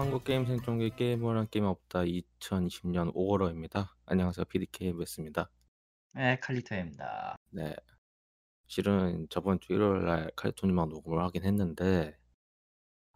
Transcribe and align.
한국 0.00 0.24
게임 0.24 0.46
생존기 0.46 0.96
게임을 0.96 1.36
한 1.36 1.46
게임 1.50 1.66
없다 1.66 2.04
2020년 2.04 3.14
5월호입니다. 3.14 3.90
안녕하세요. 4.06 4.46
PDKBS입니다. 4.46 5.50
네, 6.14 6.38
칼리토입니다. 6.40 7.36
네. 7.50 7.76
실은 8.66 9.26
저번 9.28 9.60
주 9.60 9.74
일요일 9.74 10.06
날 10.06 10.30
칼리토님하고 10.36 10.90
녹음을 10.90 11.22
하긴 11.24 11.44
했는데 11.44 12.16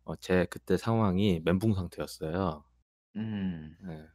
어, 0.05 0.15
제 0.17 0.45
그때 0.51 0.77
상황이 0.77 1.41
멘붕 1.43 1.73
상태였어요. 1.73 2.63
음, 3.17 3.75
네. 3.81 4.07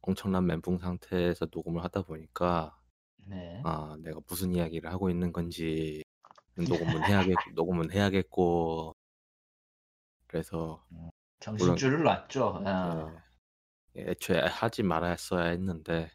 엄청난 0.00 0.44
멘붕 0.46 0.78
상태에서 0.78 1.46
녹음을 1.52 1.84
하다 1.84 2.02
보니까 2.02 2.76
네. 3.18 3.62
아, 3.64 3.96
내가 4.02 4.18
무슨 4.26 4.52
이야기를 4.52 4.90
하고 4.90 5.10
있는 5.10 5.32
건지 5.32 6.02
녹음은 6.98 7.04
해야겠 7.04 7.36
녹음은 7.54 7.92
해야겠고 7.92 8.96
그래서 10.26 10.84
정신줄을 11.40 12.02
놨죠. 12.02 12.62
아, 12.66 13.12
예, 13.96 14.02
애초에 14.10 14.40
하지 14.40 14.82
말았어야 14.82 15.46
했는데 15.50 16.10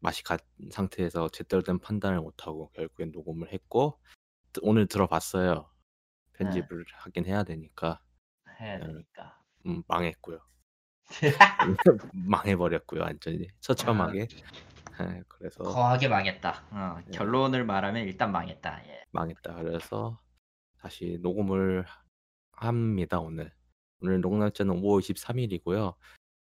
맛이 0.00 0.22
간 0.22 0.38
상태에서 0.70 1.28
제대로 1.30 1.62
된 1.62 1.78
판단을 1.78 2.20
못하고 2.20 2.70
결국엔 2.72 3.12
녹음을 3.12 3.52
했고 3.52 3.98
드- 4.52 4.60
오늘 4.62 4.86
들어봤어요. 4.86 5.70
편집을 6.34 6.84
하긴 6.92 7.24
해야 7.24 7.42
되니까 7.44 8.00
해야 8.60 8.78
네. 8.78 8.86
되니까. 8.86 9.42
음, 9.66 9.82
망했고요. 9.88 10.38
망해버렸고요 12.14 13.00
완전히 13.02 13.48
처참하게. 13.60 14.28
예, 15.00 15.22
그래서 15.28 15.62
거하게 15.64 16.08
망했다. 16.08 16.64
어, 16.70 17.00
네. 17.06 17.10
결론을 17.16 17.64
말하면 17.64 18.04
일단 18.06 18.32
망했다. 18.32 18.86
예. 18.86 19.04
망했다. 19.12 19.54
그래서 19.56 20.20
다시 20.78 21.18
녹음을 21.22 21.84
합니다 22.52 23.18
오늘. 23.18 23.52
오늘 24.02 24.20
녹음 24.20 24.38
날짜는 24.40 24.74
5월 24.82 25.00
23일이고요. 25.00 25.94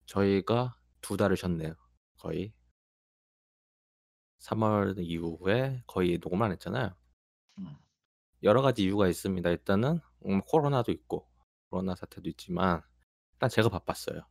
저희가 0.05 0.77
두 1.01 1.17
달을 1.17 1.35
쉬었네요. 1.37 1.75
거의 2.19 2.53
3월 4.39 4.95
이후에 4.97 5.83
거의 5.87 6.17
녹음 6.19 6.41
안 6.41 6.51
했잖아요. 6.51 6.95
음. 7.59 7.75
여러 8.43 8.61
가지 8.61 8.83
이유가 8.83 9.07
있습니다. 9.07 9.49
일단은 9.49 9.99
음, 10.25 10.41
코로나도 10.41 10.91
있고 10.91 11.29
코로나 11.69 11.95
사태도 11.95 12.29
있지만 12.29 12.81
일단 13.33 13.49
제가 13.49 13.69
바빴어요. 13.69 14.25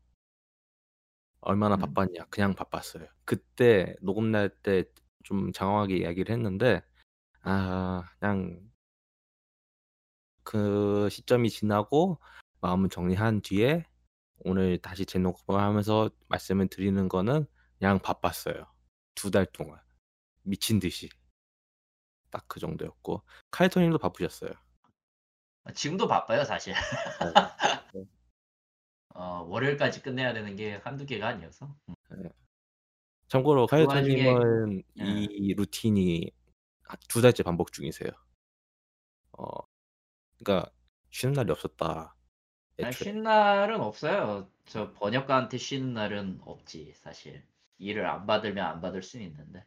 얼마나 1.40 1.74
음. 1.76 1.80
바빴냐? 1.80 2.26
그냥 2.30 2.54
바빴어요. 2.54 3.06
그때 3.24 3.94
녹음 4.02 4.30
날 4.30 4.48
때 4.62 4.84
좀 5.24 5.52
장황하게 5.52 5.98
이야기를 5.98 6.34
했는데 6.34 6.82
아 7.42 8.02
그냥 8.18 8.60
그 10.42 11.08
시점이 11.10 11.48
지나고 11.50 12.18
마음을 12.62 12.88
정리한 12.88 13.42
뒤에 13.42 13.84
오늘 14.44 14.78
다시 14.78 15.04
재녹음을 15.04 15.60
하면서 15.60 16.10
말씀을 16.28 16.68
드리는 16.68 17.08
거는 17.08 17.46
그냥 17.78 17.98
바빴어요. 18.00 18.66
두 19.14 19.30
달 19.30 19.46
동안 19.46 19.80
미친 20.42 20.80
듯이 20.80 21.08
딱 22.30 22.44
그 22.48 22.60
정도였고 22.60 23.22
카이토님도 23.50 23.98
바쁘셨어요. 23.98 24.50
지금도 25.74 26.08
바빠요, 26.08 26.44
사실. 26.44 26.74
네. 27.94 28.04
어, 29.14 29.44
월요일까지 29.48 30.02
끝내야 30.02 30.32
되는 30.32 30.56
게 30.56 30.76
한두 30.76 31.04
개가 31.06 31.28
아니어서. 31.28 31.76
음. 31.88 32.30
참고로 33.28 33.66
그 33.66 33.76
카이토님은 33.76 34.82
예. 35.00 35.04
이 35.04 35.54
루틴이 35.54 36.30
두 37.08 37.20
달째 37.22 37.42
반복 37.42 37.72
중이세요. 37.72 38.10
어, 39.32 39.44
그러니까 40.38 40.70
쉬는 41.10 41.34
날이 41.34 41.50
없었다. 41.50 42.16
아니, 42.80 42.92
애초에. 42.92 42.94
쉬는 42.94 43.22
날은 43.22 43.80
없어요. 43.80 44.50
저 44.66 44.92
번역가한테 44.92 45.56
쉬는 45.58 45.94
날은 45.94 46.40
없지, 46.42 46.92
사실. 46.96 47.46
일을 47.78 48.06
안 48.06 48.26
받으면 48.26 48.64
안 48.64 48.80
받을 48.82 49.02
수는 49.02 49.24
있는데. 49.26 49.66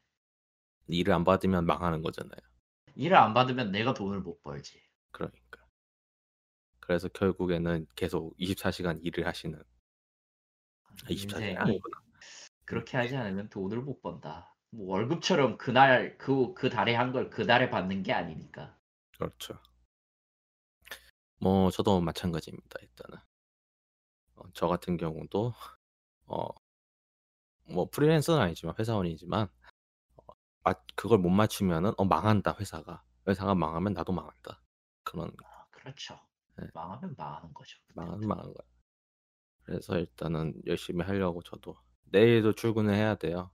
일을 0.88 1.13
안 1.13 1.23
받으면 1.23 1.65
망하는 1.67 2.01
거잖아요. 2.01 2.39
일을 2.95 3.15
안 3.15 3.33
받으면 3.33 3.71
내가 3.71 3.94
돈을 3.94 4.21
못 4.21 4.41
벌지. 4.41 4.81
그러니까. 5.11 5.65
그래서 6.79 7.09
결국에는 7.09 7.85
계속 7.95 8.33
24시간 8.38 8.99
일을 9.03 9.27
하시는. 9.27 9.61
아, 11.03 11.09
24시간 11.09 11.55
인생이 11.55 11.57
아니구나. 11.57 11.97
그렇게 12.65 12.97
하지 12.97 13.15
않으면 13.15 13.49
돈을 13.49 13.81
못 13.81 14.01
번다. 14.01 14.55
뭐 14.71 14.88
월급처럼 14.94 15.57
그날 15.57 16.17
그 16.17 16.53
그 16.53 16.69
달에 16.69 16.94
한 16.95 17.11
걸 17.11 17.29
그 17.31 17.45
달에 17.47 17.69
받는 17.71 18.03
게 18.03 18.13
아니니까. 18.13 18.77
그렇죠. 19.17 19.59
뭐 21.40 21.69
저도 21.72 22.01
마찬가지입니다. 22.01 22.79
일단은 22.81 23.18
어, 24.35 24.44
저 24.53 24.68
같은 24.68 24.97
경우도 24.97 25.53
어, 26.28 26.47
뭐 27.72 27.90
프리랜서는 27.90 28.41
아니지만 28.41 28.75
회사원이지만 28.78 29.47
어, 30.18 30.34
마- 30.63 30.74
그걸 30.95 31.19
못 31.19 31.29
맞추면은 31.29 31.94
어, 31.97 32.06
망한다 32.06 32.56
회사가. 32.59 33.03
회사가 33.28 33.56
망하면 33.56 33.94
나도 33.94 34.13
망한다. 34.13 34.62
그런 35.03 35.31
아, 35.44 35.66
그렇죠. 35.72 36.19
네. 36.57 36.68
망하면 36.74 37.16
망하는 37.18 37.53
거죠. 37.53 37.78
망하면 37.95 38.28
망한 38.28 38.45
거야. 38.53 38.68
그래서 39.63 39.97
일단은 39.97 40.62
열심히 40.68 41.03
하려고 41.03 41.41
저도 41.41 41.78
내일도 42.06 42.53
출근을 42.53 42.94
해야 42.94 43.16
돼요. 43.16 43.51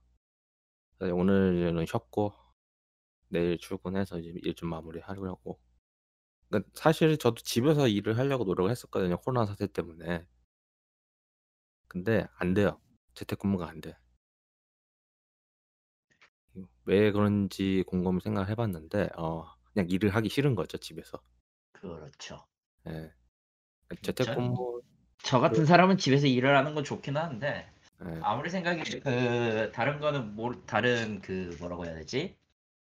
그래서 0.98 1.14
오늘은 1.16 1.86
쉬었고 1.86 2.34
내일 3.28 3.58
출근해서 3.58 4.18
이제 4.18 4.30
일 4.44 4.54
좀 4.54 4.68
마무리하려고. 4.70 5.58
그러니까 6.52 6.70
사실 6.74 7.16
저도 7.16 7.36
집에서 7.36 7.88
일을 7.88 8.18
하려고 8.18 8.44
노력을 8.44 8.70
했었거든요. 8.70 9.16
코로나 9.16 9.46
사태 9.46 9.66
때문에. 9.66 10.26
근데 11.88 12.26
안 12.36 12.52
돼요. 12.52 12.78
재택근무가 13.14 13.68
안 13.68 13.80
돼. 13.80 13.96
왜 16.84 17.10
그런지 17.10 17.84
곰곰이 17.86 18.20
생각을 18.20 18.50
해봤는데 18.50 19.10
어, 19.16 19.46
그냥 19.72 19.88
일을 19.88 20.14
하기 20.14 20.28
싫은 20.28 20.54
거죠 20.54 20.76
집에서. 20.76 21.22
그렇죠. 21.72 22.44
예. 22.86 23.12
재택근무 24.02 24.82
저 25.22 25.40
같은 25.40 25.64
사람은 25.64 25.96
집에서 25.96 26.26
일을 26.26 26.54
하는 26.56 26.74
건 26.74 26.84
좋긴 26.84 27.16
한데 27.16 27.70
예. 28.04 28.20
아무리 28.22 28.50
생각이 28.50 29.00
그 29.00 29.70
다른 29.72 30.00
거는 30.00 30.34
뭐 30.34 30.52
다른 30.66 31.20
그 31.22 31.56
뭐라고 31.60 31.86
해야 31.86 31.94
되지? 31.94 32.36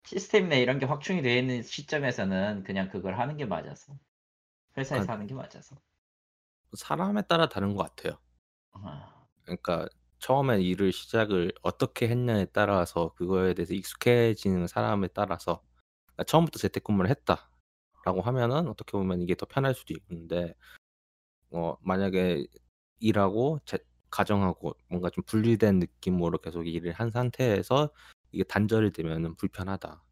시스템이나 0.08 0.56
이런 0.56 0.78
게 0.78 0.86
확충이 0.86 1.20
되어 1.20 1.36
있는 1.36 1.62
시점에서는 1.62 2.64
그냥 2.64 2.88
그걸 2.88 3.18
하는 3.18 3.36
게 3.36 3.44
맞아서 3.44 3.98
회사에서 4.76 5.12
아. 5.12 5.14
하는 5.14 5.26
게 5.26 5.34
맞아서. 5.34 5.76
사람에 6.74 7.22
따라 7.22 7.48
다른 7.48 7.74
것 7.74 7.82
같아요. 7.82 8.18
아, 8.72 9.26
그러니까 9.42 9.86
처음에 10.18 10.62
일을 10.62 10.92
시작을 10.92 11.52
어떻게 11.62 12.08
했냐에 12.08 12.46
따라서 12.46 13.12
그거에 13.14 13.52
대해서 13.52 13.74
익숙해지는 13.74 14.66
사람에 14.66 15.08
따라서 15.08 15.62
그러니까 16.06 16.24
처음부터 16.24 16.58
재택근무를 16.58 17.10
했다라고 17.10 18.22
하면은 18.22 18.68
어떻게 18.68 18.92
보면 18.92 19.20
이게 19.20 19.34
더 19.34 19.44
편할 19.46 19.74
수도 19.74 19.94
있는데 19.94 20.54
어 21.50 21.76
만약에 21.82 22.46
일하고 23.00 23.60
재, 23.66 23.78
가정하고 24.10 24.74
뭔가 24.88 25.10
좀 25.10 25.24
분리된 25.24 25.78
느낌으로 25.80 26.38
계속 26.38 26.66
일을 26.66 26.92
한 26.92 27.10
상태에서 27.10 27.90
이게 28.32 28.44
단절이 28.44 28.92
되면은 28.92 29.36
불편하다. 29.36 30.02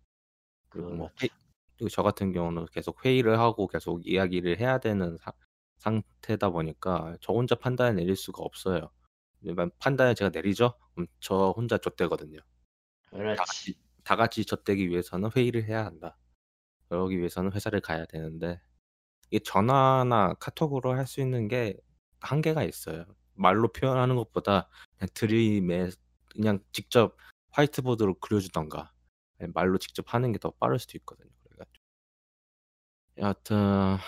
그리고 0.70 0.90
뭐. 0.90 1.10
회, 1.22 1.28
그리고 1.76 1.88
저 1.90 2.02
같은 2.02 2.32
경우는 2.32 2.66
계속 2.72 3.04
회의를 3.04 3.38
하고 3.38 3.66
계속 3.66 4.06
이야기를 4.06 4.58
해야 4.60 4.78
되는 4.78 5.16
사- 5.18 5.32
상태다 5.78 6.50
보니까 6.50 7.16
저 7.20 7.32
혼자 7.32 7.54
판단을 7.54 7.96
내릴 7.96 8.16
수가 8.16 8.42
없어요. 8.42 8.90
판단을 9.78 10.14
제가 10.14 10.30
내리죠? 10.30 10.74
그럼 10.94 11.06
저 11.20 11.52
혼자 11.56 11.78
좆대거든요. 11.78 12.38
다 12.40 13.16
그렇지. 13.18 13.36
같이 13.38 13.74
다 14.04 14.16
같이 14.16 14.44
젖대기 14.46 14.88
위해서는 14.88 15.30
회의를 15.36 15.64
해야 15.64 15.84
한다. 15.86 16.16
그러기 16.88 17.18
위해서는 17.18 17.52
회사를 17.52 17.80
가야 17.80 18.04
되는데 18.06 18.60
이게 19.30 19.40
전화나 19.44 20.34
카톡으로 20.34 20.92
할 20.94 21.06
수 21.06 21.20
있는 21.20 21.48
게 21.48 21.76
한계가 22.20 22.64
있어요. 22.64 23.04
말로 23.34 23.72
표현하는 23.72 24.16
것보다 24.16 24.68
그냥 24.98 25.08
드림에 25.14 25.90
그냥 26.30 26.60
직접 26.72 27.16
화이트보드로 27.56 28.14
그려주던가 28.20 28.92
말로 29.54 29.78
직접 29.78 30.12
하는 30.14 30.32
게 30.32 30.38
더 30.38 30.50
빠를 30.52 30.78
수도 30.78 30.98
있거든요. 30.98 31.30
그래가지고 31.44 31.84
여하튼 33.18 33.98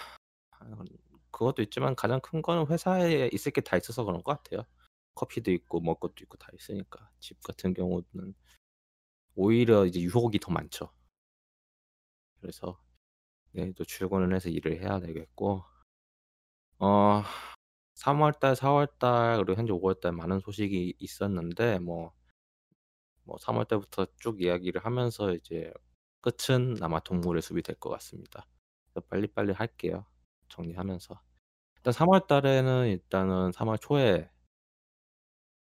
그것도 1.31 1.63
있지만 1.63 1.95
가장 1.97 2.21
큰 2.21 2.43
거는 2.43 2.67
회사에 2.69 3.31
있을 3.33 3.53
게 3.53 3.61
다 3.63 3.77
있어서 3.77 4.05
그런 4.05 4.23
것 4.23 4.43
같아요. 4.43 4.65
커피도 5.15 5.51
있고 5.53 5.81
먹을 5.81 6.01
것도 6.01 6.15
있고 6.25 6.37
다 6.39 6.49
있으니까 6.55 7.11
집 7.21 7.43
같은 7.43 7.75
경우는 7.75 8.35
오히려 9.37 9.87
이제 9.87 10.01
유혹이 10.01 10.39
더 10.41 10.53
많죠. 10.53 10.93
그래서 12.41 12.81
내일도 13.53 13.85
출근을 13.85 14.35
해서 14.35 14.49
일을 14.49 14.81
해야 14.83 15.01
되겠고 15.01 15.65
어 16.81 17.23
3월달, 17.97 18.55
4월달 18.57 19.45
그리고 19.45 19.59
현재 19.59 19.73
5월달 19.73 20.13
많은 20.13 20.41
소식이 20.41 20.97
있었는데 21.01 21.81
뭐, 21.81 22.13
뭐 23.29 23.37
3월달부터 23.37 24.09
쭉 24.19 24.41
이야기를 24.41 24.83
하면서 24.87 25.33
이제 25.35 25.71
끝은 26.23 26.83
아마 26.83 26.99
동물의 27.01 27.43
숲이 27.43 27.63
될 27.63 27.77
것 27.79 27.91
같습니다. 27.91 28.47
빨리빨리 29.11 29.53
할게요. 29.53 30.07
정리하면서 30.49 31.21
일단 31.77 31.93
3 31.93 32.09
월 32.09 32.27
달에는 32.27 32.87
일단은 32.89 33.51
3월 33.53 33.79
초에 33.81 34.31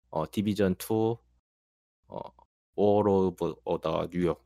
어 0.09 0.23
Division 0.31 0.75
2 0.75 1.19
Warlords 2.77 3.55
of 3.65 4.07
New 4.11 4.43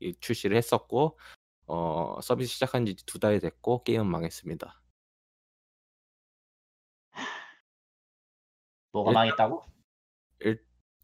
York이 0.00 0.14
출시를 0.18 0.56
했었고 0.56 1.18
어 1.66 2.18
서비스 2.22 2.54
시작한 2.54 2.84
지 2.86 3.20
2달이 3.20 3.40
됐고 3.40 3.84
게임은 3.84 4.06
망했습니다. 4.06 4.80
뭐가 8.92 9.12
망했다고? 9.12 9.62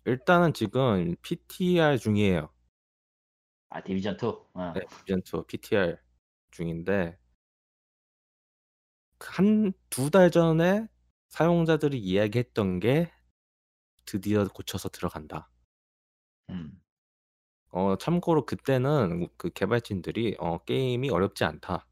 일 0.04 0.12
일단은 0.12 0.52
지금 0.54 1.14
PTR 1.22 1.98
중이에요. 1.98 2.52
아 3.70 3.82
Division 3.82 4.16
2. 4.16 4.48
어. 4.54 4.74
네 4.74 4.80
Division 4.88 5.22
2 5.22 5.44
PTR 5.46 5.98
중인데 6.50 7.18
그한2달 9.18 10.30
전에 10.30 10.86
사용자들이 11.28 11.98
이야기했던 11.98 12.80
게 12.80 13.10
드디어 14.06 14.46
고쳐서 14.48 14.88
들어간다. 14.90 15.50
음. 16.50 16.82
어 17.70 17.96
참고로 17.96 18.44
그때는 18.46 19.28
그 19.36 19.50
개발진들이 19.50 20.36
어 20.38 20.58
"게임이 20.64 21.10
어렵지 21.10 21.44
않다. 21.44 21.86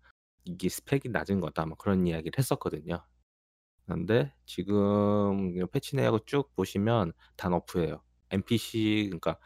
이게 0.44 0.68
스펙이 0.68 1.08
낮은 1.10 1.40
거다." 1.40 1.66
뭐 1.66 1.76
그런 1.76 2.06
이야기를 2.06 2.32
했었거든요. 2.38 3.02
그런데 3.84 4.32
지금 4.46 5.56
이 5.56 5.64
패치 5.72 5.96
내역을 5.96 6.20
쭉 6.26 6.54
보시면 6.54 7.12
다 7.36 7.48
너프예요. 7.48 8.02
NPC 8.30 9.06
그러니까 9.10 9.38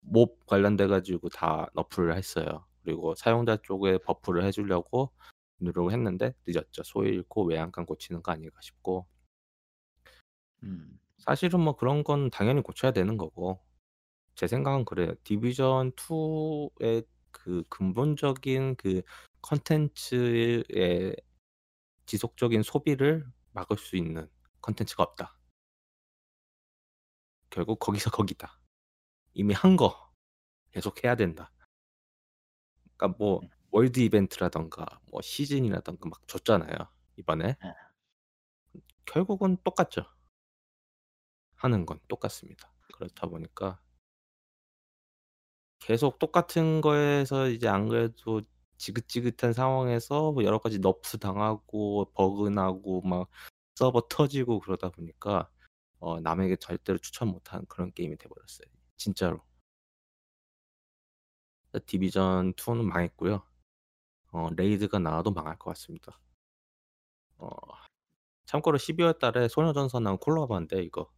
몹 0.00 0.46
관련돼 0.46 0.86
가지고 0.88 1.28
다 1.30 1.68
nerf를 1.74 2.16
했어요. 2.16 2.66
그리고 2.84 3.14
사용자 3.16 3.58
쪽에 3.64 3.98
buff를 3.98 4.44
해 4.44 4.52
주려고 4.52 5.12
노력을 5.58 5.92
했는데 5.92 6.34
늦었죠. 6.46 6.82
'소 6.84 7.10
잃고 7.10 7.44
외양간 7.46 7.86
고치는 7.86 8.22
거 8.22 8.32
아닐까.' 8.32 8.60
싶고 8.62 9.06
음. 10.62 10.98
사실은 11.18 11.60
뭐 11.60 11.76
그런 11.76 12.04
건 12.04 12.30
당연히 12.30 12.62
고쳐야 12.62 12.92
되는 12.92 13.16
거고 13.16 13.60
제 14.34 14.46
생각은 14.48 14.84
그래요. 14.84 15.14
Division 15.24 15.92
2의 15.96 17.04
그 17.32 17.64
근본적인 17.70 18.76
그 18.76 19.02
콘텐츠의 19.42 21.16
지속적인 22.06 22.62
소비를 22.62 23.26
막을 23.58 23.76
수 23.78 23.96
있는 23.96 24.30
콘텐츠가 24.60 25.02
없다. 25.02 25.36
결국 27.50 27.78
거기서 27.78 28.10
거기다. 28.10 28.60
이미 29.34 29.54
한 29.54 29.76
거 29.76 30.12
계속 30.70 31.02
해야 31.04 31.14
된다. 31.16 31.50
그러니까 32.96 33.16
뭐 33.18 33.40
음. 33.42 33.48
world 33.70 34.00
이벤트라든가 34.00 34.86
뭐 35.10 35.20
시즌이라든가 35.22 36.08
막 36.08 36.26
줬잖아요, 36.28 36.76
이번에. 37.16 37.56
예. 37.64 37.74
결국은 39.06 39.56
똑같죠. 39.64 40.02
하는 41.56 41.84
건 41.86 41.98
똑같습니다. 42.08 42.72
그렇다 42.94 43.26
보니까 43.26 43.80
계속 45.80 46.18
똑같은 46.18 46.80
거에서 46.80 47.48
이제 47.48 47.68
안 47.68 47.88
그래도 47.88 48.42
지긋지긋한 48.78 49.52
상황에서 49.52 50.32
뭐 50.32 50.44
여러 50.44 50.58
가지 50.58 50.78
nerf 50.78 51.18
당하고 51.18 52.10
버그 52.14 52.48
나고 52.50 53.02
막 53.02 53.28
서버 53.76 54.02
터지고 54.08 54.60
그러다 54.60 54.90
보니까 54.90 55.50
어 56.00 56.20
남에게 56.20 56.56
절대로 56.56 56.98
추천 56.98 57.28
못하는 57.28 57.66
그런 57.68 57.92
게임이 57.92 58.16
돼 58.18 58.28
버렸어요, 58.28 58.68
진짜로. 58.96 59.42
그 61.72 61.82
Division 61.84 62.52
2는 62.54 62.84
망했고요. 62.84 63.42
어 64.32 64.50
raid가 64.56 64.98
나와도 65.00 65.32
망할 65.32 65.58
것 65.58 65.70
같습니다. 65.70 66.18
어 67.38 67.48
참고로 68.46 68.78
12월 68.78 69.18
달에 69.18 69.48
소녀전선하고 69.48 70.18
콜라보한대요, 70.18 70.80
이거. 70.82 71.10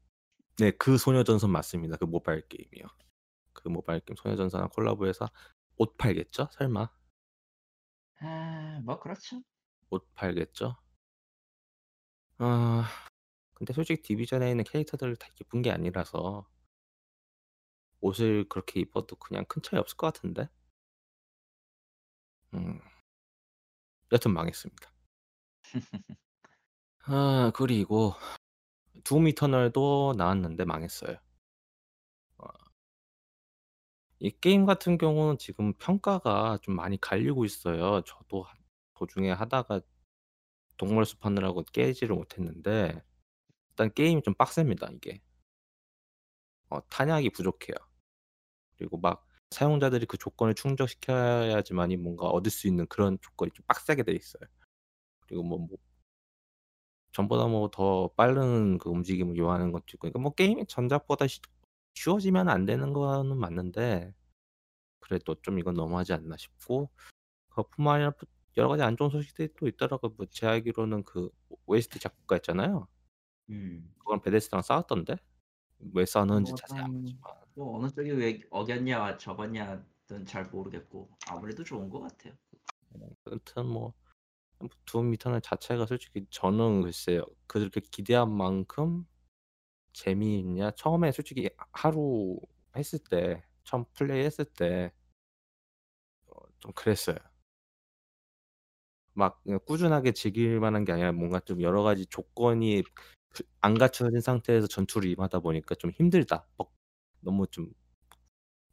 네 0.59 0.73
그 0.73 0.99
소녀전선 0.99 1.51
맞습니다. 1.51 1.97
그 1.99 2.05
모바일 2.07 2.43
게임이요. 2.49 2.87
그 3.55 3.69
모바일 3.69 4.01
게임 4.01 4.17
소녀전선이랑 4.17 4.71
콜라보해서 4.71 5.29
옷 5.79 5.97
팔겠죠? 5.99 6.49
설마? 6.53 6.91
아 8.20 8.81
뭐 8.84 8.99
그렇죠. 8.99 9.43
옷 9.90 10.06
팔겠죠? 10.14 10.76
아 12.38 12.88
근데 13.55 13.72
솔직히 13.72 14.02
디비전에 14.02 14.50
있는 14.50 14.64
캐릭터들 14.64 15.17
다 15.17 15.28
예쁜 15.40 15.62
게 15.62 15.70
아니라서 15.70 16.46
옷을 18.02 18.46
그렇게 18.50 18.81
입어도 18.81 19.17
그냥 19.17 19.46
큰 19.49 19.62
차이 19.62 19.81
없을 19.81 19.96
것 19.96 20.12
같은데? 20.12 20.49
음. 22.55 22.81
여튼 24.12 24.32
망했습니다. 24.32 24.90
아 27.06 27.52
그리고 27.55 28.14
둠 29.05 29.28
이터널도 29.28 30.14
나왔는데 30.16 30.64
망했어요. 30.64 31.19
어이 34.22 34.31
게임 34.40 34.67
같은 34.67 34.99
경우는 34.99 35.38
지금 35.38 35.72
평가가 35.75 36.58
좀 36.62 36.75
많이 36.76 37.00
갈리고 37.00 37.44
있어요. 37.44 38.02
저도 38.02 38.43
하 38.43 38.52
도중에 38.94 39.31
하다가 39.32 39.81
동물 40.78 41.05
숲 41.06 41.25
하느라고 41.26 41.64
깨지를 41.72 42.17
못했는데 42.17 43.02
일단 43.70 43.93
게임이 43.94 44.22
좀 44.22 44.34
빡셉니다 44.34 44.90
이게. 44.94 45.22
어 46.70 46.81
탄약이 46.88 47.31
부족해요. 47.31 47.76
그리고 48.78 48.99
막 48.99 49.26
사용자들이 49.50 50.06
그 50.06 50.17
조건을 50.19 50.55
충족시켜야지만이 50.55 51.96
뭔가 51.96 52.26
얻을 52.28 52.50
수 52.50 52.69
있는 52.69 52.87
그런 52.88 53.19
조건이 53.20 53.50
좀 53.52 53.64
빡세게 53.66 54.05
돼 54.05 54.12
있어요. 54.12 54.43
그리고 55.23 55.43
뭐 55.44 55.58
뭐 55.58 55.78
전보다 57.12 57.46
뭐 57.46 57.70
더 57.70 58.08
빠른 58.16 58.78
그 58.78 58.88
움직임을 58.90 59.37
요하는 59.37 59.73
것도 59.73 59.84
있고 59.94 59.99
그러니까 60.00 60.19
뭐 60.20 60.34
게임이 60.34 60.66
전작보다 60.66 61.26
쉬 61.26 61.40
쉬워지면 61.94 62.48
안 62.48 62.64
되는 62.66 62.92
거는 62.92 63.37
맞는데 63.38 64.14
그래도 65.00 65.34
좀 65.42 65.58
이건 65.58 65.75
너무하지 65.75 66.12
않나 66.14 66.37
싶고 66.37 66.90
그뿐만 67.50 67.96
아니라 67.96 68.12
또 68.19 68.26
여러 68.56 68.69
가지 68.69 68.82
안 68.82 68.96
좋은 68.96 69.10
소식들이 69.10 69.50
또 69.58 69.69
있더라고요. 69.69 70.12
뭐 70.16 70.26
제 70.31 70.46
알기로는 70.46 71.04
그 71.04 71.31
OST 71.66 72.00
작곡가 72.00 72.37
있잖아요. 72.37 72.88
음. 73.50 73.94
그건 73.98 74.20
베데스다랑 74.22 74.62
싸웠던데? 74.62 75.16
왜 75.94 76.06
싸웠는지 76.06 76.52
뭐 76.52 76.56
자세히 76.56 76.81
안좀 76.81 77.20
봤지만. 77.22 77.50
뭐 77.54 77.78
어느 77.78 77.88
쪽이 77.90 78.10
왜 78.12 78.40
어겼냐 78.50 79.16
저겼냐는 79.19 79.84
잘 80.26 80.44
모르겠고 80.46 81.10
아무래도 81.28 81.64
좋은 81.64 81.88
것 81.90 82.00
같아요. 82.00 82.34
아무튼 83.25 83.66
뭐뭐둠 83.66 85.14
이터널 85.14 85.40
자체가 85.40 85.87
솔직히 85.87 86.26
저는 86.30 86.82
글쎄요. 86.82 87.25
그렇게 87.47 87.80
기대한 87.80 88.32
만큼 88.32 89.06
재미있냐 90.00 90.73
처음에 90.73 91.12
솔직히 91.12 91.50
하 91.59 91.66
하루 91.90 92.38
했을 92.76 92.99
때 93.00 93.42
처음 93.64 93.85
플레이 93.95 94.25
했을 94.25 94.45
때 94.47 94.92
어 96.28 96.49
좀 96.61 96.73
그랬어요. 96.73 97.16
막 99.14 99.42
그냥 99.42 99.61
꾸준하게 99.66 100.12
즐길 100.12 100.61
만한 100.61 100.85
게 100.85 100.92
아니라 100.92 101.12
뭔가 101.12 101.40
좀 101.40 101.61
여러 101.62 101.83
가지 101.83 102.07
조건이 102.07 102.83
그안 103.30 103.75
갖춰진 103.78 104.21
상태에서 104.21 104.66
전투를 104.66 105.11
임하다 105.11 105.40
보니까 105.40 105.75
좀 105.76 105.90
힘들다. 105.90 106.47
막 106.59 106.71
너무 107.21 107.47
좀 107.49 107.73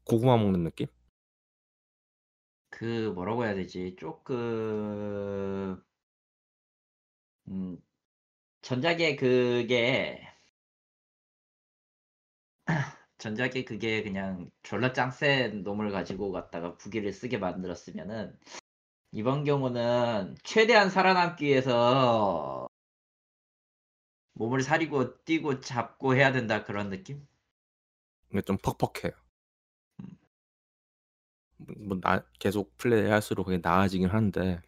고구마 0.06 0.38
먹는 0.38 0.64
느낌? 0.64 0.88
그 2.70 3.12
뭐라고 3.14 3.44
해야 3.46 3.54
되지? 3.56 3.96
쪼끔 3.98 5.82
음 7.48 7.78
전작에 8.62 9.16
그게 9.18 10.22
전작에 13.18 13.64
그게 13.66 14.04
그냥 14.04 14.50
졸라 14.64 14.94
짱센 14.94 15.64
놈을 15.64 15.92
가지고 15.92 16.32
갖다가 16.32 16.78
무기를 16.84 17.12
쓰게 17.12 17.38
만들었으면은 17.38 18.38
이번 19.12 19.44
경우는 19.44 20.36
최대한 20.44 20.90
살아남기 20.90 21.46
위해서 21.46 22.68
몸을 24.34 24.62
사리고 24.62 25.24
뛰고 25.24 25.62
잡고 25.62 26.16
해야 26.16 26.32
된다 26.32 26.64
그런 26.64 26.90
느낌? 26.90 27.28
근데 28.30 28.42
좀 28.42 28.58
퍽퍽해요. 28.58 29.14
음. 30.02 30.18
뭐뭐나 31.58 32.26
계속 32.40 32.78
플레이할수록 32.78 33.48
그게 33.48 33.60
나아지긴 33.62 34.10
한데 34.10 34.62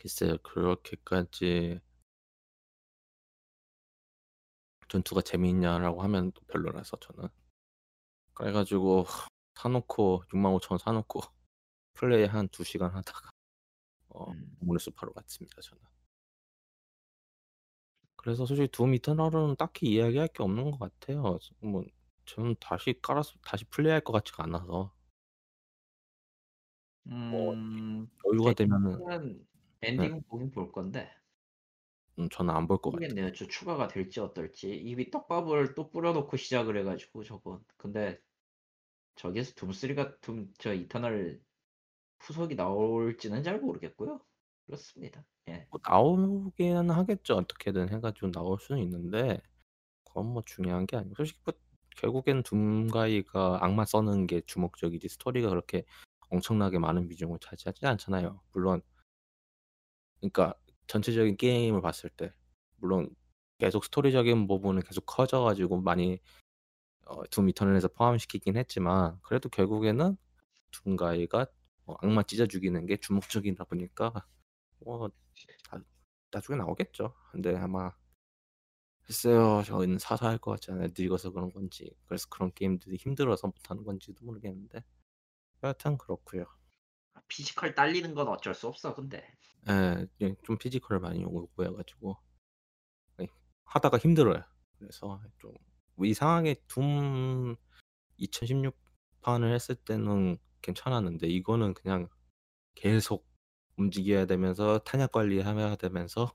글쎄요. 0.00 0.38
그렇게까지 0.42 1.80
전투가 4.88 5.22
재미있냐라고 5.22 6.02
하면 6.02 6.32
또 6.32 6.40
별로라서 6.46 6.96
저는. 6.98 7.28
그래 8.34 8.52
가지고 8.52 9.04
사 9.54 9.68
놓고 9.68 10.24
65,000원 10.28 10.78
사 10.78 10.92
놓고 10.92 11.20
플레이 11.94 12.24
한 12.26 12.48
2 12.48 12.64
시간 12.64 12.90
하다가 12.94 13.30
어 14.10 14.30
음. 14.32 14.56
동물의 14.60 14.80
숲하러 14.80 15.12
갔습니다 15.12 15.60
저는. 15.60 15.82
그래서 18.16 18.46
솔직히 18.46 18.68
둠 18.68 18.94
이터널은 18.94 19.56
딱히 19.56 19.88
이야기할 19.92 20.28
게 20.28 20.42
없는 20.42 20.70
것 20.72 20.78
같아요. 20.78 21.38
저뭐 21.60 21.84
저는 22.26 22.56
다시 22.60 22.94
깔아서 23.00 23.34
다시 23.42 23.64
플레이할 23.66 24.02
것 24.02 24.12
같지가 24.12 24.44
않아서 24.44 24.92
뭐 27.04 27.54
음. 27.54 28.08
여유가 28.26 28.52
되면은 28.52 29.46
엔딩은 29.82 30.14
네. 30.16 30.20
보긴 30.28 30.50
볼 30.50 30.72
건데 30.72 31.10
음 32.18 32.28
저는 32.28 32.54
안 32.54 32.66
볼 32.66 32.78
것 32.82 32.92
같아요. 32.92 33.16
모르겠네요. 33.16 33.32
저 33.32 33.46
추가가 33.46 33.88
될지 33.88 34.20
어떨지. 34.20 34.74
이미 34.76 35.10
떡밥을 35.10 35.74
또 35.74 35.90
뿌려놓고 35.90 36.36
시작을 36.36 36.76
해가지고 36.78 37.24
저건. 37.24 37.64
근데 37.76 38.20
저기에서 39.16 39.54
둠3가 39.54 40.20
둠 40.20 40.52
저 40.58 40.74
이터널 40.74 41.42
후속이 42.20 42.56
나올지는 42.56 43.42
잘 43.44 43.60
모르겠고요. 43.60 44.20
그렇습니다. 44.66 45.24
예. 45.48 45.68
뭐 45.70 45.80
나오기는 45.86 46.90
하겠죠. 46.90 47.36
어떻게든 47.36 47.90
해 47.92 48.00
가지고 48.00 48.30
나올 48.32 48.58
수는 48.60 48.82
있는데 48.82 49.40
그건 50.04 50.26
뭐 50.32 50.42
중요한 50.46 50.86
게 50.86 50.96
아니고 50.96 51.16
솔직히 51.16 51.40
뭐 51.44 51.54
결국엔 51.98 52.42
둠가이가 52.44 53.60
악마 53.64 53.84
써는 53.86 54.26
게 54.28 54.42
주목적이지 54.46 55.08
스토리가 55.10 55.50
그렇게 55.50 55.84
엄청나게 56.30 56.78
많은 56.80 57.08
비중을 57.08 57.38
차지하지 57.40 57.86
않잖아요. 57.86 58.42
물론 58.52 58.82
그러니까 60.20 60.54
전체적인 60.88 61.38
게임을 61.38 61.82
봤을 61.82 62.10
때 62.10 62.32
물론 62.78 63.10
계속 63.58 63.84
스토리적인 63.84 64.48
부분은 64.48 64.82
계속 64.84 65.02
커져 65.06 65.42
가지고 65.42 65.80
많이 65.82 66.20
어 67.06 67.24
둠 67.30 67.48
이터널에서 67.50 67.88
포함시키긴 67.88 68.56
했지만 68.56 69.18
그래도 69.22 69.48
결국에는 69.50 70.16
둠가이가 70.72 71.46
어 71.86 71.94
악마 72.02 72.22
찢어 72.24 72.46
죽이는 72.46 72.86
게 72.86 72.96
주목적이다 72.98 73.64
보니까 73.64 74.12
뭐나 74.80 75.10
나중에 76.30 76.56
나오겠죠. 76.58 77.14
근데 77.32 77.56
아마 77.56 77.92
글쎄요. 79.02 79.62
저는 79.64 79.98
사서 79.98 80.26
할것 80.28 80.54
같지 80.60 80.70
않아요. 80.72 80.88
늙어서 80.96 81.30
그런 81.30 81.50
건지 81.52 81.90
그래서 82.06 82.26
그런 82.28 82.52
게임들이 82.54 82.96
힘들어서 82.96 83.46
못 83.48 83.70
하는 83.70 83.82
건지도 83.84 84.24
모르겠는데 84.24 84.84
여하튼 85.64 85.98
그렇고요. 85.98 86.46
아, 87.28 87.34
physical 87.38 87.74
딸리는 87.74 88.14
건 88.14 88.28
어쩔 88.28 88.54
수 88.54 88.66
없어 88.66 88.94
근데. 88.94 89.22
예. 89.68 90.06
예 90.20 90.34
좀 90.34 90.56
physical을 90.58 91.00
많이 91.00 91.22
요구해 91.22 91.68
가지고 91.70 92.16
예 93.20 93.26
하다가 93.64 93.98
힘들어요. 93.98 94.42
그래서 94.78 95.20
좀 95.38 95.67
뭐 95.67 96.06
이상하게 96.06 96.56
Doom 96.66 97.56
2016 98.16 98.76
판을 99.20 99.52
했을 99.52 99.74
때는 99.74 100.38
괜찮았는데 100.62 101.26
이거는 101.26 101.74
그냥 101.74 102.08
계속 102.74 103.28
움직여야 103.76 104.26
되면서 104.26 104.78
탄약 104.78 105.12
관리해야 105.12 105.76
되면서 105.76 106.32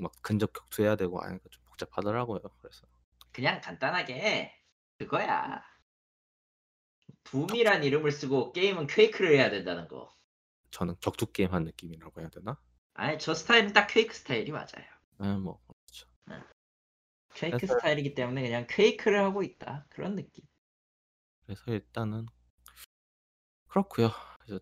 막 0.00 0.12
근접 0.22 0.52
격투해야 0.52 0.96
되고 0.96 1.20
하니까 1.20 1.44
좀 1.50 1.62
복잡하더라고요. 1.66 2.40
그래서 2.58 2.86
그냥 3.32 3.60
간단하게 3.60 4.52
그거야. 4.98 5.62
둠이란 7.24 7.84
이름을 7.84 8.10
쓰고 8.12 8.52
게임은 8.52 8.86
퀘이크를 8.88 9.32
해야 9.36 9.50
된다는 9.50 9.88
거. 9.88 10.14
저는 10.70 10.96
격투 11.00 11.32
게임 11.32 11.52
한 11.52 11.64
느낌이라고 11.64 12.20
해야 12.20 12.28
되나? 12.30 12.60
아니 12.94 13.18
저 13.18 13.34
스타일은 13.34 13.72
딱 13.72 13.86
퀘이크 13.86 14.14
스타일이 14.14 14.50
맞아요. 14.52 14.84
예뭐 15.22 15.60
그렇죠. 15.66 16.06
퀘이크 17.34 17.56
그래서 17.58 17.74
스타일이기 17.74 18.14
때문에 18.14 18.42
그냥 18.42 18.66
퀘이크를 18.68 19.20
하고 19.20 19.42
있다. 19.42 19.86
그런 19.90 20.16
느낌. 20.16 20.44
그래서 21.44 21.62
일단은 21.72 22.26
그렇고요. 23.68 24.10
그래서 24.40 24.60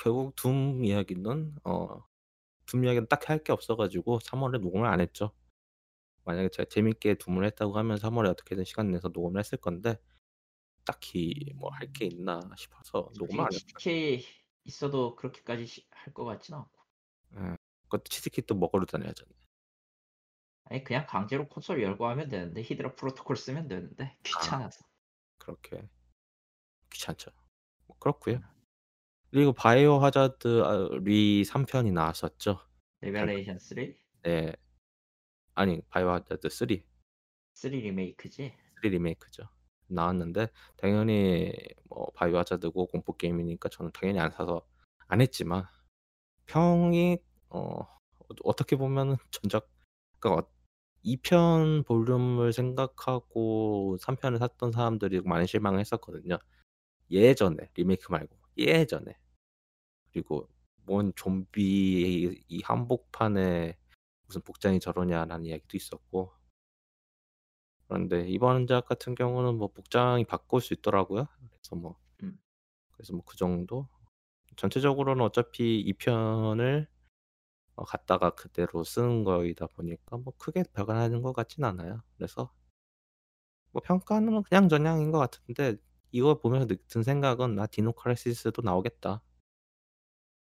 결국 0.00 0.34
둠 0.36 0.84
이야기는 0.84 1.56
어 1.64 2.02
둠 2.66 2.84
이야기는 2.84 3.08
딱히 3.08 3.26
할 3.26 3.42
게 3.44 3.52
없어 3.52 3.76
가지고 3.76 4.20
3 4.20 4.42
월에 4.42 4.58
녹음을 4.58 4.86
안 4.88 5.00
했죠. 5.00 5.32
만약에 6.24 6.48
제가 6.48 6.68
재밌게 6.70 7.16
둠을 7.16 7.44
했다고 7.44 7.76
하면 7.78 7.98
3 7.98 8.16
월에 8.16 8.30
어떻게든 8.30 8.64
시간 8.64 8.90
내서 8.90 9.08
녹음을 9.08 9.38
했을 9.38 9.58
건데 9.58 9.98
딱히 10.84 11.52
뭐 11.56 11.70
할 11.70 11.92
게 11.92 12.06
있나 12.06 12.40
싶어서 12.56 13.10
녹음을 13.18 13.44
안 13.44 13.48
했어요. 13.52 14.24
있어도 14.64 15.14
그렇게까지 15.16 15.66
시할것 15.66 16.24
같진 16.26 16.54
않고. 16.54 16.80
예. 17.36 17.56
그것도 17.84 18.04
치트키 18.04 18.42
또 18.42 18.54
먹으러 18.54 18.84
다녀야잖아요. 18.86 19.34
아니 20.64 20.82
그냥 20.84 21.06
강제로 21.06 21.46
콘솔 21.48 21.82
열고 21.82 22.06
하면 22.08 22.28
되는데 22.28 22.62
히드라 22.62 22.94
프로토콜 22.94 23.36
쓰면 23.36 23.68
되는데 23.68 24.04
아. 24.36 24.40
귀찮아서. 24.40 24.84
그렇게 25.38 25.88
귀찮죠. 26.90 27.30
뭐 27.86 27.98
그렇고요. 27.98 28.36
음. 28.36 28.42
그리고 29.30 29.52
바이오 29.52 29.98
하자드 29.98 30.62
아 30.62 30.88
리 31.02 31.44
3 31.44 31.66
편이 31.66 31.90
나왔었죠. 31.92 32.60
Revelation 33.00 33.58
3? 33.58 33.94
네. 34.22 34.52
아니 35.54 35.82
Biohazard 35.88 36.48
3. 36.48 36.68
3 37.54 37.70
리메이크지? 37.72 38.56
3 38.82 38.90
리메이크죠. 38.90 39.48
나왔는데 39.88 40.48
당연히 40.76 41.52
뭐 41.88 42.10
Biohazard고 42.14 42.86
공포 42.88 43.16
게임이니까 43.16 43.68
저는 43.70 43.92
당연히 43.92 44.20
안 44.20 44.30
사서 44.30 44.66
안 45.08 45.20
했지만 45.20 45.64
평이 46.46 47.18
어 47.50 47.86
어떻게 48.44 48.76
보면은 48.76 49.16
전작 49.30 49.68
그러니까 50.20 50.48
2편 51.04 51.84
볼륨을 51.86 52.52
생각하고 52.52 53.96
3 54.00 54.16
편을 54.16 54.38
샀던 54.38 54.72
사람들이 54.72 55.20
많이 55.22 55.46
실망을 55.46 55.80
했었거든요. 55.80 56.38
예전에 57.10 57.70
리메이크 57.74 58.10
말고 58.10 58.36
예전에. 58.58 59.18
그리고 60.12 60.48
뭔 60.84 61.12
좀비 61.16 62.44
이 62.48 62.62
한복판에 62.64 63.76
무슨 64.26 64.42
복장이 64.42 64.80
저러냐라는 64.80 65.46
이야기도 65.46 65.76
있었고. 65.76 66.32
그런데 67.88 68.28
이번 68.28 68.66
작 68.66 68.86
같은 68.86 69.14
경우는 69.14 69.56
뭐 69.58 69.68
복장이 69.68 70.24
바꿀 70.24 70.60
수 70.60 70.74
있더라고요. 70.74 71.26
그래서 71.50 71.76
뭐 71.76 71.96
음. 72.22 72.38
그래서 72.92 73.14
뭐 73.14 73.22
그 73.26 73.36
정도? 73.36 73.88
전체적으로는 74.56 75.24
어차피 75.24 75.80
2 75.80 75.94
편을 75.94 76.88
어 77.76 77.84
갖다가 77.84 78.30
그대로 78.32 78.84
쓰는 78.84 79.24
거이다 79.24 79.66
보니까 79.68 80.18
뭐 80.18 80.34
크게 80.38 80.64
변하는 80.74 81.22
것 81.22 81.32
같진 81.34 81.64
않아요. 81.64 82.02
그래서 82.18 82.50
뭐 83.72 83.82
평가는 83.84 84.42
그냥 84.44 84.68
저냥인 84.70 85.10
것 85.10 85.18
같은데 85.18 85.76
이걸 86.12 86.38
보면서 86.38 86.66
드는 86.66 87.02
생각은 87.02 87.58
'아 87.58 87.66
Dino 87.66 87.92
Crisis도 87.92 88.62
나오겠다.' 88.62 89.20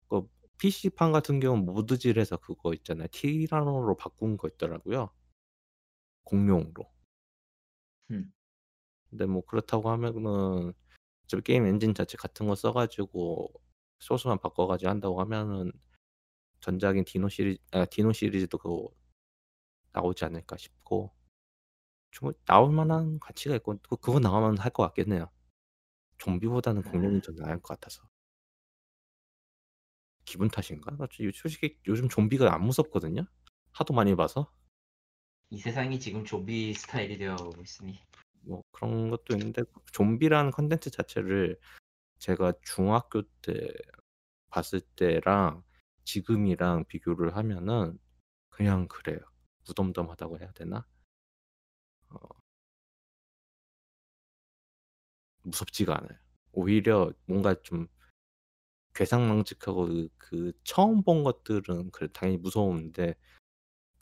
그 0.09 0.29
PC판 0.59 1.11
같은 1.13 1.41
경우는 1.41 1.65
mod질에서 1.67 2.37
그거 2.37 2.73
있잖아요. 2.75 3.09
티라노로 3.11 3.97
바꾼 3.97 4.37
거 4.37 4.47
있더라고요. 4.49 5.11
공룡으로. 6.25 6.91
음. 8.13 8.33
근데 9.11 9.27
뭐 9.27 9.45
그렇다고 9.47 9.91
하면은 9.91 10.73
어차피 11.25 11.43
게임 11.45 11.67
엔진 11.67 11.95
자체 11.95 12.17
같은 12.19 12.47
거 12.49 12.55
써 12.57 12.73
가지고 12.73 13.53
소스만 14.01 14.39
바꿔 14.41 14.67
가지고 14.67 14.91
한다고 14.91 15.21
하면은 15.23 15.73
전작인 16.61 17.05
Dino 17.05 17.29
시리 17.31 17.59
아 17.73 17.85
Dino 17.87 18.13
시리즈도 18.13 18.59
그거 18.59 18.91
나오지 19.93 20.25
않을까 20.25 20.57
싶고 20.57 21.13
좀 22.11 22.33
나올 22.47 22.73
만한 22.73 23.19
가치가 23.21 23.55
있고 23.57 23.79
그 23.89 23.97
그거 23.97 24.21
나오면 24.21 24.59
할 24.59 24.71
것 24.73 24.83
같긴 24.85 25.13
해요. 25.13 25.31
좀비보다는 26.19 26.83
공룡이 26.83 27.21
더 27.23 27.33
나을 27.33 27.57
것 27.61 27.81
같아서. 27.81 28.03
기분 30.25 30.49
탓인가? 30.49 30.97
솔직히 31.35 31.79
요즘 31.87 32.09
좀비가 32.09 32.53
안 32.55 32.63
무섭거든요. 32.65 33.27
하도 33.73 33.95
많이 33.95 34.15
봐서. 34.17 34.53
이 35.53 35.59
세상이 35.59 36.01
지금 36.01 36.25
좀비 36.25 36.73
스타일이 36.73 37.19
되어 37.19 37.37
가고 37.37 37.61
있으니. 37.61 38.01
뭐 38.41 38.63
그런 38.73 39.11
것도 39.11 39.35
있는데 39.35 39.63
좀비라는 39.93 40.51
콘텐츠 40.51 40.91
자체를 40.91 41.61
제가 42.19 42.55
중학교 42.63 43.21
때 43.43 43.69
봤을 44.49 44.81
때랑 44.97 45.63
지금이랑 46.05 46.87
비교를 46.87 47.37
하면은 47.37 47.99
그냥 48.49 48.89
그래요. 48.89 49.19
무덤덤하다고 49.67 50.39
해야 50.39 50.51
되나? 50.53 50.87
어 52.09 52.19
무섭지가 55.43 55.99
않아요. 55.99 56.19
오히려 56.53 57.13
뭔가 57.27 57.55
좀 57.63 57.89
괴상망측하고 58.95 59.87
그 59.87 60.09
그 60.19 60.53
처음 60.65 61.03
본 61.03 61.25
것들은 61.25 61.91
그래 61.91 62.09
당연히 62.13 62.39
무서운데 62.39 63.15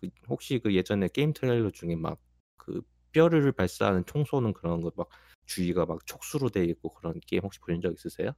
그 0.00 0.09
혹시 0.28 0.59
그 0.61 0.75
예전에 0.75 1.09
게임 1.09 1.33
트레일러 1.33 1.71
중에 1.71 1.97
막 1.97 2.21
그 2.57 2.83
뼈를 3.12 3.52
발사하는 3.52 4.04
총 4.07 4.25
쏘는 4.25 4.52
그런 4.52 4.80
거 4.83 4.92
막 4.97 5.09
주위가 5.47 5.87
막 5.87 6.07
촉수로 6.07 6.50
돼 6.50 6.64
있고 6.66 6.90
그런 6.90 7.19
게임 7.26 7.42
혹시 7.42 7.59
보신 7.61 7.80
적 7.80 7.92
있으세요? 7.92 8.33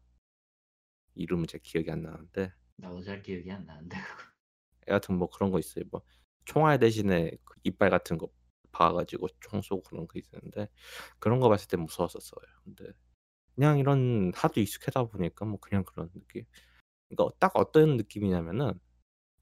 이름은 1.14 1.46
제 1.46 1.58
기억이 1.58 1.90
안 1.90 2.02
나는데. 2.02 2.52
나도 2.76 3.02
잘 3.02 3.22
기억이 3.22 3.50
안 3.50 3.64
나는데 3.66 3.96
그거. 3.98 4.22
여하튼 4.88 5.16
뭐 5.16 5.28
그런 5.30 5.50
거 5.50 5.58
있어요. 5.58 5.84
뭐 5.90 6.02
총알 6.44 6.78
대신에 6.78 7.32
그 7.44 7.54
이빨 7.64 7.90
같은 7.90 8.18
거 8.18 8.28
박아 8.72 8.94
가지고 8.94 9.28
총 9.40 9.60
쏘고 9.62 9.82
그런 9.82 10.06
거 10.08 10.18
있었는데 10.18 10.68
그런 11.18 11.40
거 11.40 11.48
봤을 11.48 11.68
때 11.68 11.76
무서웠었어요. 11.76 12.44
근데 12.64 12.92
그냥 13.54 13.78
이런 13.78 14.32
하도 14.34 14.60
익숙하다 14.60 15.04
보니까 15.06 15.44
뭐 15.46 15.58
그냥 15.60 15.84
그런 15.84 16.10
느낌. 16.12 16.44
그러니까 17.10 17.36
딱 17.40 17.52
어떤 17.56 17.96
느낌이냐면은 17.98 18.80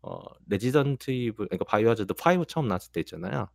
어 0.03 0.21
Resident 0.49 1.11
Evil 1.11 1.49
그러니까 1.49 1.65
Biohazard 1.67 2.15
5 2.15 2.45
처음 2.47 2.69
나왔을 2.69 2.93
때 2.93 3.01
있잖아요. 3.01 3.49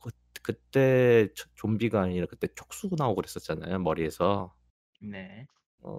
그 0.00 0.10
그때 0.42 1.28
조 1.34 1.48
좀비가 1.54 2.02
아니라 2.02 2.26
그때 2.26 2.48
촉수 2.54 2.90
나오고 2.96 3.16
그랬었잖아요, 3.16 3.78
머리에서. 3.80 4.54
네. 5.00 5.46
어 5.82 5.98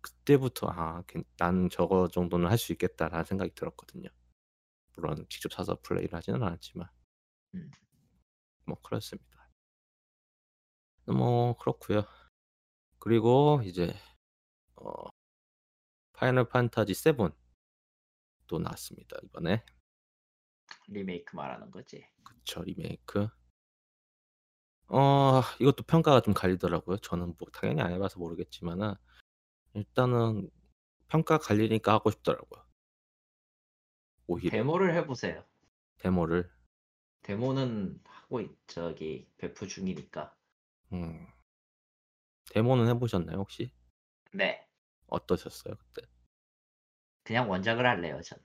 그때부터 0.00 0.68
'아 0.70 1.02
괜 1.06 1.24
나는 1.38 1.68
저거 1.70 2.08
정도는 2.08 2.48
할 2.50 2.58
수 2.58 2.72
있겠다.'라는 2.72 3.24
생각이 3.24 3.52
들었거든요. 3.54 4.08
물론 4.96 5.26
직접 5.30 5.52
사서 5.54 5.78
플레이를 5.82 6.14
하지는 6.16 6.42
않았지만 6.42 6.88
음. 7.54 7.70
뭐 8.64 8.76
그렇습니다. 8.82 9.48
뭐 11.06 11.56
그렇고요. 11.58 12.04
그리고 12.98 13.62
이제 13.64 13.94
어 14.76 14.92
Final 16.14 16.48
Fantasy 16.48 16.94
7 16.94 17.34
또 18.52 18.58
나왔습니다 18.58 19.16
이번에. 19.24 19.64
리메이크 20.88 21.34
말하는 21.34 21.70
거지. 21.70 22.06
그쵸 22.22 22.62
리메이크. 22.62 23.28
어 24.88 25.40
이것도 25.58 25.84
평가가 25.84 26.20
좀 26.20 26.34
갈리더라고요. 26.34 26.98
저는 26.98 27.34
뭐 27.38 27.48
당연히 27.50 27.80
안 27.80 27.92
해봐서 27.92 28.18
모르겠지만은 28.18 28.92
일단은 29.72 30.50
평가 31.08 31.38
갈리니까 31.38 31.94
하고 31.94 32.10
싶더라고요. 32.10 32.62
오히려. 34.26 34.50
데모를 34.50 34.94
해보세요. 34.96 35.46
데모를. 35.96 36.52
데모는 37.22 38.02
하고 38.04 38.40
있, 38.42 38.50
저기 38.66 39.32
배포 39.38 39.66
중이니까. 39.66 40.36
음. 40.92 41.26
데모는 42.50 42.86
해보셨나요 42.88 43.38
혹시? 43.38 43.72
네. 44.32 44.68
어떠셨어요 45.06 45.74
그때? 45.76 46.06
그냥 47.24 47.48
원작을 47.50 47.86
할래요 47.86 48.20
전. 48.22 48.38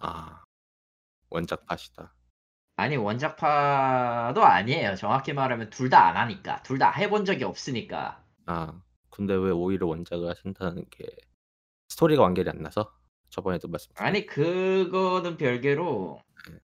아 0.00 0.44
원작 1.30 1.66
팟이다. 1.66 2.14
아니 2.76 2.96
원작파도 2.96 4.44
아니에요. 4.44 4.94
정확히 4.96 5.32
말하면 5.32 5.70
둘 5.70 5.90
다 5.90 6.06
안 6.08 6.16
하니까. 6.16 6.62
둘 6.62 6.78
다 6.78 6.92
해본 6.92 7.24
적이 7.24 7.44
없으니까. 7.44 8.24
아 8.46 8.80
근데 9.10 9.34
왜 9.34 9.50
오히려 9.50 9.86
원작을 9.86 10.28
하신다는 10.30 10.88
게 10.90 11.06
스토리가 11.88 12.22
완결이 12.22 12.48
안 12.50 12.62
나서? 12.62 12.94
저번에도 13.30 13.68
말씀드렸 13.68 14.06
아니 14.06 14.24
그거는 14.26 15.36
별개로 15.36 16.22
네. 16.50 16.58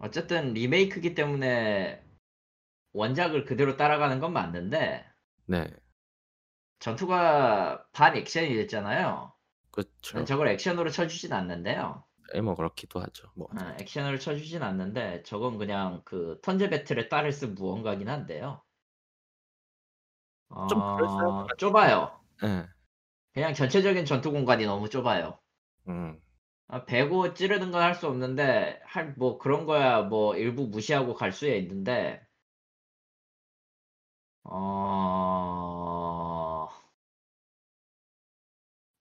어쨌든 0.00 0.52
리메이크기 0.52 1.14
때문에 1.14 2.04
원작을 2.92 3.44
그대로 3.44 3.76
따라가는 3.76 4.20
건 4.20 4.32
맞는데 4.32 5.06
네. 5.46 5.70
전투가 6.80 7.86
반 7.92 8.16
액션이 8.16 8.54
됐잖아요. 8.54 9.32
그쵸. 9.78 10.26
저걸 10.26 10.48
액션으로 10.48 10.90
쳐주진 10.90 11.32
않는데요. 11.32 12.04
예, 12.34 12.40
뭐 12.40 12.54
그렇기도 12.54 13.00
하죠. 13.00 13.30
뭐 13.34 13.48
어, 13.50 13.76
액션으로 13.80 14.18
쳐주진 14.18 14.62
않는데 14.62 15.22
저건 15.24 15.58
그냥 15.58 16.00
그 16.06 16.38
턴제 16.42 16.70
배틀에 16.70 17.08
딸을 17.10 17.30
쓴 17.32 17.54
무언가긴 17.54 18.08
한데요. 18.08 18.62
좀 20.66 20.80
어, 20.80 21.44
것 21.44 21.56
같아요. 21.56 21.58
좁아요. 21.58 22.20
예. 22.44 22.68
그냥 23.32 23.54
전체적인 23.54 24.04
전투 24.04 24.30
공간이 24.32 24.66
너무 24.66 24.90
좁아요. 24.90 25.38
음. 25.88 26.20
아, 26.68 26.84
배고 26.86 27.34
찌르는 27.34 27.70
건 27.72 27.82
할 27.82 27.94
수 27.94 28.06
없는데 28.06 28.80
할 28.84 29.14
뭐 29.18 29.36
그런 29.38 29.66
거야 29.66 30.00
뭐 30.02 30.34
일부 30.36 30.66
무시하고 30.68 31.12
갈 31.14 31.30
수야 31.32 31.54
있는데 31.56 32.26
어 34.44 34.54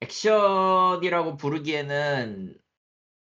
액션이라고 0.08 1.38
부르기에는 1.38 2.58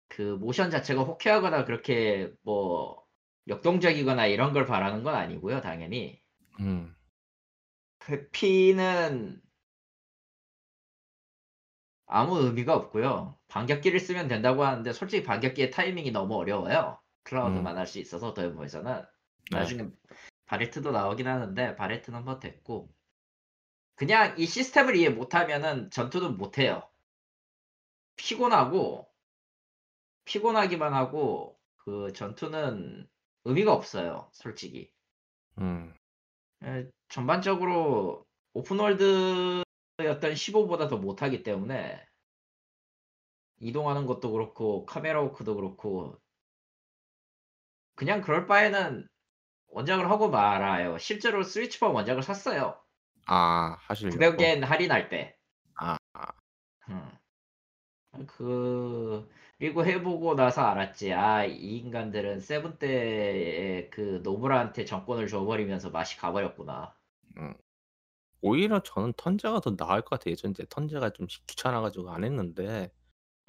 그 0.07 0.21
모션 0.21 0.71
자체가 0.71 1.03
호쾌하거나 1.03 1.65
그렇게 1.65 2.31
뭐 2.41 3.05
역동적이거나 3.47 4.27
이런 4.27 4.53
걸 4.53 4.65
바라는 4.65 5.03
건 5.03 5.15
아니고요 5.15 5.61
당연히 5.61 6.21
음. 6.59 6.95
회피는 8.07 9.41
아무 12.11 12.39
의미가 12.39 12.73
없고요. 12.73 13.37
반격기를 13.49 13.99
쓰면 13.99 14.27
된다고 14.27 14.63
하는데 14.63 14.91
솔직히 14.93 15.23
반격기의 15.23 15.69
타이밍이 15.69 16.09
너무 16.09 16.35
어려워요. 16.37 16.99
클라우드만 17.23 17.77
할수 17.77 17.99
있어서 17.99 18.33
더해보에서는 18.33 18.91
음. 18.91 19.05
네. 19.51 19.59
나중에 19.59 19.89
바레트도 20.47 20.91
나오긴 20.91 21.27
하는데 21.27 21.75
바레트는 21.75 22.25
뭐 22.25 22.39
됐고 22.39 22.89
그냥 23.99 24.33
이 24.37 24.45
시스템을 24.45 24.95
이해 24.95 25.09
못하면은 25.09 25.91
전투는 25.91 26.37
못해요. 26.37 26.89
피곤하고 28.15 29.09
피곤하기만 30.23 30.93
하고 30.93 31.59
그 31.75 32.13
전투는 32.13 33.09
의미가 33.43 33.73
없어요. 33.73 34.29
솔직히 34.31 34.89
음. 35.57 35.93
에, 36.63 36.87
전반적으로 37.09 38.25
오픈월드였던 38.53 39.65
15보다 39.97 40.89
더 40.89 40.95
못하기 40.95 41.43
때문에 41.43 42.01
이동하는 43.57 44.05
것도 44.05 44.31
그렇고 44.31 44.85
카메라 44.85 45.19
워크도 45.23 45.55
그렇고 45.55 46.17
그냥 47.95 48.21
그럴 48.21 48.47
바에는 48.47 49.09
원작을 49.67 50.09
하고 50.09 50.29
말아요. 50.29 50.97
실제로 50.99 51.43
스위치폰 51.43 51.91
원작을 51.91 52.23
샀어요. 52.23 52.81
아, 53.31 53.77
하시려고. 53.81 54.17
900엔 54.17 54.61
할인할 54.61 55.09
때. 55.09 55.37
아, 55.75 55.97
아. 56.13 56.31
음. 56.89 57.11
그 58.25 59.29
그리고 59.59 59.85
해보고 59.85 60.33
나서 60.35 60.63
알았지. 60.63 61.13
아, 61.13 61.45
이 61.45 61.77
인간들은 61.77 62.39
세븐 62.39 62.79
때의 62.79 63.91
그 63.91 64.21
노브라한테 64.23 64.85
정권을 64.85 65.27
줘버리면서 65.27 65.91
맛이 65.91 66.17
가버렸구나. 66.17 66.95
음. 67.37 67.53
오히려 68.41 68.81
저는 68.81 69.13
턴제가 69.15 69.59
더 69.59 69.75
나을 69.75 70.01
것 70.01 70.11
같아요. 70.11 70.31
예전에 70.31 70.53
턴제가 70.67 71.11
좀 71.11 71.27
귀찮아 71.45 71.81
가지고 71.81 72.09
안 72.09 72.23
했는데 72.23 72.91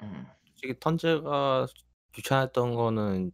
음. 0.03 0.27
솔직히 0.45 0.79
턴제가 0.79 1.65
귀찮았던 2.13 2.75
거는 2.75 3.31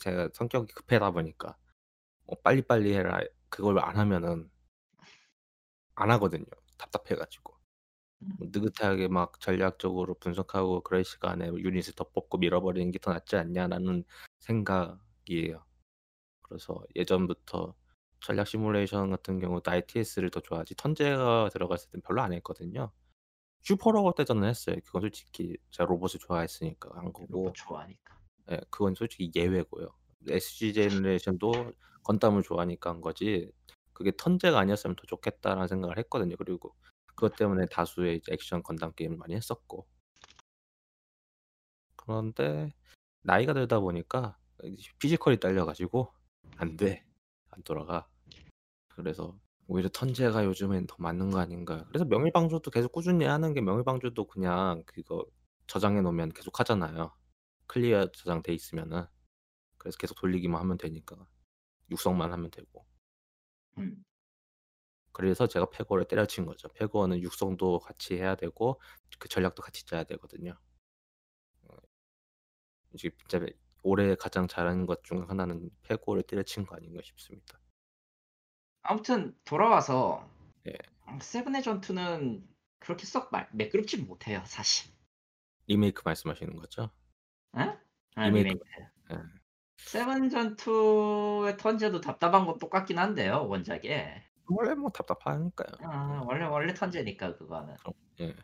제가 0.00 0.30
성격이 0.32 0.72
급하다 0.72 1.10
보니까 1.10 1.56
뭐 2.26 2.38
빨리빨리 2.42 2.94
해라 2.94 3.20
그걸 3.50 3.80
안 3.80 3.98
하면은 3.98 4.48
안 5.96 6.10
하거든요. 6.12 6.44
답답해 6.78 7.16
가지고. 7.18 7.56
음. 8.22 8.34
뭐 8.38 8.48
느긋하게 8.52 9.08
막 9.08 9.40
전략적으로 9.40 10.14
분석하고 10.16 10.82
그럴 10.82 11.04
시간에 11.04 11.48
유닛을 11.48 11.94
더 11.96 12.04
뽑고 12.10 12.38
밀어버리는 12.38 12.90
게 12.92 12.98
더 13.00 13.12
낫지 13.12 13.36
않냐라는 13.36 14.04
생각이에요. 14.40 15.64
그래서 16.42 16.82
예전부터 16.96 17.74
전략 18.20 18.46
시뮬레이션 18.48 19.10
같은 19.10 19.40
경우도 19.40 19.70
ITS를 19.70 20.30
더 20.30 20.40
좋아하지 20.40 20.76
턴제가 20.76 21.50
들어갔을 21.52 21.90
땐 21.90 22.02
별로 22.04 22.22
안 22.22 22.32
했거든요. 22.34 22.92
슈퍼로봇 23.62 24.16
대전은 24.16 24.48
했어요. 24.48 24.76
그건 24.84 25.02
솔직히 25.02 25.56
제가 25.70 25.86
로봇을 25.88 26.20
좋아했으니까 26.20 26.90
한 26.96 27.12
거고. 27.12 27.26
로봇 27.30 27.54
좋아하니까. 27.54 28.18
예, 28.52 28.60
그건 28.70 28.94
솔직히 28.94 29.30
예외고요. 29.34 29.88
SG 30.28 30.72
제너레이션도 30.74 31.72
건담을 32.02 32.42
좋아하니까 32.42 32.90
한 32.90 33.00
거지. 33.00 33.50
그게 33.94 34.12
turn제가 34.16 34.58
아니었으면 34.58 34.96
더 34.96 35.02
좋겠다라는 35.06 35.68
생각을 35.68 35.98
했거든요. 35.98 36.36
그리고 36.36 36.74
그것 37.06 37.36
때문에 37.36 37.66
다수의 37.66 38.20
액션 38.30 38.62
건담 38.62 38.92
게임을 38.92 39.16
많이 39.16 39.34
했었고. 39.34 39.86
그런데 41.96 42.74
나이가 43.22 43.54
들다 43.54 43.80
보니까 43.80 44.36
physical이 44.98 45.38
딸려 45.40 45.64
가지고 45.64 46.12
안 46.56 46.76
돼. 46.76 47.06
안 47.50 47.62
돌아가. 47.62 48.08
그래서 48.88 49.38
오히려 49.66 49.88
턴제가 49.88 50.44
요즘엔 50.44 50.86
더 50.86 50.96
맞는 50.98 51.30
거 51.30 51.38
아닌가. 51.38 51.84
그래서 51.88 52.04
명일방주도 52.04 52.70
계속 52.70 52.92
꾸준히 52.92 53.24
하는 53.24 53.54
게 53.54 53.60
명일방주도 53.60 54.26
그냥 54.26 54.82
그거 54.86 55.24
저장해 55.66 56.02
놓으면 56.02 56.32
계속 56.32 56.60
하잖아요. 56.60 57.12
클리어 57.66 58.10
저장돼 58.12 58.52
있으면은. 58.52 59.06
그래서 59.78 59.96
계속 59.98 60.18
돌리기만 60.20 60.60
하면 60.60 60.76
되니까. 60.76 61.16
육성만 61.90 62.32
하면 62.32 62.50
되고. 62.50 62.84
음. 63.78 64.04
그래서 65.12 65.46
제가 65.46 65.70
페고를 65.70 66.06
때려친 66.06 66.44
거죠. 66.44 66.68
페고는 66.68 67.20
육성도 67.22 67.78
같이 67.80 68.16
해야 68.16 68.34
되고 68.34 68.80
그 69.18 69.28
전략도 69.28 69.62
같이 69.62 69.86
짜야 69.86 70.04
되거든요. 70.04 70.58
어. 71.62 71.76
이제 72.94 73.10
진짜 73.28 73.44
올해 73.82 74.14
가장 74.16 74.48
잘하는 74.48 74.86
것 74.86 75.02
중 75.04 75.28
하나는 75.28 75.70
페고를 75.82 76.22
때려친 76.24 76.66
거 76.66 76.76
아닌가 76.76 77.00
싶습니다. 77.04 77.60
아무튼 78.82 79.36
돌아와서 79.44 80.28
예. 80.66 80.72
세븐의 81.20 81.62
전투는 81.62 82.46
그렇게 82.78 83.06
썩 83.06 83.30
말, 83.30 83.48
매끄럽지 83.52 83.98
못해요, 83.98 84.42
사실. 84.46 84.92
리메이크 85.66 86.02
말씀하시는 86.04 86.56
거죠? 86.56 86.90
응? 87.56 87.78
아, 88.16 88.26
리메이크. 88.26 88.48
리메이크. 88.48 88.64
예. 89.12 89.16
세븐 89.84 90.30
전투의 90.30 91.58
턴제도 91.58 92.00
답답한 92.00 92.46
건 92.46 92.58
똑같긴 92.58 92.98
한데요, 92.98 93.46
원작에. 93.48 94.24
원래 94.48 94.74
뭐 94.74 94.90
답답하니까요. 94.90 95.88
아, 95.88 96.24
원래 96.26 96.44
원래 96.46 96.74
턴제니까 96.74 97.36
그거는. 97.36 97.76
그럼 97.76 97.94
예. 98.20 98.34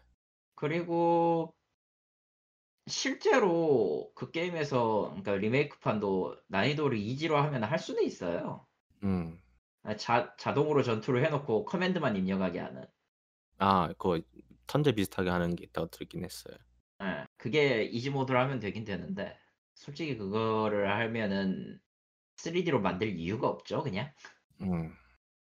그리고 0.55 1.55
실제로 2.87 4.12
그 4.14 4.31
게임에서 4.31 5.09
그러니까 5.09 5.35
리메이크판도 5.37 6.37
난이도를 6.48 6.98
easy로 6.98 7.37
하면 7.38 7.64
할 7.64 7.79
수는 7.79 8.05
있어요. 8.05 8.66
음. 9.03 9.40
아, 9.83 9.96
자, 9.96 10.35
자동으로 10.37 10.83
전투를 10.83 11.24
해놓고 11.24 11.64
커맨드만 11.64 12.16
입력하게 12.16 12.59
하는. 12.61 12.85
아, 13.59 13.88
그거 13.88 14.20
턴제 14.66 14.92
비슷하게 14.92 15.31
하는 15.31 15.57
게 15.57 15.64
있다고 15.64 15.88
들긴 15.88 16.24
했어요. 16.24 16.55
예. 17.03 17.26
그게 17.38 17.83
이지 17.85 18.11
모드로 18.11 18.38
하면 18.38 18.61
되긴 18.61 18.85
되는데 18.85 19.38
솔직히 19.80 20.16
그거를 20.16 20.90
하면은 20.90 21.80
3D로 22.36 22.80
만들 22.80 23.08
이유가 23.18 23.48
없죠 23.48 23.82
그냥 23.82 24.12
음. 24.62 24.94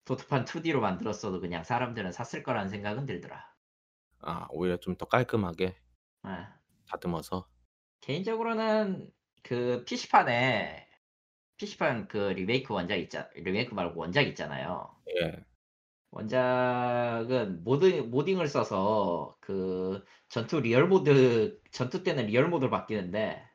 도트판 0.06 0.46
2D로 0.46 0.80
만들었어도 0.80 1.40
그냥 1.40 1.64
사람들은 1.64 2.12
샀을 2.12 2.44
거라는 2.44 2.70
생각은 2.70 3.06
들더라 3.06 3.44
아 4.22 4.48
오히려 4.52 4.78
좀 4.78 4.96
더 4.96 5.06
깔끔하게 5.06 5.76
예. 6.26 6.48
다듬어서 6.88 7.48
개인적으로는 8.02 9.10
그 9.44 9.84
PC판에 9.86 10.88
PC판 11.58 12.08
그 12.08 12.18
리메이크 12.18 12.74
원작 12.74 12.98
있자 12.98 13.30
리메이크 13.36 13.74
말고 13.74 14.00
원작 14.00 14.24
있잖아요 14.28 14.96
예. 15.22 15.44
원작은 16.12 17.64
모드 17.64 17.86
modding을 17.86 18.48
써서 18.48 19.38
그 19.42 20.04
전투 20.30 20.60
리얼 20.60 20.88
모드 20.88 21.62
전투 21.72 22.04
때는 22.04 22.28
리얼 22.28 22.48
모드로 22.50 22.72
바뀌는데 22.72 23.49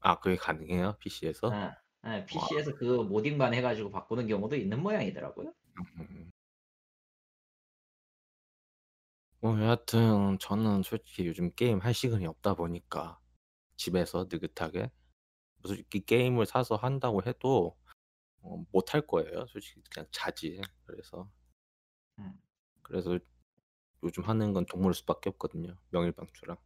아 0.00 0.18
그게 0.18 0.36
가능해요 0.36 0.96
PC에서? 0.98 1.50
예, 1.54 2.10
예, 2.10 2.26
PC에서 2.26 2.74
그 2.74 2.84
modding만 2.84 3.54
해가지고 3.54 3.90
바꾸는 3.90 4.26
경우도 4.26 4.56
있는 4.56 4.82
모양이더라고요. 4.82 5.52
음. 5.98 6.30
뭐 9.40 9.58
여하튼 9.58 10.38
저는 10.38 10.82
솔직히 10.82 11.26
요즘 11.26 11.50
게임 11.54 11.78
할 11.78 11.94
시간이 11.94 12.26
없다 12.26 12.54
보니까 12.54 13.18
집에서 13.76 14.26
느긋하게 14.30 14.90
솔직히 15.64 16.04
게임을 16.04 16.44
사서 16.46 16.76
한다고 16.76 17.22
해도 17.22 17.76
어, 18.42 18.64
못할 18.70 19.06
거예요. 19.06 19.46
솔직히 19.48 19.82
그냥 19.90 20.06
자지. 20.10 20.60
그래서 20.84 21.30
음. 22.18 22.38
그래서 22.82 23.18
요즘 24.02 24.24
하는 24.24 24.52
건 24.52 24.66
동물의 24.66 24.94
숲밖에 24.94 25.30
없거든요. 25.30 25.76
명일방주랑 25.90 26.56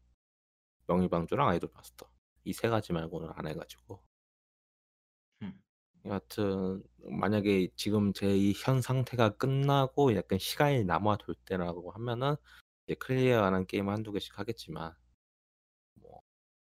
명일방주랑 0.87 1.49
아이돌 1.49 1.71
마스터 1.75 2.09
이 2.45 2.53
세 2.53 2.69
가지 2.69 2.93
말고는 2.93 3.31
안 3.35 3.47
해가지고 3.47 4.03
음. 5.43 5.63
여하튼 6.05 6.83
만약에 7.03 7.69
지금 7.77 8.13
제 8.13 8.29
이 8.37 8.53
현 8.57 8.81
상태가 8.83 9.37
끝나고 9.37 10.15
약간 10.17 10.39
시간이 10.39 10.85
남아돌 10.85 11.35
때라고 11.47 11.93
하면은 11.93 12.37
이제 12.87 12.95
클리어하는 12.97 13.67
게임 13.67 13.89
한두 13.89 14.13
개씩 14.13 14.39
하겠지만 14.39 14.95
뭐 15.97 16.21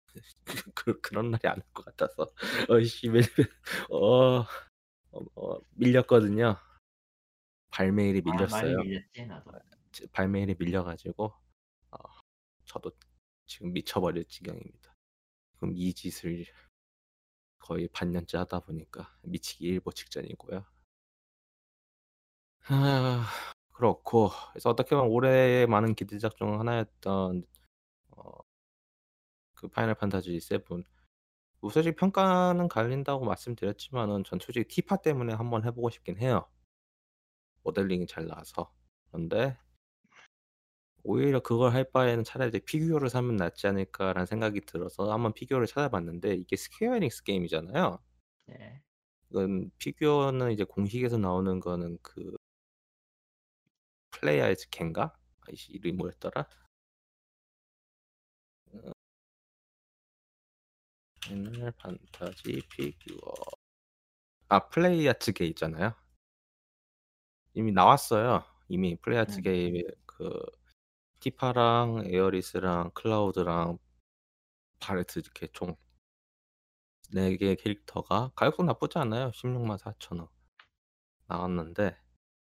그, 0.75 1.01
그런 1.01 1.31
날이 1.31 1.49
안 1.49 1.59
올 1.59 1.65
것 1.75 1.85
같아서 1.87 2.33
어이씨 2.71 3.09
밀, 3.11 3.23
어, 3.91 4.41
어, 4.41 5.21
어, 5.37 5.61
밀렸거든요. 5.73 6.57
발메일이 7.71 8.23
아, 8.27 8.33
밀렸어요. 8.33 8.79
밀렸지 8.79 9.27
나도. 9.27 9.53
지- 9.93 10.07
발메일이 10.09 10.57
밀려가지고 10.59 11.33
어, 11.91 11.99
저도 12.65 12.91
지금 13.47 13.73
미쳐버릴 13.73 14.25
지경입니다. 14.27 14.96
그럼 15.59 15.73
이 15.75 15.93
짓을 15.95 16.45
거의 17.59 17.89
반년째 17.89 18.39
하다 18.39 18.61
보니까 18.61 19.17
미치기 19.23 19.65
일보 19.67 19.93
직전이고요. 19.93 20.65
아, 22.69 23.27
그렇고 23.73 24.31
그래서 24.53 24.71
어떻게 24.71 24.97
보면 24.97 25.11
올해의 25.11 25.67
많은 25.67 25.95
기대작 25.95 26.37
중 26.37 26.59
하나였던 26.59 27.45
어, 28.11 28.33
그 29.55 29.69
파이널 29.69 29.95
판타지 29.95 30.39
7뭐 30.39 30.85
솔직히 31.73 31.97
평가는 31.97 32.69
갈린다고 32.69 33.25
말씀드렸지만은 33.25 34.25
전 34.25 34.39
솔직히 34.41 34.69
티파 34.69 34.97
때문에 34.97 35.35
한번 35.35 35.65
해보고 35.65 35.91
싶긴 35.91 36.19
해요. 36.19 36.49
모델링이 37.63 38.07
잘 38.07 38.27
나와서 38.27 38.73
그런데 39.11 39.59
오히려 41.09 41.39
그걸 41.41 41.73
할 41.73 41.85
바에는 41.85 42.25
차라리 42.25 42.59
피규어를 42.59 43.09
사면 43.11 43.37
낫지 43.37 43.69
않을까라는 43.69 44.27
생각이 44.27 44.63
들어서 44.63 45.13
한번 45.13 45.33
피규어를 45.33 45.69
찾아봤는데 45.69 46.35
이게 46.35 46.57
스퀘어 46.57 46.97
에닉스 46.97 47.23
게임이잖아요. 47.23 48.01
네. 48.47 48.83
이건 49.31 49.71
피규어는 49.79 50.51
이제 50.51 50.65
공식에서 50.65 51.17
나오는 51.19 51.61
거는 51.61 51.99
그 52.03 52.37
플레이아츠 54.11 54.71
갠가? 54.71 55.17
아이씨 55.49 55.73
이름이 55.75 55.97
뭐였더라? 55.97 56.49
어. 58.73 58.93
파이널 61.21 61.71
판타지 61.73 62.63
피규어 62.71 63.33
아 64.49 64.69
플레이아츠 64.69 65.33
게 65.33 65.47
있잖아요. 65.47 65.95
이미 67.55 67.71
나왔어요. 67.71 68.45
이미 68.69 68.97
플레이아츠 68.97 69.39
음. 69.39 69.43
게임에 69.43 69.83
그 70.05 70.31
티파랑 71.27 72.05
에어리스랑 72.07 72.93
클라우드랑 72.93 73.79
바레트 74.79 75.19
이렇게 75.19 75.49
총 75.49 75.75
4개 77.13 77.61
캐릭터가 77.61 78.31
가격도 78.37 78.63
나쁘지 78.63 79.01
않아요. 79.01 79.33
16만 79.33 79.77
4천 79.77 80.21
원 80.21 80.29
나왔는데 81.27 81.99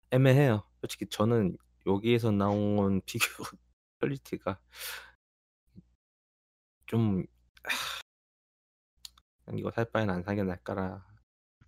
애매해요. 0.09 0.67
솔직히 0.81 1.05
저는 1.07 1.55
여기에서 1.85 2.31
나온 2.31 2.99
피규어 3.05 3.45
퀄리티가 3.99 4.59
좀 6.87 7.27
그냥 9.45 9.59
이거 9.59 9.69
살 9.69 9.85
바에는 9.85 10.11
안 10.11 10.23
사는 10.23 10.37
게 10.37 10.41
날까라 10.41 11.05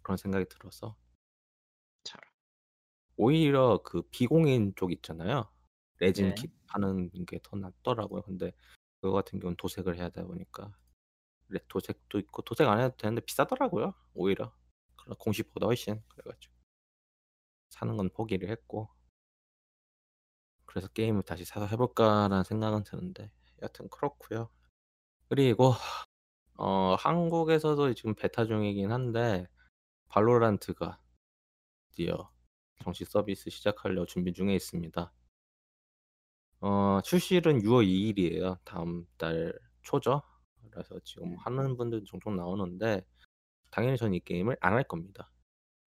그런 0.02 0.18
생각이 0.18 0.46
들어서 0.50 0.98
잘. 2.04 2.20
오히려 3.16 3.84
그 3.84 4.02
비공인 4.10 4.74
쪽 4.76 4.92
있잖아요. 4.92 5.55
레진 6.00 6.30
네. 6.30 6.36
킷 6.36 6.52
파는 6.68 7.12
게 7.26 7.40
더 7.44 7.58
낫더라고요. 7.58 8.24
근데 8.24 8.52
그거 9.02 9.14
같은 9.14 9.40
경우는 9.40 9.56
도색을 9.58 9.98
해야 9.98 10.10
되다 10.10 10.26
보니까 10.28 10.74
레- 11.50 11.60
도색도 11.68 12.20
있고 12.20 12.42
도색 12.44 12.68
안 12.68 12.80
해도 12.82 12.96
되는데 12.98 13.22
비싸더라고요. 13.22 13.94
오히려 14.14 14.54
그런 14.98 15.16
공식보다 15.18 15.68
훨씬 15.68 16.02
그래가지고 16.10 16.54
사는 17.70 17.96
건 17.98 18.10
포기를 18.10 18.50
했고 18.50 18.90
그래서 20.66 20.88
게임을 20.90 21.24
다시 21.24 21.46
사서 21.46 21.68
해볼까라는 21.68 22.44
생각은 22.44 22.84
드는데 22.84 23.32
여튼 23.62 23.90
그렇고요. 23.90 24.50
그리고 25.30 25.74
어 26.58 26.96
한국에서도 27.00 27.94
지금 27.94 28.16
베타 28.16 28.46
중이긴 28.46 28.92
한데 28.92 29.48
발로란트가 30.10 31.00
드디어 31.90 32.32
정식 32.84 33.08
서비스 33.08 33.50
시작하려 33.50 34.06
준비 34.06 34.34
중에 34.34 34.56
있습니다. 34.56 35.12
어 36.66 37.00
출시일은 37.02 37.62
6월 37.62 37.86
2일이에요. 37.86 38.58
다음 38.64 39.06
달 39.18 39.54
초죠. 39.84 40.22
그래서 40.72 41.00
지금 41.04 41.36
하는 41.38 41.78
분들 41.78 42.04
종종 42.06 42.36
나오는데 42.36 43.02
당연히 43.72 43.98
저는 43.98 44.16
이 44.16 44.20
게임을 44.22 44.58
안 44.62 44.74
할 44.74 44.84
겁니다. 44.84 45.32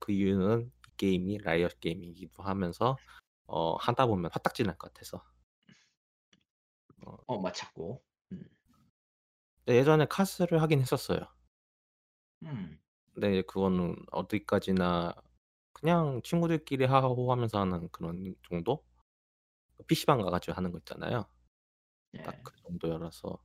그 0.00 0.12
이유는 0.12 0.70
이 0.88 0.90
게임이 0.98 1.38
라이엇 1.38 1.80
게임이기도 1.80 2.42
하면서 2.44 2.96
어 3.46 3.76
하다 3.76 4.06
보면 4.06 4.30
화딱지 4.32 4.64
날 4.64 4.78
것 4.78 4.92
같아서. 4.94 5.22
어 7.26 7.38
마쳤고. 7.40 8.02
음. 8.32 8.48
근데 9.64 9.78
예전에 9.78 10.06
카스를 10.06 10.60
하긴 10.62 10.80
했었어요. 10.80 11.20
음. 12.42 12.78
근데 13.12 13.42
그거는 13.42 13.96
어디까지나 14.12 15.14
그냥 15.72 16.20
친구들끼리 16.24 16.84
하고 16.86 17.32
하면서 17.32 17.60
하는 17.60 17.88
그런 17.90 18.34
정도? 18.48 18.84
PC방 19.86 20.22
가가지고 20.22 20.54
하는 20.56 20.72
거 20.72 20.78
있잖아요. 20.78 21.26
예. 22.14 22.22
딱그 22.22 22.52
정도여라서. 22.64 23.38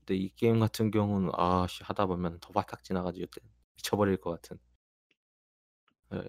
근데 0.00 0.16
이 0.16 0.34
게임 0.36 0.60
같은 0.60 0.90
경우는 0.90 1.30
아씨 1.34 1.84
하다 1.84 2.06
보면 2.06 2.40
더 2.40 2.50
화딱지 2.54 2.92
나가지고 2.94 3.26
미쳐버릴 3.76 4.18
것 4.18 4.30
같은. 4.32 4.58
예. 6.14 6.28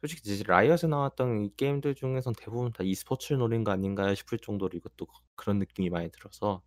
솔직히 0.00 0.32
이제 0.32 0.44
라이엇에 0.44 0.86
나왔던 0.86 1.44
이 1.46 1.56
게임들 1.56 1.94
중에선 1.96 2.34
대부분 2.38 2.72
다 2.72 2.84
e스포츠를 2.84 3.38
노린 3.38 3.64
거 3.64 3.72
아닌가 3.72 4.14
싶을 4.14 4.38
정도로 4.38 4.76
이것도 4.76 5.06
그런 5.36 5.58
느낌이 5.58 5.90
많이 5.90 6.10
들어서 6.10 6.62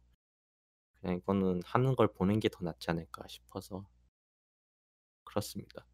그냥 1.00 1.18
이거는 1.18 1.62
하는 1.66 1.96
걸 1.96 2.08
보는 2.12 2.40
게 2.40 2.50
더 2.50 2.64
낫지 2.64 2.90
않을까 2.92 3.28
싶어서 3.28 3.86
그렇습니다. 5.24 5.86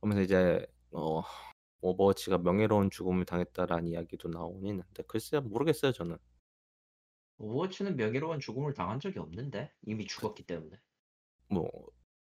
그러면서 0.00 0.22
이제 0.22 0.66
어 0.92 1.22
오버워치가 1.82 2.38
명예로운 2.38 2.90
죽음을 2.90 3.24
당했다라는 3.24 3.88
이야기도 3.88 4.28
나오긴 4.28 4.66
있는데 4.68 5.02
글쎄요 5.04 5.40
모르겠어요 5.42 5.92
저는. 5.92 6.18
오버워치는 7.38 7.96
명예로운 7.96 8.40
죽음을 8.40 8.74
당한 8.74 9.00
적이 9.00 9.18
없는데 9.20 9.72
이미 9.86 10.06
죽었기 10.06 10.42
때문에. 10.44 10.78
뭐 11.48 11.68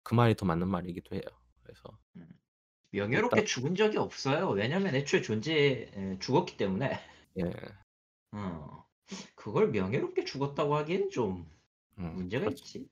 그 0.06 0.16
말이 0.16 0.36
더 0.36 0.46
맞는 0.46 0.68
말이기도 0.68 1.16
해요. 1.16 1.22
그래서 1.62 1.98
명예롭게 2.92 3.40
일단- 3.40 3.46
죽은 3.46 3.76
적이 3.76 4.00
없어요. 4.00 4.50
왜냐면 4.50 4.94
애초에 4.96 5.22
존재 5.22 5.90
에, 5.94 6.20
죽었기 6.20 6.58
때문에. 6.58 7.00
예. 7.40 7.52
어. 8.34 8.86
그걸 9.36 9.70
명예롭게 9.70 10.26
죽었다고 10.26 10.76
하기엔 10.76 11.10
좀 11.10 11.50
음, 12.00 12.16
문제가 12.16 12.46
그렇죠. 12.46 12.64
있지. 12.66 12.90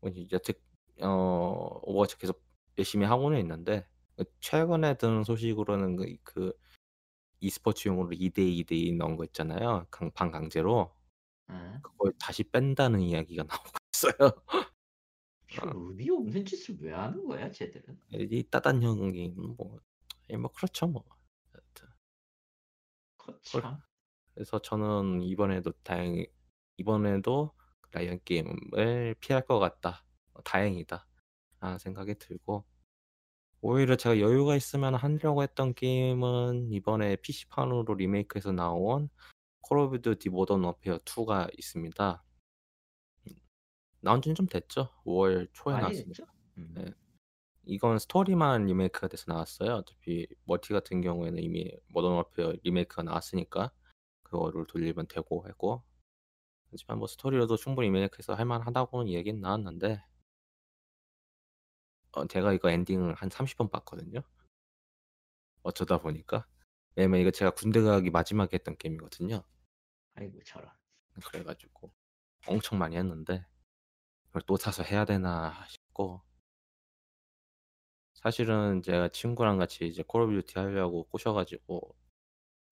뭐 0.00 0.10
이제 0.10 0.26
여태 0.32 0.52
어 1.00 1.80
오버워치 1.82 2.18
계속 2.18 2.42
열심히 2.76 3.06
하고는 3.06 3.38
있는데 3.38 3.86
최근에 4.40 4.94
든 4.96 5.24
소식으로는 5.24 5.96
그, 5.96 6.16
그 6.24 6.52
e스포츠용으로 7.40 8.10
2대 8.14 8.42
2대 8.44 8.76
2 8.76 8.92
넣은 8.94 9.16
거 9.16 9.24
있잖아요. 9.26 9.86
강, 9.90 10.12
반 10.12 10.30
강제로 10.32 10.94
예. 11.50 11.82
그걸 11.82 12.12
다시 12.20 12.44
뺀다는 12.44 13.00
이야기가 13.02 13.44
나오고 13.48 13.70
있어요. 13.94 14.32
별 15.46 15.70
어. 15.70 15.74
의미 15.74 16.10
없는 16.10 16.44
짓을 16.44 16.76
왜 16.82 16.92
하는 16.92 17.24
거야 17.24 17.50
쟤들은? 17.50 17.98
이 18.12 18.42
따단 18.50 18.82
형이 18.82 19.28
뭐 19.56 19.78
예 20.30 20.38
뭐 20.38 20.50
그렇죠 20.52 20.86
뭐. 20.86 21.04
거참. 23.16 23.82
그래서 24.34 24.58
저는 24.60 25.22
이번에도 25.22 25.72
다행히 25.82 26.26
이번에도 26.76 27.52
라이언 27.92 28.20
게임을 28.24 29.14
피할 29.20 29.44
것 29.46 29.58
같다. 29.60 30.04
어 30.34 30.42
'다행이다.'라는 30.42 31.78
생각이 31.78 32.16
들고 32.16 32.64
오히려 33.66 33.96
제가 33.96 34.20
여유가 34.20 34.56
있으면 34.56 34.94
하려고 34.94 35.42
했던 35.42 35.72
게임은 35.72 36.70
이번에 36.70 37.16
PC판으로 37.16 37.94
리메이크해서 37.94 38.52
나온 38.52 39.08
콜 39.62 39.78
오브 39.78 40.02
듀티 40.02 40.28
모던 40.28 40.62
워페어 40.62 40.98
2가 40.98 41.48
있습니다. 41.58 42.22
음. 43.26 43.32
나온 44.00 44.20
지는 44.20 44.34
좀 44.34 44.46
됐죠. 44.46 44.90
5월 45.06 45.48
초에 45.54 45.76
나왔으니까. 45.76 46.08
됐죠? 46.08 46.26
음. 46.58 46.74
네. 46.74 46.84
이건 47.64 47.98
스토리만 47.98 48.66
리메이크가 48.66 49.08
돼서 49.08 49.32
나왔어요. 49.32 49.76
어차피 49.76 50.26
멀티 50.44 50.74
같은 50.74 51.00
경우에는 51.00 51.42
이미 51.42 51.74
모던 51.88 52.12
워페어 52.12 52.56
리메이크가 52.64 53.02
나왔으니까 53.04 53.72
그거를 54.24 54.66
돌리면 54.66 55.06
되고 55.08 55.48
했고 55.48 55.82
하지만 56.70 56.98
뭐 56.98 57.06
스토리로도 57.06 57.56
충분히 57.56 57.88
리메이크해서 57.88 58.34
할 58.34 58.44
만하다고는 58.44 59.10
얘기는 59.10 59.40
나왔는데 59.40 60.02
어 62.14 62.26
제가 62.26 62.52
이거 62.54 62.70
엔딩을 62.70 63.14
한 63.14 63.28
30번 63.30 63.68
봤거든요. 63.70 64.20
어쩌다 65.62 65.98
보니까. 65.98 66.46
왜냐면 66.96 67.20
이거 67.20 67.30
제가 67.30 67.50
군대 67.52 67.80
가기 67.80 68.10
마지막에 68.10 68.54
했던 68.54 68.76
게임이거든요. 68.76 69.42
아이고 70.16 70.40
저런. 70.44 70.70
그래 71.26 71.44
가지고 71.44 71.92
엄청 72.48 72.78
많이 72.78 72.96
했는데 72.96 73.46
'이걸 74.30 74.42
또 74.46 74.56
사서 74.56 74.82
해야 74.84 75.04
되나.' 75.04 75.66
싶고 75.68 76.22
사실은 78.14 78.82
제가 78.82 79.08
친구랑 79.08 79.58
같이 79.58 79.86
이제 79.86 80.02
콜 80.06 80.22
오브 80.22 80.32
듀티 80.42 80.58
하려고 80.58 81.04
꼬셔 81.04 81.32
가지고 81.32 81.94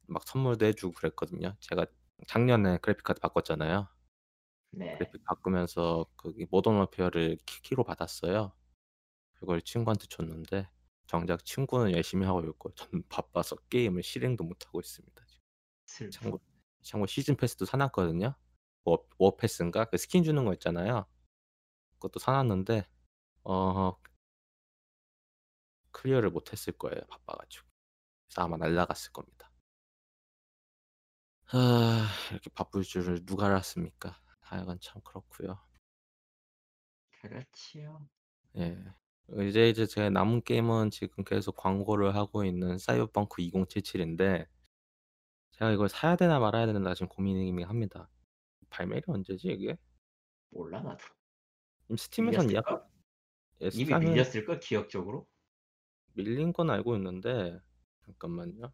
막 0.09 0.25
선물도 0.27 0.67
해 0.67 0.73
주고 0.75 0.93
그랬거든요. 0.95 1.57
제가 1.61 1.87
작년에 2.29 2.79
그래픽 2.79 3.05
카드 3.05 3.21
바꿨잖아요. 3.21 3.89
네. 4.71 4.97
그래픽 4.99 5.23
바꾸면서 5.25 6.07
거기 6.17 6.47
모던 6.51 6.77
워페어를 6.77 7.39
키 7.47 7.59
키로 7.59 7.85
받았어요. 7.85 8.53
그걸 9.43 9.61
친구한테 9.63 10.07
줬는데 10.09 10.69
정작 11.09 11.45
친구는 11.45 11.93
열심히 11.93 12.27
하고 12.27 12.41
있고 12.45 12.73
저는 12.75 13.03
바빠서 13.11 13.57
게임을 13.71 14.03
실행도 14.05 14.45
못 14.45 14.67
하고 14.67 14.81
있습니다 14.81 15.25
지금. 15.27 15.43
참고 16.11 16.41
참고 16.83 17.07
season 17.07 17.37
pass도 17.37 17.67
사 17.67 17.77
놨거든요. 17.79 18.37
워 18.85 18.99
war 19.19 19.37
pass인가? 19.37 19.87
그 19.87 19.99
스킨 19.99 20.25
주는 20.25 20.45
거 20.47 20.53
있잖아요. 20.55 21.07
그것도 21.99 22.21
사 22.21 22.33
놨는데 22.33 22.87
어 23.45 23.97
클리어를 25.93 26.31
못 26.31 26.53
했을 26.53 26.73
거예요 26.75 27.01
바빠 27.09 27.35
가지고. 27.35 27.67
그래서 28.29 28.43
아마 28.43 28.57
날라갔을 28.59 29.13
겁니다. 29.13 29.51
아 31.53 32.09
이렇게 32.33 32.51
바쁠 32.51 32.83
줄을 32.83 33.25
누가 33.25 33.47
알았습니까? 33.47 34.21
하여간 34.41 34.79
참 34.81 35.01
그렇고요. 35.05 35.59
그렇지요. 37.21 38.07
예. 38.57 38.93
이제 39.41 39.71
이제 39.71 39.87
제 39.87 40.11
남은 40.11 40.43
게임은 40.43 40.91
지금 40.91 41.25
계속 41.25 41.57
광고를 41.57 42.15
하고 42.15 42.45
있는 42.45 42.77
사이버펑크 42.79 43.41
2077인데 43.41 44.47
제가 45.53 45.71
이걸 45.71 45.89
사야 45.89 46.17
되나 46.17 46.39
말아야 46.39 46.67
되나 46.67 46.95
지금 46.95 47.09
고민이긴 47.09 47.65
합니다. 47.65 48.11
발매일이 48.69 49.05
언제지 49.07 49.49
이게? 49.49 49.79
몰라 50.51 50.83
나도. 50.83 51.05
지금 51.83 51.97
스팀에선 51.97 52.51
예약? 52.51 52.91
예 53.63 53.67
이미 53.73 53.87
스팀에 53.87 53.99
밀렸을 54.01 54.45
걸 54.45 54.61
기억적으로? 54.61 55.27
밀린 56.15 56.53
건 56.53 56.69
알고 56.69 56.95
있는데 56.97 57.59
잠깐만요. 58.05 58.71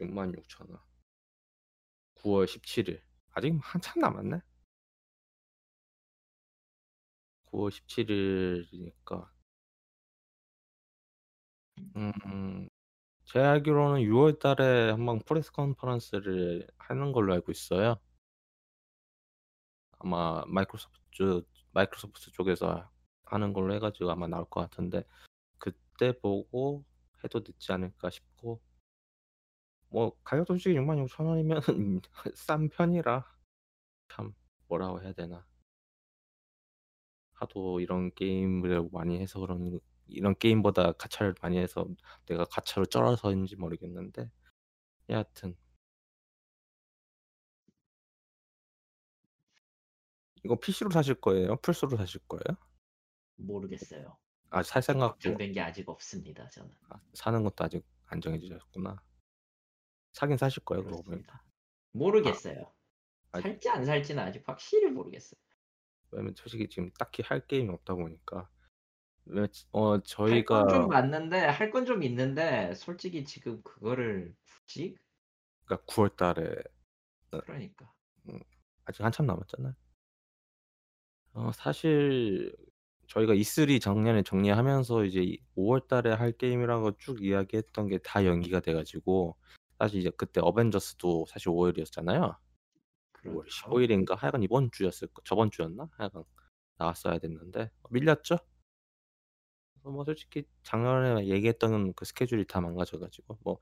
66,000 0.00 0.70
원. 0.70 0.80
9월 2.16 2.46
17 2.46 2.88
일. 2.88 3.02
아직 3.32 3.52
한참 3.60 4.00
남았네. 4.00 4.40
9월 7.52 7.70
17 7.70 8.10
일이니까 8.72 9.30
음 11.96 12.68
제가 13.26 13.50
알기로는 13.52 14.02
6월 14.02 14.38
달에 14.40 14.90
한 14.90 15.06
번 15.06 15.20
press 15.20 15.52
conference를 15.52 16.66
하는 16.78 17.12
걸로 17.12 17.32
알고 17.34 17.52
있어요. 17.52 17.96
아마 19.98 20.42
마이크로소프트 20.46 21.44
마이크로소프트 21.72 22.32
쪽에서 22.32 22.90
하는 23.24 23.52
걸로 23.52 23.74
해 23.74 23.78
가지고 23.78 24.10
아마 24.10 24.26
나올 24.26 24.44
것 24.50 24.60
같은데 24.62 25.04
그때 25.58 26.12
보고 26.20 26.84
해도 27.24 27.40
늦지 27.40 27.72
않을까 27.72 28.10
싶고 28.10 28.60
뭐 29.88 30.16
가격도 30.24 30.54
솔직히 30.54 30.76
66,000 30.76 31.26
원이면은 31.26 32.00
싼 32.34 32.68
편이라 32.68 33.24
참 34.08 34.34
뭐라고 34.68 35.02
해야 35.02 35.12
되나. 35.12 35.46
하도 37.40 37.80
이런 37.80 38.12
게임을 38.14 38.88
많이 38.92 39.18
해서 39.18 39.40
그런 39.40 39.80
이런 40.08 40.34
게임보다 40.38 40.92
가차를 40.92 41.34
많이 41.42 41.58
해서 41.58 41.86
내가 42.26 42.44
가차로 42.44 42.86
쩔어서인지 42.86 43.56
모르겠는데 43.56 44.30
여하튼 45.08 45.56
이거 50.44 50.56
PC로 50.58 50.90
사실 50.90 51.14
거예요? 51.14 51.56
플스로 51.56 51.96
사실 51.96 52.20
거예요? 52.28 52.56
모르겠어요. 53.36 54.16
아 54.52 54.62
살 54.62 54.82
생각도 54.82 55.12
확정된 55.12 55.52
게 55.52 55.60
아직 55.60 55.88
없습니다 55.88 56.48
저는. 56.48 56.70
아 56.88 57.00
사는 57.14 57.42
것도 57.44 57.64
아직 57.64 57.84
안 58.06 58.20
정해지셨구나. 58.20 58.96
사긴 60.12 60.36
사실 60.36 60.64
거예요. 60.64 60.84
그렇습니다. 60.84 61.44
모르겠어요. 61.92 62.72
아 63.32 63.40
살지 63.40 63.68
안 63.68 63.84
살지는 63.84 64.22
아직 64.22 64.42
확실히 64.48 64.90
모르겠어요. 64.90 65.40
왜냐면 66.12 66.34
솔직히 66.36 66.68
지금 66.68 66.90
딱히 66.98 67.22
할 67.22 67.46
게임이 67.46 67.68
없다 67.70 67.94
보니까. 67.94 68.48
왜 69.26 69.46
어할 69.72 70.00
저희가 70.04 70.64
건좀 70.64 70.88
맞는데 70.88 71.38
할 71.40 71.70
건 71.70 71.86
좀 71.86 72.02
있는데 72.02 72.74
솔직히 72.74 73.24
지금 73.24 73.62
그거를 73.62 74.34
굳이? 74.66 74.96
그러니까 75.64 75.86
9월 75.86 76.16
달에 76.16 76.56
어 77.32 77.40
그러니까. 77.42 77.92
음 78.28 78.40
아직 78.84 79.04
한참 79.04 79.26
남았잖아요. 79.26 79.74
어 81.32 81.52
사실 81.52 82.54
저희가 83.06 83.34
E3 83.34 83.78
작년에 83.80 84.22
정리하면서 84.22 85.04
이제 85.04 85.22
이 85.22 85.38
5월 85.56 85.86
달에 85.88 86.12
할 86.12 86.32
게임이라고 86.32 86.96
쭉 86.98 87.22
이야기했던 87.22 87.88
게 87.88 87.98
다 87.98 88.24
연기가 88.24 88.60
돼 88.60 88.72
가지고 88.72 89.36
사실 89.78 90.00
이제 90.00 90.10
그때 90.16 90.40
어벤져스도 90.42 91.26
사실 91.28 91.48
5 91.50 91.54
월이었잖아요. 91.56 92.36
5월 93.24 93.40
그렇죠. 93.40 93.50
15 93.50 93.80
일인가 93.80 94.14
하여간 94.14 94.42
이번 94.42 94.70
주였을 94.72 95.08
거 95.08 95.22
저번 95.24 95.50
주였나? 95.50 95.88
하여간 95.92 96.24
나왔어야 96.78 97.18
됐는데 97.18 97.70
밀렸죠. 97.90 98.38
그래서 99.72 99.90
뭐 99.90 100.04
솔직히 100.04 100.44
작년에 100.62 101.26
얘기했던 101.26 101.92
그 101.94 102.04
스케줄이 102.04 102.46
다 102.46 102.60
망가져 102.60 102.98
가지고 102.98 103.38
뭐 103.42 103.58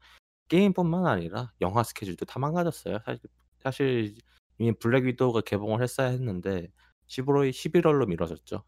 게임뿐만 0.49 1.07
아니라 1.07 1.53
영화 1.61 1.83
스케줄도 1.83 2.25
다 2.25 2.39
망가졌어요. 2.39 2.99
사실 3.05 3.21
사실 3.59 4.15
이미 4.59 4.73
블랙 4.73 5.05
위도우가 5.05 5.43
개봉을 5.43 5.83
했어야 5.83 6.09
했는데 6.09 6.73
11월 7.09 7.51
11월로 7.51 8.07
미뤄졌죠. 8.07 8.65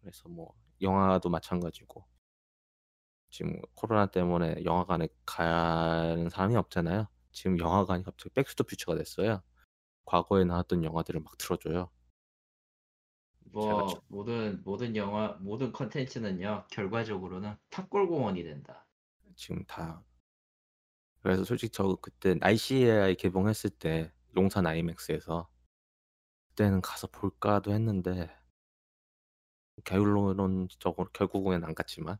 그래서 0.00 0.28
뭐 0.28 0.54
영화도 0.80 1.30
마찬가지고 1.30 2.06
지금 3.30 3.60
코로나 3.74 4.06
때문에 4.06 4.64
영화관에 4.64 5.08
가는 5.26 6.28
사람이 6.28 6.56
없잖아요. 6.56 7.08
지금 7.32 7.58
영화관이 7.58 8.04
갑자기 8.04 8.32
더 8.56 8.62
퓨처가 8.64 8.96
됐어요. 8.96 9.42
과거에 10.04 10.44
나왔던 10.44 10.84
영화들을 10.84 11.20
막 11.20 11.36
틀어 11.38 11.56
줘요. 11.56 11.90
제가 13.52 13.86
저뭐 13.86 14.02
모든 14.08 14.62
모든 14.64 14.96
영화 14.96 15.36
모든 15.40 15.70
콘텐츠는요 15.72 16.66
결과적으로는 16.70 17.56
탑골공원이 17.70 18.42
된다. 18.42 18.86
지금 19.36 19.64
다 19.64 20.02
그래서 21.20 21.44
솔직히 21.44 21.72
저 21.72 21.96
그때 22.02 22.36
ICAI 22.40 23.14
개봉했을 23.16 23.70
때 23.70 24.12
용산 24.36 24.66
아이맥스에서 24.66 25.48
그때는 26.48 26.80
가서 26.80 27.06
볼까도 27.06 27.72
했는데 27.72 28.30
결론적으로 29.84 31.08
결국엔 31.12 31.64
안 31.64 31.74
갔지만 31.74 32.18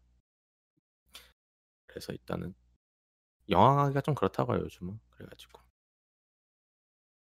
그래서 1.87 2.12
일단은 2.12 2.55
영화 3.51 3.77
가기가 3.77 4.01
좀 4.01 4.14
그렇다고요 4.14 4.61
요즘은. 4.61 4.99
그래 5.11 5.27
가지고 5.29 5.63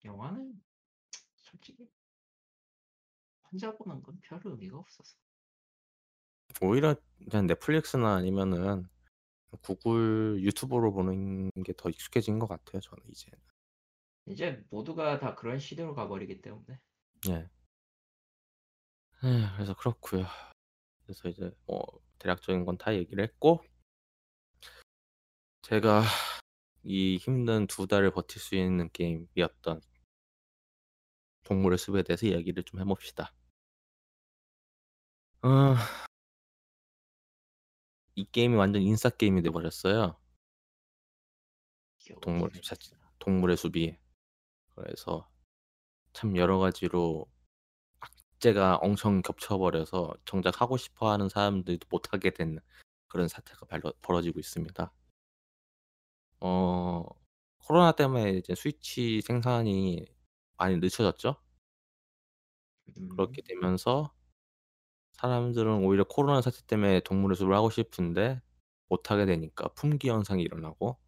영화는 0.04 0.62
솔직히 1.36 1.90
혼자 3.50 3.76
보는 3.76 4.02
건 4.02 4.18
별 4.22 4.40
의미가 4.44 4.78
없어서. 4.78 5.16
오히려 6.62 6.94
그냥 7.30 7.46
넷플릭스나 7.46 8.16
아니면은 8.16 8.88
구글 9.62 10.40
유튜브로 10.42 10.92
보는 10.92 11.50
게 11.64 11.72
더 11.74 11.88
익숙해진 11.90 12.38
것 12.38 12.46
같아요 12.48 12.80
저는 12.80 13.04
이제는. 13.08 13.38
이제 14.26 14.64
모두가 14.70 15.18
다 15.18 15.34
그런 15.34 15.58
시대로 15.58 15.94
가버리기 15.94 16.40
때문에. 16.42 16.80
예. 17.28 17.50
에휴 19.24 19.52
그래서 19.54 19.74
그렇고요. 19.74 20.24
그래서 21.04 21.28
이제 21.28 21.50
뭐 21.66 21.82
대략적인 22.18 22.64
건 22.64 22.76
다 22.78 22.94
얘기를 22.94 23.22
했고 23.24 23.62
제가 25.62 26.02
이 26.82 27.16
힘든 27.18 27.66
2 27.66 27.86
달을 27.86 28.10
버틸 28.12 28.40
수 28.40 28.54
있는 28.56 28.90
게임이었던 28.92 29.80
동물의 31.50 31.78
숲에 31.78 32.02
대해서 32.04 32.26
이야기를 32.26 32.62
좀 32.64 32.80
해 32.80 32.84
봅시다. 32.84 33.34
어. 35.42 35.74
이 38.14 38.24
게임이 38.30 38.54
완전 38.54 38.82
인싸 38.82 39.10
게임이 39.10 39.42
돼 39.42 39.50
버렸어요. 39.50 40.16
이게 42.00 42.14
동물 42.20 42.50
자체 42.62 42.96
동물의 43.18 43.56
숲이. 43.56 43.96
그래서 44.74 45.28
참 46.14 46.36
여러 46.36 46.58
가지로 46.58 47.26
악재가 48.00 48.78
엄청 48.78 49.22
겹쳐 49.22 49.58
버려서 49.58 50.14
정작 50.26 50.60
하고 50.62 50.76
싶어 50.76 51.10
하는 51.12 51.28
사람들도 51.28 51.86
못 51.90 52.12
하게 52.12 52.30
되는 52.30 52.60
그런 53.08 53.28
사태가 53.28 53.66
벌어지고 54.02 54.40
있습니다. 54.40 54.92
어 56.40 57.04
코로나 57.58 57.92
때문에 57.92 58.32
이제 58.38 58.54
스위치 58.54 59.20
생산이 59.22 60.06
많이 60.60 60.76
늦춰졌죠. 60.76 61.36
음. 62.98 63.08
그렇게 63.08 63.40
되면서 63.40 64.12
사람들은 65.14 65.84
오히려 65.84 66.04
코로나 66.04 66.42
사태 66.42 66.60
때문에 66.66 67.00
동물의 67.00 67.36
숲을 67.36 67.54
하고 67.54 67.70
싶은데 67.70 68.42
못 68.88 69.10
하게 69.10 69.24
되니까 69.24 69.68
품귀 69.68 70.08
현상이 70.10 70.42
일어나고 70.42 70.98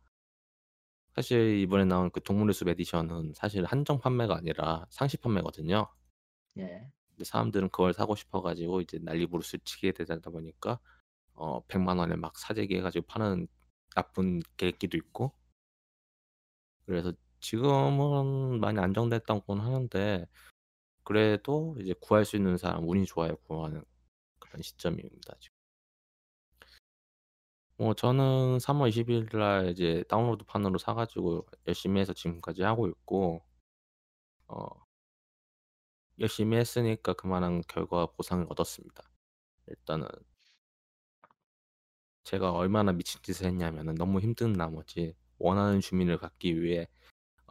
사실 1.14 1.58
이번에 1.58 1.84
나온 1.84 2.10
그 2.10 2.22
동물의 2.22 2.54
숲 2.54 2.68
에디션은 2.68 3.34
사실 3.34 3.64
한정 3.66 4.00
판매가 4.00 4.34
아니라 4.34 4.86
상시 4.88 5.18
판매거든요. 5.18 5.86
예. 6.58 6.90
근데 7.10 7.24
사람들은 7.24 7.68
그걸 7.68 7.92
사고 7.92 8.14
싶어 8.16 8.40
가지고 8.40 8.80
이제 8.80 8.98
난리 9.02 9.26
부르스를 9.26 9.60
치게 9.64 9.92
되다 9.92 10.18
보니까 10.30 10.80
어 11.34 11.60
1 11.68 11.80
0 11.80 11.88
0 11.88 11.98
원에 11.98 12.16
막 12.16 12.38
사재기 12.38 12.76
해 12.76 12.80
가지고 12.80 13.06
파는 13.06 13.48
나쁜 13.94 14.40
계기도 14.56 14.96
있고 14.96 15.34
그래서 16.86 17.12
지금은 17.42 18.60
많이 18.60 18.78
안정됐다고는 18.78 19.64
하는데 19.64 20.26
그래도 21.04 21.76
이제 21.80 21.94
구할 22.00 22.24
수 22.24 22.36
있는 22.36 22.56
사람 22.56 22.88
운이 22.88 23.06
좋아야 23.06 23.34
구하는 23.46 23.84
그런 24.40 24.62
시점입니다 24.62 25.34
지금. 25.40 25.54
뭐 27.76 27.94
저는 27.94 28.58
3월 28.58 28.90
20일 28.90 29.36
날 29.36 29.70
이제 29.70 30.04
다운로드 30.08 30.44
판으로 30.44 30.78
사 30.78 30.94
가지고 30.94 31.46
열심히 31.66 32.00
해서 32.00 32.12
지금까지 32.12 32.62
하고 32.62 32.86
있고 32.88 33.42
어 34.48 34.66
열심히 36.20 36.56
했으니까 36.56 37.12
그만한 37.14 37.62
결과 37.68 38.06
보상을 38.06 38.46
얻었습니다. 38.48 39.02
일단은 39.66 40.06
제가 42.24 42.52
얼마나 42.52 42.92
미친 42.92 43.20
짓을 43.22 43.46
했냐면은 43.46 43.94
너무 43.94 44.20
힘든 44.20 44.52
나머지 44.52 45.14
원하는 45.38 45.80
주민을 45.80 46.18
갖기 46.18 46.62
위해 46.62 46.88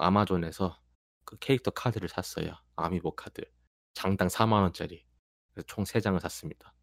아마존에서 0.01 0.81
그 1.25 1.37
캐릭터 1.39 1.71
카드를 1.71 2.09
샀어요. 2.09 2.55
아미보 2.75 3.15
카드. 3.15 3.43
장당 3.93 4.27
4만 4.29 4.61
원짜리. 4.63 5.05
그래서 5.53 5.65
총 5.67 5.85
3 5.85 6.01
장을 6.01 6.19
샀습니다. 6.19 6.73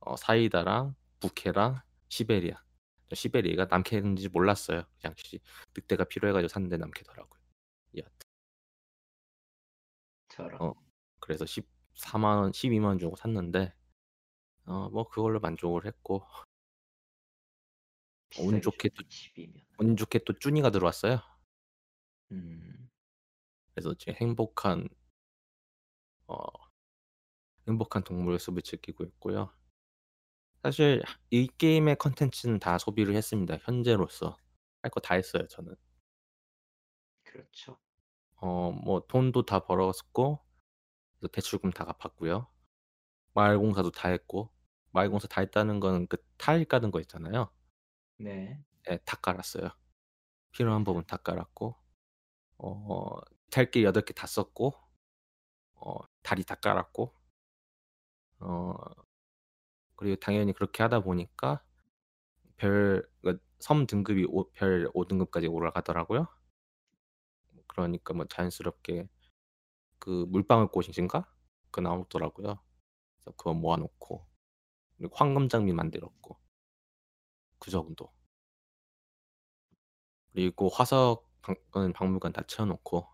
어 0.00 0.16
사이다랑 0.16 0.94
부케랑 1.20 1.80
시베리아. 2.08 2.62
시베리아가 3.14 3.66
남캐인지 3.70 4.28
몰랐어요. 4.30 4.84
그냥 5.00 5.14
시 5.16 5.40
늑대가 5.76 6.04
필요해 6.04 6.32
가지고 6.32 6.48
샀는데 6.48 6.76
남캐더라고요. 6.78 7.40
여하튼 7.96 8.28
저런. 10.28 10.60
어 10.62 10.74
그래서 11.20 11.44
14만 11.44 12.24
원, 12.38 12.52
12만 12.52 12.84
원 12.84 12.98
주고 12.98 13.16
샀는데 13.16 13.72
어 14.66 14.90
뭐 14.90 15.08
그걸로 15.08 15.40
만족을 15.40 15.86
했고 15.86 16.24
운 18.38 18.60
좋게 18.60 18.88
또 18.90 19.02
줬네 19.02 19.08
10이면. 19.08 19.64
운 19.80 19.96
좋게 19.96 20.20
또 20.24 20.32
쭈니가 20.38 20.70
들어왔어요. 20.70 21.20
음. 22.32 22.88
그래서 23.74 23.94
지금 23.94 24.14
행복한 24.20 24.88
어 26.28 26.68
행복한 27.68 28.02
동물의 28.02 28.40
숲을 28.40 28.62
즐기고 28.62 29.04
있고요. 29.04 29.52
사실 30.62 31.02
이 31.30 31.48
게임의 31.58 31.96
콘텐츠는 31.96 32.58
다 32.60 32.78
소비를 32.78 33.14
했습니다. 33.16 33.56
현재로서 33.62 34.36
할 34.82 34.90
거 34.90 35.00
다 35.00 35.14
했어요 35.14 35.46
저는. 35.48 35.74
그렇죠. 37.24 37.78
어 38.36 38.72
뭐 38.72 39.00
돈도 39.08 39.44
다 39.46 39.60
벌었고 39.60 40.40
대출금 41.32 41.70
다 41.72 41.84
갚았고요. 41.86 42.48
마을 43.34 43.58
공사도 43.58 43.90
다 43.92 44.08
했고 44.10 44.50
마을 44.92 45.10
공사 45.10 45.28
다 45.28 45.40
했다는 45.42 45.80
거는 45.80 46.08
그 46.08 46.18
타일 46.38 46.64
까는 46.66 46.90
거 46.92 47.00
있잖아요. 47.00 47.50
네. 48.16 48.58
예다 48.88 49.16
깔았어요. 49.16 49.70
필요한 50.52 50.84
부분 50.84 51.04
다 51.06 51.16
깔았고 51.18 51.76
어 52.58 53.18
탈길 53.50 53.84
8개 53.84 54.12
다 54.14 54.26
썼고 54.26 54.74
어 55.76 55.94
다리 56.22 56.44
다 56.44 56.54
깔았고 56.56 57.12
어 58.40 58.74
그리고 59.96 60.16
당연히 60.16 60.52
그렇게 60.52 60.82
하다 60.82 61.00
보니까 61.00 61.62
별 62.56 63.08
그섬 63.22 63.86
등급이 63.86 64.26
오 64.28 64.50
별 64.52 64.90
5 64.94 65.06
등급까지 65.06 65.48
올라가더라고요. 65.48 66.28
그러니까 67.66 68.14
뭐 68.14 68.24
자연스럽게 68.26 69.08
그 70.00 70.26
물방울 70.28 70.68
꽃인가? 70.70 71.28
그거 71.70 71.82
나오더라고요. 71.82 72.58
그래서 73.16 73.36
그거 73.36 73.54
모아 73.54 73.76
놓고 73.78 74.26
그리고 74.98 75.16
황금 75.16 75.48
장미 75.48 75.72
만들었고 75.72 76.38
그 77.58 77.70
정도. 77.70 78.10
그리고 80.32 80.68
화석 80.68 81.27
박은 81.48 81.92
박물관 81.94 82.32
다 82.32 82.42
채워 82.46 82.66
놓고 82.68 83.08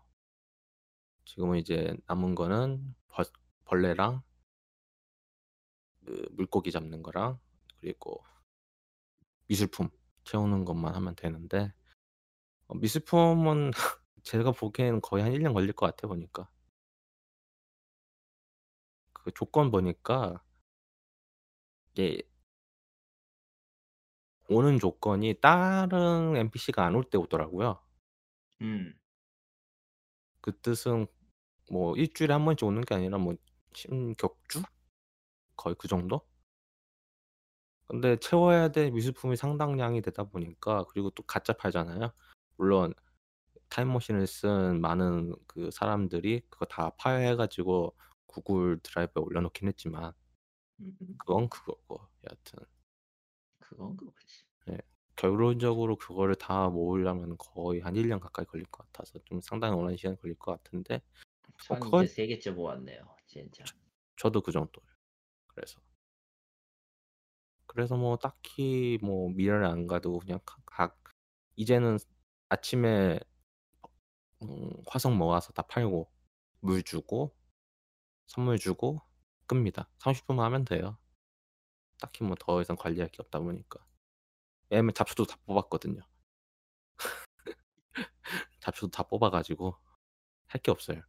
지금은 1.25 1.59
이제 1.59 1.95
남은 2.07 2.33
거는 2.35 2.95
벌 3.09 3.25
벌레랑 3.65 4.21
그 6.05 6.25
물고기 6.31 6.71
잡는 6.71 7.03
거랑 7.03 7.37
그리고 7.79 8.23
미술품 9.47 9.89
채우는 10.23 10.65
것만 10.65 10.93
하면 10.95 11.15
되는데 11.15 11.71
어 12.67 12.75
미술품은 12.75 13.71
제가 14.23 14.51
보기에는 14.51 15.01
거의 15.01 15.23
한 15.23 15.33
1년 15.33 15.53
걸릴 15.53 15.73
것 15.73 15.87
같아요 15.87 16.09
보니까. 16.09 16.49
그 19.13 19.31
조건 19.31 19.71
보니까 19.71 20.43
이게 21.95 22.21
오는 24.49 24.79
조건이 24.79 25.35
다른 25.39 26.35
NPC가 26.35 26.83
안 26.83 26.95
올 26.95 27.03
때 27.11 27.17
오더라고요. 27.19 27.79
음. 28.61 28.93
그 30.41 30.57
뜻은 30.61 31.07
뭐 31.71 31.95
일 31.97 32.13
주일에 32.13 32.33
한 32.33 32.45
번씩 32.45 32.65
오는 32.67 32.81
게 32.81 32.95
아니라 32.95 33.17
뭐 33.17 33.35
심격주? 33.73 34.63
거의 35.57 35.75
그 35.79 35.87
정도? 35.87 36.21
근데 37.87 38.17
채워야 38.17 38.69
될 38.69 38.91
미술품이 38.91 39.35
상당량이 39.35 40.01
되다 40.01 40.23
보니까 40.23 40.85
그리고 40.89 41.09
또 41.11 41.23
가짜 41.23 41.53
팔잖아요. 41.53 42.11
물론 42.57 42.93
타임머신을 43.69 44.27
쓴 44.27 44.81
많은 44.81 45.35
그 45.47 45.71
사람들이 45.71 46.41
그거 46.49 46.65
다 46.65 46.91
파헤해 46.97 47.35
가지고 47.35 47.95
구글 48.27 48.79
드라이브에 48.83 49.23
올려 49.23 49.41
놓긴 49.41 49.67
했지만 49.69 50.13
음. 50.81 50.97
그건 51.19 51.49
그거고 51.49 52.07
여하튼 52.25 52.59
그건 53.59 53.97
그거지. 53.97 54.44
예. 55.23 55.27
결론적으로 55.27 55.95
그거를 55.97 56.35
다 56.35 56.69
모으려면 56.69 57.37
거의 57.37 57.81
한 57.81 57.95
1년 57.95 58.19
가까이 58.19 58.45
걸릴 58.45 58.65
것 58.67 58.85
같아서 58.91 59.19
좀 59.25 59.41
상당히 59.41 59.75
오랜 59.75 59.95
시간이 59.97 60.17
걸릴 60.21 60.35
것 60.37 60.51
같은데 60.63 61.01
뭐전 61.69 61.79
그걸 61.79 62.05
이제 62.05 62.07
3 62.07 62.27
개째 62.27 62.51
모았네요 62.51 63.15
진짜. 63.27 63.69
저 64.17 64.29
도 64.31 64.41
그 64.41 64.51
정도예요. 64.51 64.87
그래서. 65.47 65.79
그래서 67.67 67.97
뭐 67.97 68.17
딱히 68.17 68.97
뭐 69.01 69.29
미련을 69.29 69.65
안 69.65 69.87
가두고 69.87 70.19
그냥 70.19 70.39
각각 70.45 70.97
이제는 71.55 71.97
아침에 72.49 73.19
음 74.43 74.69
화석 74.87 75.13
모아서 75.15 75.51
다 75.53 75.61
팔고 75.63 76.09
물 76.61 76.83
주고 76.83 77.35
선물 78.27 78.59
주고 78.59 79.01
끕니다. 79.47 79.89
30 79.99 80.27
분만 80.27 80.45
하면 80.47 80.65
돼요. 80.65 80.97
딱히 81.99 82.23
뭐 82.23 82.35
더 82.39 82.61
이상 82.61 82.75
관리할 82.77 83.09
게 83.09 83.17
없다 83.21 83.39
보니까. 83.39 83.85
왜냐면 84.69 84.93
잡초도 84.93 85.25
다 85.25 85.37
뽑았거든요. 85.45 86.01
잡초도 88.59 88.91
다 88.91 89.03
뽑아 89.03 89.29
가지고 89.29 89.75
할 90.47 90.61
게 90.61 90.71
없어요. 90.71 91.01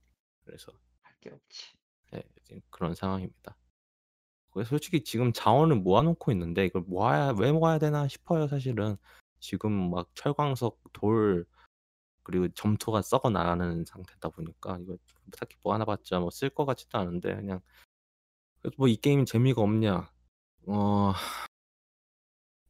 그래서 0.44 0.72
할 1.02 1.14
게 1.20 1.30
없지. 1.30 1.74
예 2.14 2.22
지금 2.44 2.60
그런 2.70 2.94
상황입니다. 2.94 3.56
그래서 4.52 4.70
솔직히 4.70 5.04
지금 5.04 5.32
자원을 5.32 5.76
모아 5.76 6.02
놓고 6.02 6.32
있는데 6.32 6.66
이걸 6.66 6.82
모아야 6.82 7.34
왜 7.38 7.52
모아야 7.52 7.78
되나 7.78 8.08
싶어요 8.08 8.48
사실은. 8.48 8.96
지금 9.40 9.90
막 9.90 10.08
철광석, 10.14 10.80
돌 10.94 11.46
그리고 12.24 12.48
점토가 12.50 13.02
썩어 13.02 13.30
나가는 13.30 13.84
상태다 13.86 14.30
보니까 14.30 14.78
이거 14.82 14.96
딱히 15.38 15.56
모아 15.64 15.78
놔 15.78 15.84
봤자 15.86 16.20
뭐 16.20 16.30
쓸 16.32 16.50
것 16.50 16.66
같지도 16.66 16.98
않은데 16.98 17.36
그냥 17.36 17.60
그래도 18.60 18.76
뭐 18.78 18.88
'이 18.88 18.96
게임이 18.96 19.24
재미가 19.26 19.62
없냐?' 19.62 20.10
어 20.68 21.12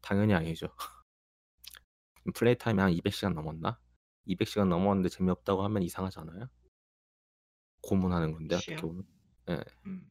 당연히 0.07 0.35
아니죠. 0.35 0.69
플레이 2.35 2.57
타임이 2.57 2.81
한 2.81 2.93
200 2.93 3.13
시간 3.13 3.35
넘었나? 3.35 3.77
200 4.27 4.47
시간 4.47 4.69
넘었는데 4.69 5.09
재미없다고 5.09 5.65
하면 5.65 5.83
이상하잖아요. 5.83 6.49
고문하는 7.83 8.33
건데 8.33 8.55
어떻게. 8.55 8.77
보면. 8.77 9.05
예. 9.51 9.65
음. 9.87 10.09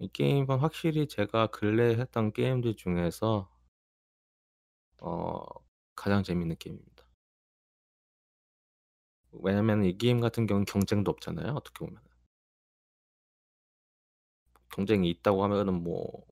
이 0.00 0.08
게임은 0.08 0.58
확실히 0.58 1.06
제가 1.06 1.46
근래에 1.46 1.96
했던 1.96 2.32
게임들 2.32 2.74
중에서 2.74 3.48
어 5.00 5.44
가장 5.94 6.24
재밌는 6.24 6.56
게임입니다. 6.58 7.06
왜냐면 9.30 9.84
이 9.84 9.96
게임 9.96 10.20
같은 10.20 10.46
경우는 10.48 10.64
경쟁도 10.64 11.10
없잖아요 11.12 11.52
어떻게 11.52 11.78
보면은. 11.84 12.02
경쟁이 14.70 15.08
있다고 15.10 15.44
하면은 15.44 15.84
뭐 15.84 16.26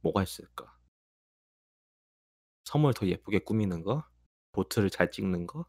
뭐가 0.00 0.22
있을까? 0.22 0.75
섬을 2.66 2.92
더 2.94 3.06
예쁘게 3.06 3.38
꾸미는 3.40 3.82
거? 3.82 4.04
보트를 4.52 4.90
잘 4.90 5.10
찍는 5.10 5.46
거? 5.46 5.64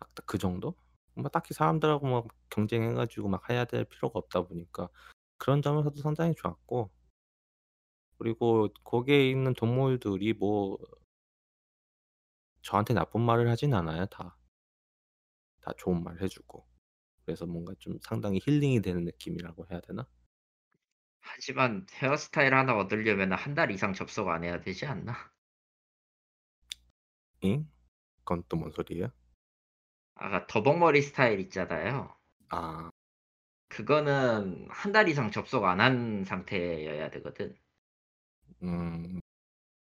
딱딱그 0.00 0.38
정도? 0.38 0.74
뭐 1.14 1.28
딱히 1.30 1.54
사람들하고 1.54 2.06
막 2.06 2.28
경쟁해 2.50 2.92
가지고 2.94 3.28
막 3.28 3.48
해야 3.50 3.64
될 3.64 3.84
필요가 3.84 4.18
없다 4.18 4.42
보니까 4.42 4.88
그런 5.38 5.62
점에서도 5.62 5.96
상당히 6.02 6.34
좋았고 6.36 6.90
그리고 8.18 8.68
거기에 8.84 9.28
있는 9.28 9.52
동물들이 9.54 10.32
뭐 10.34 10.78
저한테 12.62 12.92
나쁜 12.94 13.20
말을 13.20 13.48
하진 13.48 13.72
않아요 13.74 14.06
다. 14.06 14.36
다 15.60 15.72
좋은 15.78 16.02
말 16.04 16.20
해 16.20 16.28
주고. 16.28 16.66
그래서 17.24 17.46
뭔가 17.46 17.74
좀 17.78 17.98
상당히 18.02 18.40
힐링이 18.44 18.82
되는 18.82 19.04
느낌이라고 19.04 19.66
해야 19.70 19.80
되나? 19.80 20.06
하지만 21.20 21.86
헤어스타일 21.94 22.54
하나 22.54 22.76
얻으려면은 22.76 23.36
1달 23.36 23.70
이상 23.72 23.92
접속 23.94 24.28
안 24.28 24.44
해야 24.44 24.60
되지 24.60 24.84
않나? 24.86 25.32
잉? 27.42 27.68
그건 28.24 28.42
또 28.48 28.56
뭔 28.58 28.70
소리예요? 28.72 29.08
아 30.14 30.46
더벅머리 30.46 31.02
스타일 31.02 31.40
있잖아요. 31.40 32.16
아. 32.48 32.90
그거는 33.68 34.68
1달 34.70 35.08
이상 35.10 35.30
접속 35.32 35.64
안 35.64 35.80
한 35.80 36.24
상태여야 36.24 37.10
되거든. 37.10 37.56
음. 38.62 39.20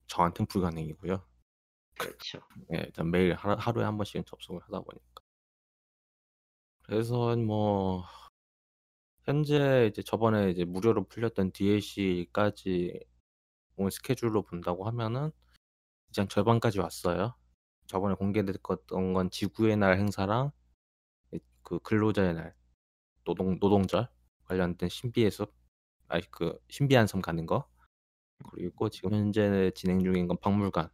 저한텐 0.09 0.47
불가능이고요. 0.47 1.25
그렇죠. 1.99 2.41
예 2.75 2.79
일단 2.79 3.11
매일 3.11 3.35
하루 3.35 3.57
하루에 3.59 3.85
1 3.85 3.97
번씩은 3.97 4.25
접속을 4.27 4.63
하다 4.63 4.81
보니까. 4.81 5.23
그래서 6.83 7.37
뭐 7.37 8.05
현재 9.25 9.87
이제 9.91 10.03
저번에 10.03 10.51
이제 10.51 10.65
무료로 10.65 11.05
풀렸던 11.09 11.53
DLC까지 11.53 13.01
온 13.77 13.91
스케줄로 13.91 14.43
본다고 14.43 14.87
하면은 14.87 15.33
이제 16.11 16.23
한 16.23 16.29
절반까지 16.29 16.81
왔어요. 16.81 17.37
저번에 17.91 18.15
공개됐었던 18.15 19.13
건 19.15 19.31
지구의 19.31 19.77
날 19.77 19.99
행사랑 19.99 20.53
이그 21.33 21.81
근로자의 21.81 22.35
날 22.35 22.55
노동 23.25 23.59
노동절 23.59 24.09
관련된 24.45 24.89
신비의 24.89 25.33
숲 25.33 25.53
아이 26.07 26.21
그 26.31 26.57
신비한 26.69 27.09
섬 27.09 27.21
가는 27.21 27.45
거 27.47 27.69
그리고 28.53 28.89
지금 28.91 29.13
현재 29.13 29.73
진행 29.75 29.99
중인 30.05 30.29
건 30.29 30.37
박물관 30.41 30.89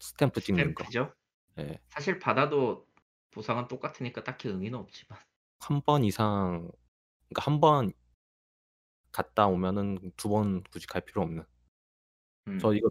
스탬프 0.00 0.42
찍는 0.42 0.74
거. 0.74 0.84
스탬프죠. 0.84 1.14
예. 1.60 1.80
사실 1.88 2.18
받아도 2.18 2.86
보상은 3.30 3.66
똑같으니까 3.66 4.22
딱히 4.22 4.48
의미는 4.48 4.78
없지만. 4.78 5.18
1번 5.60 6.04
이상 6.04 6.70
그러니까 7.30 7.52
1번 7.52 7.94
갔다 9.12 9.46
오면은 9.46 10.12
2번 10.18 10.62
굳이 10.70 10.86
갈 10.86 11.00
필요 11.00 11.22
없는. 11.22 11.42
저 12.60 12.68
음. 12.68 12.76
이거 12.76 12.90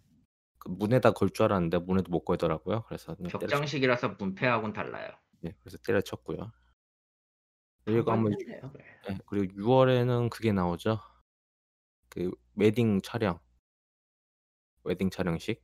그 0.64 0.70
문에다 0.72 1.12
걸 1.14 1.30
줄 1.30 1.46
알았는데 1.46 1.80
문에도 1.80 2.10
못 2.12 2.24
걸더라고요. 2.26 2.84
그래서 2.88 3.16
그냥 3.16 3.34
때려쳤 3.38 3.40
벽장식이라서 3.40 4.16
문패하고는 4.20 4.74
달라요. 4.74 5.12
예 5.46 5.54
그래서 5.62 5.78
때려쳤고요. 5.80 6.52
1 7.88 8.04
그리고 8.04 8.06
번 8.06 8.20
아마 8.20 8.30
유. 8.30 8.36
네. 8.46 8.62
예 9.10 9.18
그리고 9.26 9.54
6 9.56 9.68
월에는 9.70 10.30
그게 10.30 10.52
나오죠. 10.54 11.00
그 12.10 12.32
웨딩 12.56 13.02
촬영. 13.02 13.40
웨딩 14.86 15.10
촬영식. 15.10 15.62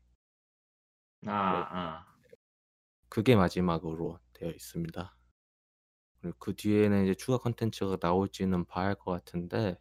아 1.28 1.30
네. 1.32 1.68
아. 1.72 2.06
그게 3.10 3.36
마지막으로 3.36 4.20
되어 4.34 4.50
있습니다. 4.52 5.16
그리고 6.22 6.38
그 6.40 6.56
뒤에는 6.56 7.04
이제 7.06 7.16
추가 7.16 7.38
콘텐츠가 7.38 7.98
나올지는 8.02 8.66
봐야 8.66 8.88
할 8.90 8.96
것 8.96 9.12
같은데 9.12 9.78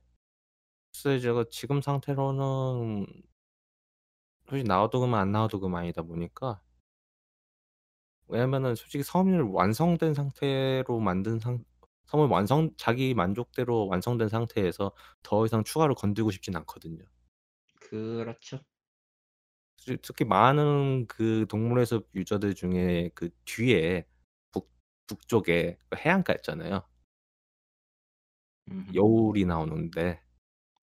글쎄 0.93 1.21
제가 1.21 1.47
지금 1.51 1.83
상태로는 1.83 3.07
솔직히 4.49 4.67
나와도 4.67 4.99
그만 4.99 5.21
안 5.21 5.31
나와도 5.31 5.61
그만이다 5.61 6.03
보니까 6.03 6.61
왜냐면은 8.29 8.75
솔직히 8.75 9.03
섬을 9.05 9.43
완성된 9.43 10.15
상태로 10.15 11.01
만든 11.01 11.39
상 11.39 11.65
섬을 12.07 12.27
완성 12.29 12.71
자기 12.79 13.13
만족대로 13.15 13.87
완성된 13.89 14.29
상태에서 14.29 14.93
더 15.23 15.45
이상 15.47 15.63
추가로 15.65 15.95
건들고 15.95 16.31
싶진 16.31 16.57
않거든요. 16.57 17.05
그렇죠. 17.81 18.61
특히 20.03 20.25
많은 20.25 21.07
그 21.07 21.47
동물의 21.49 21.87
숲 21.87 22.09
유저들 22.15 22.55
중에 22.55 23.11
그 23.15 23.31
뒤에 23.45 24.07
북 24.53 24.71
북쪽에 25.07 25.79
그 25.89 25.99
해안가 25.99 26.35
있잖아요. 26.37 26.83
음음. 28.71 28.87
여울이 28.95 29.45
나오는데 29.47 30.21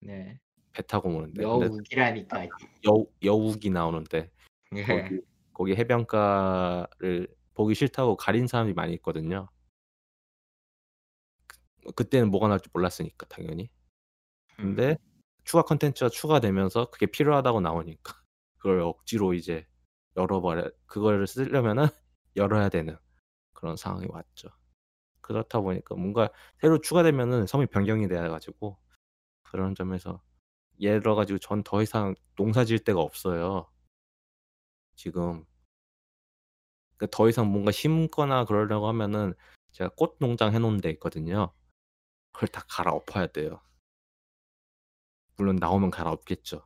네. 0.01 0.39
배 0.76 0.84
타고 0.84 1.09
오는데 1.09 1.41
여우기라니까. 1.41 2.47
여우 2.86 3.07
여욱이 3.23 3.69
나오는데 3.69 4.30
예. 4.76 4.84
거기 4.84 5.21
거기 5.53 5.76
해변가를 5.76 7.34
보기 7.53 7.73
싫다고 7.76 8.17
가린 8.17 8.45
사람이 8.45 8.73
많이 8.73 8.93
있거든요. 8.95 9.47
그 11.86 11.91
그때는 11.93 12.30
뭐가 12.30 12.49
나올지 12.49 12.69
몰랐으니까 12.73 13.26
당연히. 13.28 13.71
근데 14.57 14.89
음. 14.89 14.95
추가 15.45 15.63
콘텐츠가 15.63 16.09
추가되면서 16.09 16.89
그게 16.89 17.05
필요하다고 17.05 17.61
나오니까 17.61 18.21
그걸 18.57 18.82
억지로 18.82 19.34
이제 19.34 19.65
열어 20.17 20.41
버려 20.41 20.69
그거를 20.88 21.26
쓰려면은 21.26 21.86
열어야 22.36 22.67
되는 22.67 22.97
그런 23.53 23.78
상황이 23.78 24.07
왔죠. 24.09 24.49
그렇다 25.21 25.61
보니까 25.61 25.95
뭔가 25.95 26.30
새로 26.59 26.82
추가되면은 26.82 27.47
섬이 27.47 27.67
변경이 27.67 28.09
돼야 28.09 28.28
가지고 28.28 28.78
그런 29.43 29.73
점에서 29.73 30.21
예를 30.80 31.01
들어 31.01 31.15
가지고 31.15 31.39
전 31.39 31.63
더 31.63 31.82
이상 31.82 32.15
농사 32.36 32.65
지을 32.65 32.80
데가 32.80 32.99
없어요. 33.01 33.69
지금. 34.95 35.45
그더 36.97 37.30
이상 37.30 37.47
뭔가 37.47 37.71
심거나 37.71 38.45
그러려고 38.45 38.88
하면은 38.88 39.34
제가 39.71 39.91
꽃 39.97 40.17
농장 40.19 40.53
해 40.53 40.59
놓은 40.59 40.80
데 40.82 40.89
있거든요. 40.91 41.53
그걸 42.32 42.49
다 42.49 42.63
갈아엎어야 42.69 43.28
돼요. 43.28 43.61
물론 45.38 45.57
나오면 45.57 45.91
갈아엎겠죠. 45.91 46.65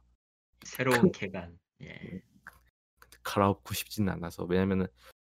새로운 0.63 1.11
개간. 1.11 1.57
예. 1.81 1.85
네. 1.87 2.23
근데 2.99 3.17
갈아엎고 3.23 3.73
싶지는 3.73 4.13
않아서. 4.13 4.43
왜냐면은 4.45 4.87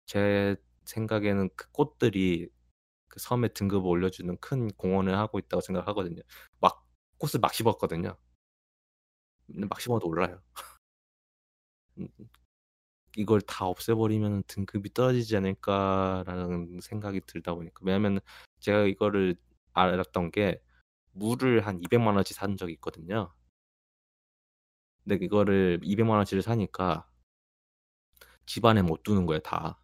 제 0.06 0.56
생각에는 0.86 1.50
그 1.56 1.70
꽃들이 1.72 2.50
그 3.08 3.20
섬에 3.20 3.50
등급을 3.50 3.88
올려주는 3.88 4.38
큰 4.40 4.70
공헌을 4.72 5.16
하고 5.18 5.40
있다고 5.40 5.62
생각하거든요. 5.62 6.22
막 6.60 6.86
꽃을 7.20 7.40
막 7.42 7.54
심었거든요. 7.54 8.18
근데 9.48 9.68
막 9.68 9.80
심어도 9.82 10.08
올라요. 10.08 10.42
음음. 11.98 12.10
'이걸 13.18 13.42
다 13.42 13.66
없애버리면은 13.66 14.44
등급이 14.48 14.94
떨어지지 14.94 15.36
않을까.'라는 15.38 16.80
생각이 16.82 17.22
들다 17.28 17.56
보니까 17.56 17.82
왜냐면은 17.84 18.20
제가 18.60 18.84
이거를 18.86 19.36
알았던 19.74 20.32
게 20.32 20.62
물을 21.14 21.66
한 21.68 21.82
2,000,000 21.84 22.08
원어치 22.16 22.34
산 22.34 22.58
적이 22.58 22.74
있거든요. 22.74 23.34
근데 25.06 25.24
이거를 25.26 25.80
2,000,000 25.84 26.16
원어치를 26.16 26.42
사니까 26.44 27.08
집 28.48 28.66
안에 28.66 28.82
못 28.82 29.04
두는 29.04 29.26
거예요 29.26 29.40
다. 29.42 29.80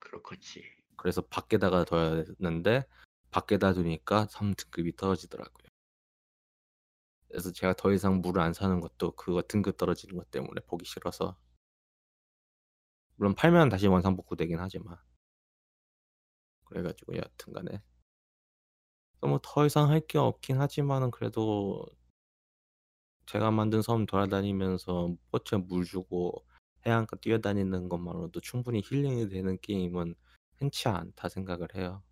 그렇겠지. 0.00 0.62
그래서 0.96 1.20
밖에다가 1.22 1.84
둬야 1.84 2.24
되는데 2.24 2.84
밖에다 3.30 3.72
두니까 3.72 4.26
섬 4.30 4.54
등급이 4.54 4.96
떨어지더라고요. 4.96 5.63
그래서 7.34 7.50
제가 7.50 7.74
더 7.74 7.92
이상 7.92 8.20
물을 8.20 8.40
안 8.40 8.52
사는 8.52 8.80
것도 8.80 9.10
그거 9.16 9.42
등급 9.42 9.76
떨어지는 9.76 10.16
것 10.16 10.30
때문에 10.30 10.60
보기 10.68 10.84
싫어서. 10.84 11.36
물론 13.16 13.34
팔면 13.34 13.70
다시 13.70 13.88
원상 13.88 14.14
복구되긴 14.14 14.60
하지만. 14.60 14.96
그래 16.64 16.82
가지고 16.82 17.16
여하튼 17.16 17.52
간에 17.52 17.82
어뭐더 19.20 19.66
이상 19.66 19.90
할 19.90 20.06
게 20.06 20.18
없긴 20.18 20.60
하지만은 20.60 21.10
그래도 21.10 21.84
제가 23.26 23.50
만든 23.50 23.82
섬 23.82 24.06
돌아다니면서 24.06 25.16
포츠에 25.30 25.58
물 25.58 25.84
주고 25.84 26.46
해안가 26.86 27.16
뛰어다니는 27.16 27.88
것만으로도 27.88 28.40
충분히 28.40 28.80
힐링이 28.84 29.28
되는 29.28 29.58
게임은 29.60 30.14
흔치 30.58 30.88
않다 30.88 31.28
생각을 31.28 31.74
해요. 31.74 32.02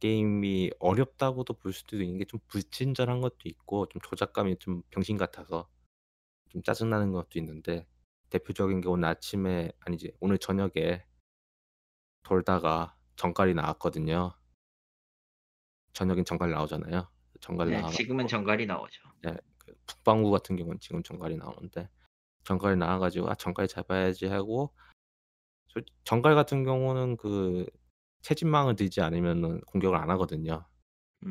게임이 0.00 0.72
어렵다고도 0.80 1.54
볼 1.54 1.72
수도 1.72 1.96
있는 2.02 2.18
게 2.18 2.24
좀 2.26 2.40
불친절한 2.48 3.20
것도 3.20 3.36
있고 3.46 3.86
좀 3.88 4.00
조작감이 4.02 4.58
좀 4.58 4.82
병신 4.90 5.16
같아서 5.18 5.68
좀 6.50 6.62
짜증나는 6.62 7.12
것도 7.12 7.38
있는데 7.40 7.86
대표적인 8.30 8.80
게 8.82 8.88
오늘 8.88 9.08
아침에 9.08 9.72
아니지 9.80 10.12
오늘 10.20 10.38
저녁에 10.38 11.04
돌다가 12.22 12.96
정갈이 13.16 13.52
나왔거든요. 13.54 14.32
저녁엔 15.92 16.24
정갈 16.24 16.50
나오잖아요. 16.50 17.08
정갈 17.40 17.68
네, 17.68 17.80
나와 17.80 17.90
지금은 17.90 18.26
정갈이 18.26 18.66
나오죠. 18.66 19.00
네. 19.22 19.36
그 19.58 19.74
북방구 19.86 20.30
같은 20.30 20.56
경우는 20.56 20.80
지금 20.80 21.02
정갈이 21.02 21.36
나오는데 21.36 21.88
정갈이 22.44 22.76
나와 22.76 22.98
가지고 22.98 23.30
'아 23.30 23.34
정갈 23.36 23.68
잡아야지.' 23.68 24.26
하고 24.26 24.74
솔 25.68 25.84
정갈 26.04 26.34
같은 26.34 26.64
경우는 26.64 27.16
그 27.16 27.66
채집망을 28.22 28.76
들지 28.76 29.00
않으면은 29.00 29.60
공격을 29.62 29.96
안 29.98 30.10
하거든요. 30.10 30.66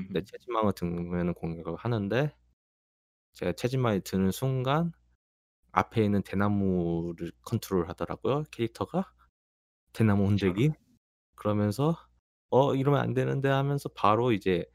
근데 0.07 0.21
음흠. 0.21 0.25
채집망을 0.25 0.73
들면은 0.73 1.33
공격을 1.35 1.75
하는데 1.77 2.33
제가 3.33 3.53
채집망이 3.53 4.01
드는 4.01 4.31
순간 4.31 4.91
앞에 5.73 6.03
있는 6.05 6.23
대나무를 6.23 7.31
컨트롤하더라고요 7.43 8.43
캐릭터가. 8.51 9.13
대나무. 9.93 10.35
저런. 10.37 10.73
그러면서 11.35 11.97
'어 12.51 12.75
이러면 12.75 13.01
안 13.01 13.13
되는데.' 13.13 13.49
하면서 13.49 13.89
바로 13.89 14.31
이제 14.33 14.65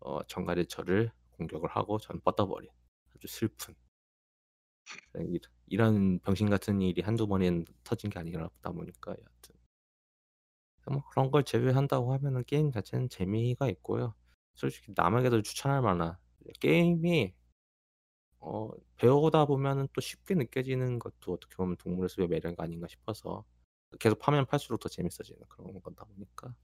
어 0.00 0.22
정갈이 0.24 0.66
저를 0.68 1.12
공격을 1.32 1.70
하고 1.70 1.98
저는 1.98 2.22
뻗어버린 2.22 2.70
아주 3.16 3.28
슬픈 3.28 3.74
네이 5.14 5.40
이런 5.66 6.18
병신 6.20 6.50
같은 6.50 6.80
일이 6.82 7.00
한두 7.02 7.26
번은 7.26 7.64
터진 7.84 8.10
게 8.10 8.18
아니다 8.18 8.48
보니까 8.64 9.12
여하튼 9.12 9.53
뭐 10.90 11.02
그런 11.10 11.30
걸 11.30 11.44
제외한다고 11.44 12.12
하면은 12.14 12.44
게임 12.46 12.70
자체는 12.72 13.08
재미가 13.08 13.68
있고요. 13.70 14.14
솔직히 14.54 14.92
남에게도 14.96 15.42
추천할 15.42 15.82
만한 15.82 16.16
게임이 16.60 17.34
어 18.40 18.70
배우다 18.96 19.46
보면은 19.46 19.88
또 19.92 20.00
쉽게 20.00 20.34
느껴지는 20.34 20.98
것도 20.98 21.32
어떻게 21.32 21.56
보면 21.56 21.76
동물의 21.78 22.08
숲의 22.08 22.28
매력 22.28 22.60
아닌가 22.60 22.86
싶어서 22.88 23.44
계속 24.00 24.18
파면 24.18 24.46
팔수록 24.46 24.80
더 24.80 24.88
재밌어지는 24.88 25.40
그런 25.48 25.80
거다 25.82 26.04
보니까 26.04 26.54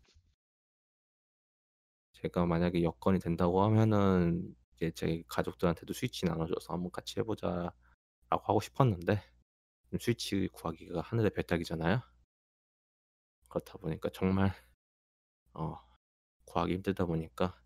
제가 2.12 2.46
만약에 2.46 2.82
여건이 2.82 3.18
된다고 3.20 3.62
하면은 3.64 4.54
이제 4.76 4.90
제 4.92 5.22
가족들한테도 5.28 5.92
스위치 5.92 6.24
나눠줘서 6.26 6.72
"한번 6.74 6.90
같이 6.90 7.18
해 7.20 7.22
보자."라고 7.24 7.92
하고 8.44 8.60
싶었는데 8.60 9.22
음 9.94 9.98
스위치 10.00 10.48
구하기가 10.52 11.02
하늘의 11.02 11.32
별 11.32 11.44
따기잖아요. 11.44 12.02
그렇다 13.50 13.74
보니까 13.78 14.08
정말 14.14 14.54
어 15.52 15.76
구하기 16.46 16.74
힘들다 16.74 17.04
보니까 17.04 17.60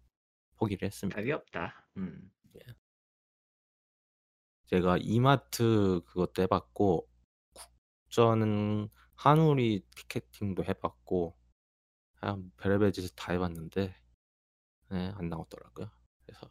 포기를 0.57 0.87
했습니다. 0.87 1.17
답이 1.17 1.31
없다. 1.33 1.89
음. 1.99 2.33
예. 2.57 2.61
제가 4.67 4.97
이마트 5.01 6.01
그것도 6.07 6.43
해 6.43 6.47
봤고 6.47 7.09
국전 7.53 8.89
한우리 9.15 9.85
티켓팅도 9.95 10.65
해 10.65 10.73
봤고 10.75 11.37
그냥 12.21 12.51
별의별 12.57 12.93
짓을 12.93 13.11
다 13.17 13.33
해 13.33 13.39
봤는데 13.39 13.95
예안 14.93 15.29
나오더라고요. 15.29 15.91
그래서 16.27 16.51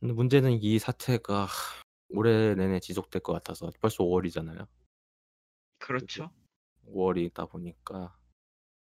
근데 0.00 0.14
문제는 0.14 0.52
이 0.62 0.78
사태가 0.78 1.48
올해 2.10 2.54
내내 2.54 2.80
지속될 2.80 3.22
것 3.22 3.32
같아서 3.34 3.70
벌써 3.80 4.04
5 4.04 4.10
월이잖아요. 4.10 4.66
그리고 5.96 6.06
그렇죠. 6.08 6.30
5 6.88 7.04
월이다 7.04 7.46
보니까 7.46 8.16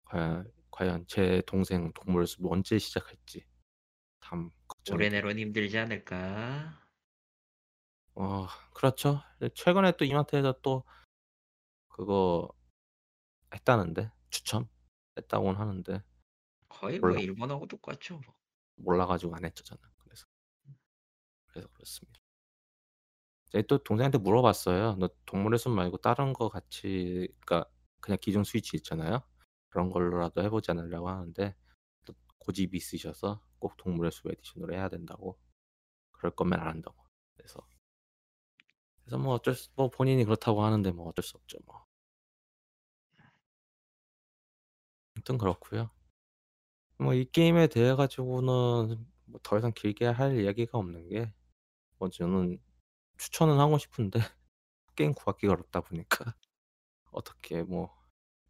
과연 0.07 0.53
과연 0.73 1.07
제 1.09 1.43
동생 1.47 1.93
동물의 1.95 2.27
숲을 2.29 2.51
언제 2.53 2.79
시작할지 2.79 3.47
참 4.23 4.51
걱정이 4.69 5.09
올해. 5.09 5.11
내로는 5.11 5.39
힘들지 5.39 5.79
않을까? 5.79 6.87
어 8.15 8.47
그렇죠. 8.75 9.23
예 9.43 9.49
최근에 9.55 9.93
또 9.97 10.05
이마트에서 10.05 10.53
또 10.63 10.85
그거 11.89 12.49
했다는데 13.55 14.13
추첨 14.31 14.69
했다고는 15.19 15.61
하는데 15.61 16.03
거의 16.71 17.01
뭐 17.01 17.15
몰라 17.15 17.19
일본하고 17.19 17.67
똑같죠 17.67 18.19
뭐. 18.25 18.35
몰라 18.77 19.07
가지고 19.07 19.35
안 19.37 19.45
했죠 19.45 19.63
저는. 19.65 19.81
그래서 19.99 20.27
그래서 21.49 21.69
그렇습니다. 21.73 22.21
또 23.69 23.79
동생한테 23.83 24.19
물어봤어요. 24.19 24.97
"너 24.99 25.09
동물의 25.27 25.59
숲 25.59 25.71
말고 25.71 25.99
다른 25.99 26.33
거 26.33 26.49
같이 26.49 27.29
그러니까 27.45 27.69
그냥 28.11 28.19
기존 28.21 28.45
스위치 28.45 28.77
있잖아요. 28.79 29.23
그런 29.71 29.91
걸로라도 29.91 30.43
해 30.43 30.51
보지 30.51 30.71
않으려고 30.73 31.09
하는데 31.11 31.55
또 32.07 32.15
고집이 32.39 32.77
있으셔서 32.77 33.43
꼭 33.59 33.77
동물의 33.77 34.13
숲 34.13 34.31
에디션으로 34.33 34.75
해야 34.75 34.89
된다고. 34.89 35.39
그럴 36.13 36.33
거면 36.37 36.61
안 36.61 36.69
한다고. 36.69 36.97
그래서 37.37 37.61
그래서 39.05 39.19
뭐 39.19 39.35
어쩔 39.35 39.55
수 39.55 39.69
뭐 39.77 39.91
본인이 39.91 40.25
그렇다고 40.25 40.63
하는데 40.65 40.91
뭐 40.93 41.09
어쩔 41.09 41.23
수 41.23 41.37
없죠 41.37 41.59
뭐. 41.67 41.85
아무튼 45.15 45.39
그렇고요. 45.39 45.91
뭐 46.99 47.15
이 47.15 47.25
게임에 47.31 47.67
대해 47.69 47.95
가지고는 47.95 49.07
뭐 49.27 49.41
더 49.43 49.59
이상 49.59 49.73
길게 49.75 50.07
할 50.07 50.39
이야기가 50.41 50.79
없는 50.79 51.09
게 51.09 51.33
뭐 51.99 52.11
저는 52.11 52.59
추천은 53.19 53.59
하고 53.61 53.79
싶은데 53.79 54.21
게임 54.97 55.15
구하기가 55.15 55.53
어렵다 55.55 55.83
보니까 55.83 56.37
어떻게 57.13 57.63
뭐 57.65 57.97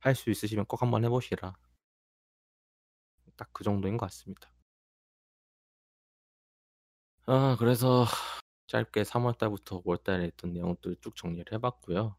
할 0.01 0.15
수 0.15 0.31
있으시면 0.31 0.67
꼭 0.67 0.83
한번 0.83 1.05
해 1.05 1.09
보시라. 1.09 1.57
딱 3.37 3.51
그 3.53 3.65
정도인 3.65 3.97
것 3.97 4.07
같습니다. 4.07 4.53
아 7.27 7.57
그래서 7.59 8.05
짧게 8.69 9.05
3 9.05 9.25
월달부터 9.25 9.77
5 9.79 9.83
월달에 9.87 10.27
있던 10.29 10.53
내용들 10.53 10.97
쭉 11.01 11.17
정리를 11.17 11.53
해 11.53 11.59
봤고요. 11.59 12.17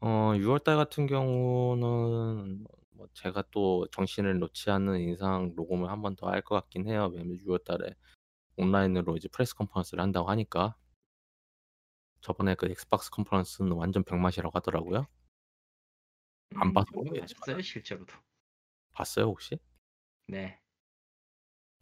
어 0.00 0.34
6 0.36 0.48
월달 0.50 0.76
같은 0.76 1.06
경우는 1.06 2.66
뭐 2.90 3.06
제가 3.14 3.44
또 3.50 3.86
정신을 3.92 4.38
놓지 4.38 4.70
않는 4.70 5.00
이상 5.00 5.52
녹음을 5.56 5.88
1번더 5.88 6.26
할 6.26 6.42
것 6.42 6.54
같긴 6.56 6.88
해요. 6.88 7.08
왜냐면 7.12 7.36
6 7.38 7.48
월달에 7.48 7.94
온라인으로 8.58 9.16
이제 9.18 9.28
press 9.28 9.54
conference를 9.56 10.02
한다고 10.02 10.30
하니까. 10.30 10.76
저번에 12.22 12.54
그 12.54 12.66
엑스박스 12.70 13.10
conference는 13.10 13.72
완전 13.72 14.02
병맛이라고 14.02 14.50
하더라고요. 14.56 15.06
안 16.56 16.62
음 16.62 16.72
봐서 16.72 16.86
저는 16.92 17.04
모르겠지만. 17.04 17.40
봤어요 17.40 17.62
실제로도. 17.62 18.14
봤어요 18.92 19.26
혹시? 19.26 19.58
네. 20.28 20.58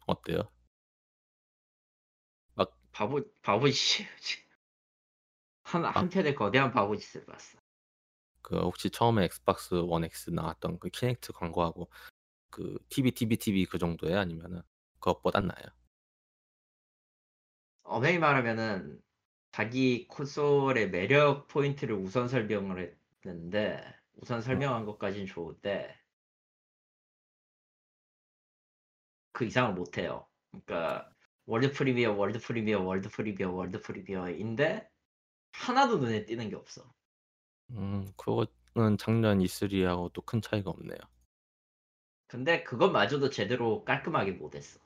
어때요? 0.07 0.49
막 2.55 2.77
바보 2.91 3.21
바보짓이에요 3.41 4.09
지금. 4.19 4.49
한막 5.63 5.95
한편의 5.95 6.35
거대한 6.35 6.71
바보 6.71 6.95
짓을 6.95 7.25
봤어. 7.25 7.57
그 8.41 8.57
혹시 8.59 8.89
처음에 8.89 9.23
엑스박스 9.25 9.73
원 9.75 10.03
X 10.03 10.31
나왔던 10.31 10.79
그 10.79 10.89
키넥트 10.89 11.33
광고하고 11.33 11.89
그 12.49 12.77
TV, 12.89 13.11
TV, 13.11 13.37
TV 13.37 13.65
그 13.65 13.77
정도예요? 13.79 14.19
아니면은 14.19 14.61
그것보단 14.99 15.47
나아요? 15.47 15.65
엄하게 17.83 18.19
말하면은 18.19 19.01
자기 19.51 20.07
콘솔의 20.07 20.89
매력 20.91 21.47
포인트를 21.47 21.95
우선 21.95 22.27
설명을 22.27 22.97
했는데 23.25 23.83
우선 24.21 24.41
어. 24.41 24.41
설명한 24.41 24.85
것까진 24.85 25.25
좋은데 25.27 25.99
그 29.33 29.45
이상을 29.45 29.73
못 29.73 29.97
해요. 29.97 30.27
그러니까 30.51 31.09
world 31.45 31.71
premiere, 31.71 32.13
world 32.13 32.39
premiere, 32.39 32.81
world 32.81 33.09
premiere, 33.09 33.51
world 33.51 33.81
premiere인데 33.81 34.89
하나도 35.53 35.97
눈에 35.97 36.25
띄는 36.25 36.49
게 36.49 36.55
없어. 36.55 36.93
음 37.71 38.05
그거는 38.17 38.97
작년 38.97 39.41
E3 39.41 39.83
하고 39.85 40.09
또 40.09 40.21
큰 40.21 40.41
차이가 40.41 40.69
없네요. 40.71 40.99
근데 42.27 42.63
그것마저도 42.63 43.29
제대로 43.29 43.83
깔끔하게 43.85 44.31
못 44.33 44.55
했어. 44.55 44.79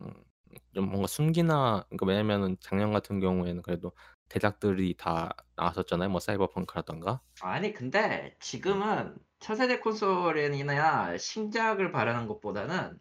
음 0.00 0.32
좀 0.74 0.88
뭔가 0.88 1.06
숨기나 1.06 1.84
그러니까 1.88 2.06
왜냐면은 2.06 2.56
작년 2.60 2.92
같은 2.92 3.20
경우에는 3.20 3.62
그래도 3.62 3.92
대작들이 4.32 4.96
다 4.96 5.36
나왔었잖아요. 5.56 6.08
뭐 6.08 6.18
사이버펑크라든가. 6.18 7.20
아니 7.42 7.74
근데 7.74 8.32
음. 8.34 8.36
지금은 8.40 9.16
차세대 9.40 9.80
콘솔이나 9.80 11.18
신작을 11.18 11.92
바라는 11.92 12.26
것보다는 12.28 12.98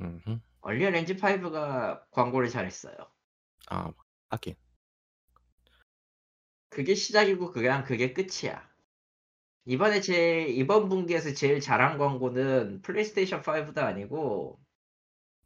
음흠. 0.00 0.38
언리얼 0.60 0.94
엔진 0.94 1.16
5가 1.16 2.02
광고를 2.12 2.48
잘했어요. 2.48 2.94
아 3.70 3.90
하긴. 4.28 4.54
그게 6.68 6.94
시작이고 6.94 7.50
그냥 7.50 7.82
그게 7.82 8.12
끝이야. 8.12 8.68
이번에 9.64 10.00
제일 10.00 10.48
이번 10.48 10.88
분기에서 10.88 11.34
제일 11.34 11.60
잘한 11.60 11.98
광고는 11.98 12.82
플레이스테이션 12.82 13.42
5도 13.42 13.78
아니고 13.78 14.60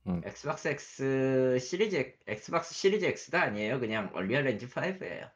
음. 0.06 0.20
엑스박스 0.24 0.68
X 0.68 1.58
시리즈 1.60 2.16
엑스박스 2.26 2.74
시리즈 2.74 3.04
X가 3.04 3.42
아니에요. 3.42 3.78
그냥 3.80 4.10
언리얼 4.14 4.46
엔진 4.48 4.68
5예요. 4.68 5.30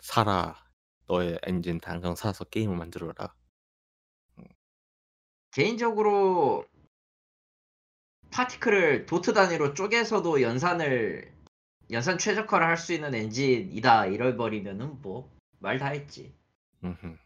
사라. 0.00 0.56
너의 1.06 1.38
엔진 1.42 1.80
당장 1.80 2.14
사서 2.14 2.44
게임을 2.44 2.76
만들어라. 2.76 3.34
개인적으로 5.52 6.66
particle을 8.32 9.06
도트 9.06 9.32
단위로 9.32 9.74
쪼개서도 9.74 10.42
연산을 10.42 11.32
연산 11.90 12.18
최적화를 12.18 12.66
할 12.66 12.76
수 12.76 12.92
있는 12.92 13.14
엔진이다 13.14 14.06
이래버리면은 14.06 15.00
뭐 15.02 15.34
말 15.60 15.78
다 15.78 15.86
했지. 15.88 16.36
음흠. 16.84 17.16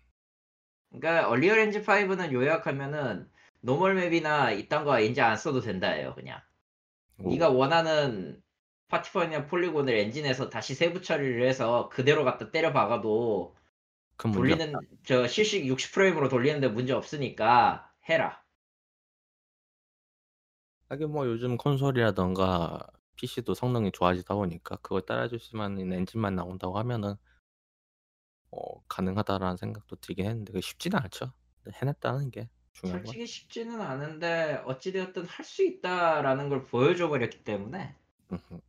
그러니까 0.90 1.28
언리얼 1.28 1.58
엔진 1.58 1.82
5는 1.82 2.32
요약하면은 2.32 3.28
normal 3.60 3.94
map이나 3.94 4.52
이딴 4.52 4.84
거 4.84 5.00
이제 5.00 5.20
안 5.20 5.36
써도 5.36 5.60
된다예요 5.60 6.14
그냥. 6.14 6.40
오, 7.18 7.30
네가 7.30 7.50
원하는 7.50 8.42
파티펀이나 8.88 9.46
폴리곤을 9.46 9.94
엔진에서 9.94 10.48
다시 10.48 10.74
세부 10.74 11.02
처리를 11.02 11.46
해서 11.46 11.88
그대로 11.90 12.24
갖다 12.24 12.50
때려 12.50 12.72
박아도 12.72 13.56
돌리는 14.16 14.72
저 15.04 15.26
실식 15.28 15.64
60프레임으로 15.64 16.30
돌리는데 16.30 16.68
문제 16.68 16.92
없으니까 16.92 17.92
해라. 18.08 18.42
하긴 20.88 21.10
뭐 21.10 21.26
요즘 21.26 21.56
콘솔이라던가 21.56 22.86
PC도 23.16 23.54
성능이 23.54 23.92
좋아지다 23.92 24.34
보니까 24.34 24.76
그걸 24.76 25.02
따라줄 25.02 25.38
수 25.38 25.56
있는 25.56 25.92
엔진만 25.92 26.34
나온다고 26.34 26.78
하면은 26.78 27.16
어, 28.50 28.82
가능하다라는 28.88 29.56
생각도 29.58 29.96
들긴 29.96 30.26
했는데 30.26 30.58
쉽지는 30.60 30.98
않죠. 30.98 31.32
해냈다는 31.70 32.30
게 32.30 32.48
중요한. 32.80 33.02
솔직히 33.04 33.26
쉽지는 33.26 33.80
않은데 33.80 34.62
어찌되었든 34.64 35.24
할 35.26 35.44
수 35.44 35.64
있다라는 35.64 36.48
걸 36.48 36.64
보여줘 36.64 37.08
버렸기 37.08 37.42
때문에 37.44 37.94
음흠. 38.32 38.60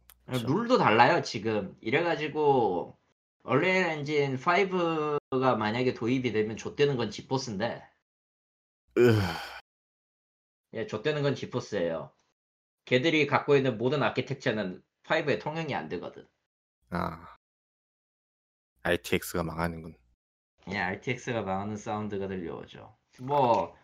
룰도 0.45 0.77
달라요 0.77 1.21
지금 1.21 1.75
이래가지고 1.81 2.95
얼리얼 3.43 3.75
엔진 3.75 4.37
5가 4.37 5.55
만약에 5.57 5.93
도입이 5.93 6.31
되면 6.31 6.55
좆되는 6.57 6.97
건 6.97 7.09
지포스인데 7.11 7.83
으, 8.97 9.13
예, 10.73 10.85
좆되는 10.87 11.21
건 11.23 11.35
지포스예요. 11.35 12.11
걔들이 12.85 13.27
갖고 13.27 13.55
있는 13.55 13.77
모든 13.77 14.03
아키텍처는 14.03 14.83
5에 15.03 15.39
통용이 15.41 15.73
안 15.73 15.89
되거든. 15.89 16.27
아, 16.91 17.35
RTX가 18.83 19.43
망하는군. 19.43 19.95
그냥 20.63 20.87
RTX가 20.89 21.41
망하는 21.43 21.75
사운드가 21.77 22.27
들려오죠. 22.27 22.95
뭐 23.21 23.75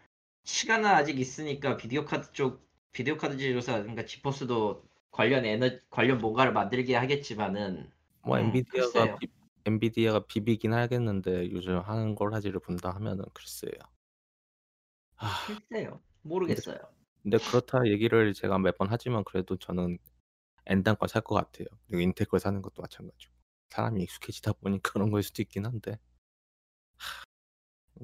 시간은 0.46 0.90
아직 0.90 1.20
있으니까 1.20 1.76
비디오 1.78 2.06
카드 2.06 2.32
쪽 2.32 2.66
비디오 2.94 3.18
카드 3.18 3.38
제조사 3.38 3.80
그러니까 3.82 4.06
지포스도 4.06 4.88
관련 5.12 5.46
에너 5.46 5.70
관련 5.90 6.20
뭔가를 6.20 6.54
만들게 6.54 6.96
하겠지만은 6.96 7.92
뭐 8.22 8.38
음, 8.38 8.40
엔비디아가. 8.40 9.18
비, 9.20 9.28
엔비디아가 9.66 10.26
비비긴 10.28 10.74
하겠는데 10.74 11.52
요즘 11.52 11.80
하는 11.80 12.16
걸 12.16 12.34
하지를 12.34 12.60
본다 12.60 12.92
하면은 12.92 13.26
글쎄요. 13.34 13.72
아, 15.18 15.46
글쎄요. 15.48 16.02
모르겠어요. 16.22 16.80
근데 17.24 17.40
그렇다 17.40 17.88
얘기를 17.88 18.34
제가 18.34 18.58
몇 18.60 18.78
번 18.78 18.88
하지만 18.90 19.24
그래도 19.24 19.58
저는 19.58 19.98
엔단 20.68 20.98
거살것 20.98 21.38
같아요. 21.38 21.68
그리고 21.88 22.02
인텔 22.02 22.28
걸 22.28 22.40
사는 22.40 22.62
것도 22.62 22.82
마찬가지고. 22.82 23.34
사람이 23.70 24.04
익숙해지다 24.04 24.54
보니 24.54 24.82
그런 24.84 25.12
걸 25.12 25.24
수도 25.24 25.42
있긴 25.42 25.66
한데 25.66 26.00
하, 26.98 27.24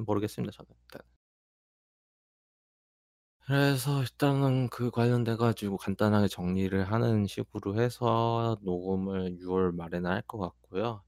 모르겠습니다 0.03 0.51
저는 0.51 0.69
일단. 0.81 1.01
그래서 3.45 4.01
일단은 4.01 4.69
그 4.69 4.89
관련돼 4.91 5.35
가지고 5.35 5.77
간단하게 5.77 6.27
정리를 6.27 6.91
하는 6.91 7.27
식으로 7.27 7.79
해서 7.79 8.57
녹음을 8.61 9.37
6 9.39 9.51
월 9.51 9.71
말에는 9.71 10.09
할것 10.09 10.39
같고요. 10.39 11.03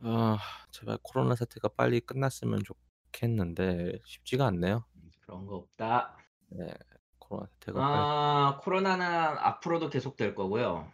아, 0.00 0.38
제발 0.70 0.98
코로나 1.02 1.34
사태가 1.34 1.68
빨리 1.68 2.00
끝났으면 2.00 2.60
좋겠는데 3.12 4.00
쉽지가 4.04 4.46
않네요. 4.46 4.84
그런 5.20 5.46
거 5.46 5.56
없다. 5.56 6.16
네, 6.48 6.74
코로나 7.18 7.46
사태가 7.46 7.80
빨리 7.80 8.08
아 8.10 8.58
코로나는 8.62 9.06
앞으로도 9.06 9.90
계속될 9.90 10.34
거고요. 10.34 10.90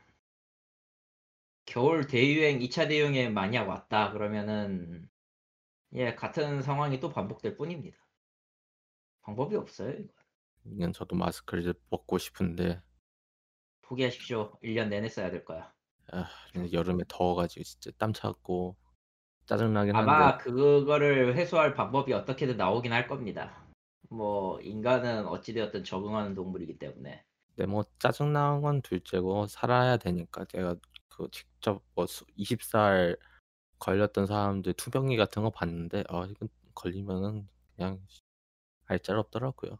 겨울 1.65 2.07
대유행 2.07 2.61
2차 2.61 2.87
대유행에 2.87 3.31
만약 3.31 3.69
왔다 3.69 4.13
그러면은 4.13 5.09
예 5.95 6.15
같은 6.17 6.63
상황이 6.63 7.01
또 7.01 7.11
반복될 7.11 7.57
뿐입니다. 7.57 7.99
방법이 9.23 9.57
없어요. 9.57 9.91
이거. 9.91 10.13
이건 10.65 10.93
저도 10.93 11.17
마스크를 11.17 11.63
이제 11.63 11.73
벗고 11.89 12.19
싶은데 12.19 12.83
포기하십시오. 13.83 14.59
1년 14.63 14.89
내내 14.89 15.09
써야 15.09 15.31
될 15.31 15.45
거야. 15.45 15.73
아, 16.13 16.29
근데 16.53 16.73
여름에 16.73 17.05
더워가지고 17.09 17.65
진짜 17.65 17.91
땀 17.99 18.13
차고 18.13 18.77
짜증나긴 19.47 19.97
한데 19.97 20.11
아마 20.11 20.39
그거를 20.39 21.37
해소할 21.37 21.75
방법이 21.75 22.13
어떻게든 22.13 22.57
나오긴 22.57 22.93
할 22.93 23.07
겁니다. 23.09 23.67
뭐 24.09 24.61
인간은 24.61 25.27
어찌되었든 25.27 25.85
적응하는 25.85 26.35
동물이기 26.35 26.79
때문에 26.79 27.25
근데 27.55 27.67
뭐 27.67 27.85
짜증나는 27.99 28.61
건 28.61 28.83
둘째고 28.83 29.47
살아야 29.47 29.97
되니까 29.97 30.45
제가 30.47 30.77
그 31.09 31.29
직접 31.31 31.83
뭐 31.95 32.07
20살 32.07 33.19
걸렸던 33.79 34.27
사람들 34.27 34.75
투병기 34.75 35.17
같은 35.17 35.43
거 35.43 35.51
봤는데 35.51 36.05
아 36.09 36.27
이건 36.29 36.49
걸리면은 36.75 37.49
그냥 37.77 38.01
알짤 38.91 39.17
없더라고요. 39.19 39.79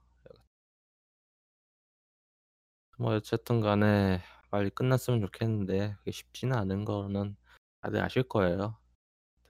뭐 2.99 3.15
어쨌든 3.15 3.61
간에 3.61 4.21
빨리 4.51 4.71
끝났으면 4.71 5.21
좋겠는데 5.21 5.95
그게 5.99 6.11
쉽지는 6.13 6.57
않은 6.57 6.85
거는 6.85 7.37
다들 7.81 8.01
아실 8.03 8.23
거예요. 8.23 8.77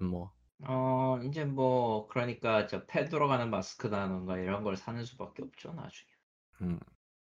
뭐 0.01 0.33
어 0.63 1.19
이제 1.25 1.45
뭐 1.47 2.07
그러니까 2.09 2.67
저폐 2.67 3.07
돌아가는 3.07 3.49
마스크다던가 3.51 4.39
이런 4.39 4.63
걸 4.63 4.77
사는 4.77 5.03
수밖에 5.05 5.43
없죠 5.43 5.73
나중에. 5.73 6.11
음, 6.61 6.79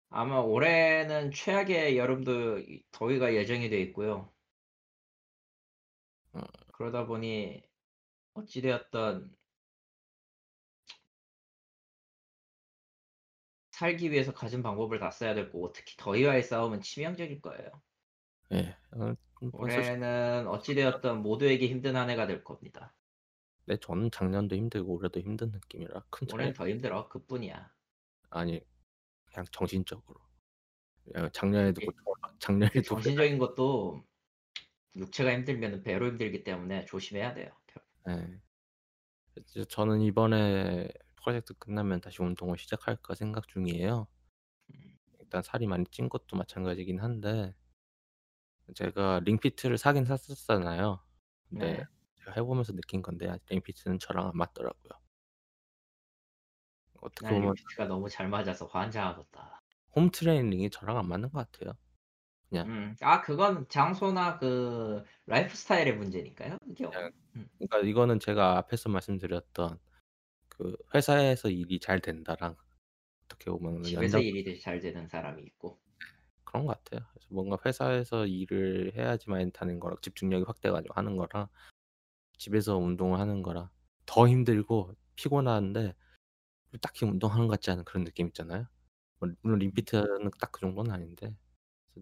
아마 0.09 0.39
올해는 0.39 1.31
최악의 1.31 1.99
여름도 1.99 2.61
이- 2.61 2.83
더위가 2.93 3.35
예정이 3.35 3.69
돼 3.69 3.79
있고요. 3.83 4.33
어. 6.33 6.41
그러다 6.73 7.05
보니 7.07 7.63
어찌되었던 8.35 9.37
살기 13.81 14.11
위해서 14.11 14.35
가진 14.35 14.63
방법을 14.63 14.99
다 14.99 15.11
써야 15.11 15.35
될 15.35 15.51
거고 15.51 15.73
특히 15.73 15.97
더위와의 15.97 16.43
싸움은 16.43 16.83
치명적일 16.83 17.41
거예요. 17.41 17.71
예. 18.53 18.77
어, 18.93 19.15
올해는 19.53 20.47
어찌되었던 20.49 21.23
모두에게 21.23 21.67
힘든 21.67 21.97
한 21.97 22.11
해가 22.11 22.27
될 22.27 22.45
겁니다. 22.45 22.93
네, 23.65 23.79
저는 23.79 24.11
작년도 24.11 24.55
힘들고 24.55 24.93
올해도 24.93 25.21
힘든 25.21 25.51
느낌이라 25.53 26.05
큰 26.11 26.27
차이 26.29 26.35
올해는 26.35 26.53
더 26.53 26.69
힘들어 26.69 27.09
그뿐이야. 27.09 27.73
아니 28.29 28.61
그냥 29.25 29.47
정신적으로 29.51 30.21
야, 31.17 31.31
작년에도 31.31 31.81
예. 31.81 31.87
고통 31.87 32.15
작년에도 32.39 32.83
정신적인 32.83 33.39
것도 33.39 34.05
육체가 34.95 35.33
힘들면 35.33 35.85
배로 35.85 36.07
힘들기 36.07 36.45
때문에 36.45 36.85
조심해야 36.85 37.33
돼요. 37.33 37.51
예. 38.11 38.41
이제 39.39 39.65
저는 39.65 40.03
이번에 40.03 40.87
프로젝트 41.21 41.55
끝나면 41.55 42.01
다시 42.01 42.23
운동을 42.23 42.59
시작할까 42.59 43.15
생각 43.15 43.49
중이에요. 43.49 44.09
음, 44.75 44.99
일단 45.21 45.41
살이 45.43 45.67
많이 45.67 45.85
찐 45.91 46.09
것도 46.09 46.37
마찬가지긴 46.37 46.99
한데 47.01 47.55
제가 48.75 49.21
링피트를 49.25 49.77
사긴 49.79 50.05
샀었잖아요. 50.05 51.03
근데 51.49 51.77
네. 51.77 51.87
제가 52.17 52.33
해보면서 52.37 52.73
느낀 52.75 53.03
건데 53.03 53.29
아, 53.29 53.39
링피트는 53.49 53.99
저랑 53.99 54.29
안 54.29 54.33
맞더라고요. 54.37 54.93
어떻게 57.01 57.29
난 57.29 57.35
보면 57.35 57.55
링피트가 57.55 57.87
너무 57.87 58.09
잘 58.09 58.29
맞아서 58.29 58.67
환장하겠다. 58.67 59.63
홈 59.95 60.11
트레이닝이 60.11 60.71
저랑 60.71 60.99
안 60.99 61.07
맞는 61.07 61.31
것 61.31 61.49
같아요. 61.53 61.75
그냥 62.49 62.67
음, 62.67 62.95
아 63.01 63.23
그건 63.23 63.67
장소나 63.69 64.39
그 64.39 65.03
라이프 65.27 65.55
스타일의 65.57 65.97
문제니까요. 65.97 66.59
그냥 66.77 66.99
음, 67.37 67.49
그러니까 67.59 67.79
이거는 67.89 68.21
제가 68.21 68.57
앞에서 68.59 68.89
말씀드렸던 68.89 69.79
그 70.61 70.77
회사에서 70.95 71.49
일이 71.49 71.81
잘 71.81 72.01
된다랑 72.01 72.55
어떻게 73.25 73.51
보면 73.51 73.83
집에서 73.83 74.19
연장 74.19 74.23
일이 74.23 74.61
잘 74.61 74.79
되는 74.81 75.09
사람이 75.09 75.43
있고. 75.45 75.81
그런 76.45 76.67
것 76.67 76.85
같아요. 76.85 77.07
그래서 77.13 77.29
뭔가 77.31 77.57
회사에서 77.65 78.27
일을 78.27 78.93
해야지만 78.95 79.53
되는 79.53 79.81
거랑 79.81 79.99
집중력이 80.03 80.45
확대가지고 80.47 80.95
하는 80.95 81.17
거랑 81.17 81.49
집에서 82.39 82.77
운동을 82.77 83.19
하는 83.21 83.43
거랑 83.43 83.71
더 84.07 84.29
힘들고 84.29 84.95
피곤한데 85.17 85.95
딱히 86.83 87.07
운동하는 87.07 87.47
것 87.49 87.53
같지 87.53 87.71
않은 87.71 87.85
그런 87.85 88.05
느낌 88.05 88.29
있잖아요. 88.29 88.67
뭐 89.21 89.31
물론 89.43 89.61
림피트는 89.61 90.31
딱 90.41 90.53
그 90.53 90.61
정도는 90.61 90.91
아닌데 90.93 91.35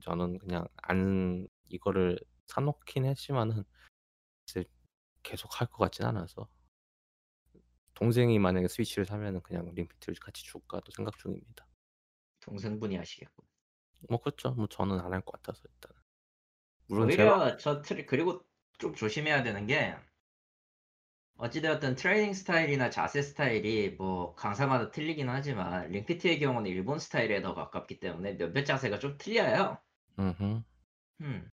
저는 0.03 0.39
그냥 0.39 0.67
안 0.77 1.49
이거를 1.69 2.19
사놓긴 2.47 3.05
했지만은 3.07 3.65
계속 5.23 5.61
할 5.61 5.69
것 5.69 5.79
같진 5.79 6.05
않아서 6.07 6.49
동생이 7.99 8.39
만약에 8.39 8.69
스위치를 8.69 9.05
사면은 9.07 9.43
그냥 9.43 9.67
림피트를 9.75 10.15
같이 10.21 10.45
줄까도 10.45 10.93
생각 10.93 11.19
중입니다. 11.19 11.67
동생분이 12.41 12.97
하시겠고. 12.97 13.45
뭐 14.09 14.19
그렇죠. 14.21 14.53
뭐 14.53 14.67
저는 14.69 15.01
안 15.01 15.13
할 15.13 15.23
것 15.23 15.33
같아서 15.33 15.63
일단. 15.69 15.93
물론 16.89 17.11
제가 17.11 17.37
오히려 17.39 17.57
저 17.59 17.83
트레 17.83 18.05
그리고 18.07 18.45
좀 18.79 18.95
조심해야 18.95 19.43
되는 19.43 19.67
게 19.67 19.97
어찌되었든 21.39 21.95
트레이닝 21.95 22.35
스타일이나 22.35 22.91
자세 22.91 23.23
스타일이 23.23 23.91
뭐 23.97 24.35
강사마다 24.35 24.91
틀리긴 24.91 25.29
하지만 25.31 25.91
링피트의 25.91 26.39
경우는 26.41 26.71
일본 26.71 26.99
스타일에 26.99 27.41
더 27.43 27.55
가깝기 27.55 27.99
때문에 28.01 28.37
몇몇 28.37 28.65
자세가 28.65 28.99
좀 28.99 29.17
틀려요. 29.19 29.79
음. 31.21 31.51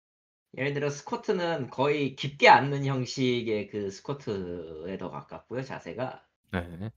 예를 0.59 0.75
들어 0.75 0.91
스쿼트는 0.91 1.71
거의 1.71 2.17
깊게 2.17 2.49
앉는 2.49 2.85
형식의 2.87 3.69
그 3.69 3.91
스쿼트에 3.91 4.99
더 4.99 5.11
가깝고요 5.11 5.63
자세가 5.63 6.25
네. 6.53 6.91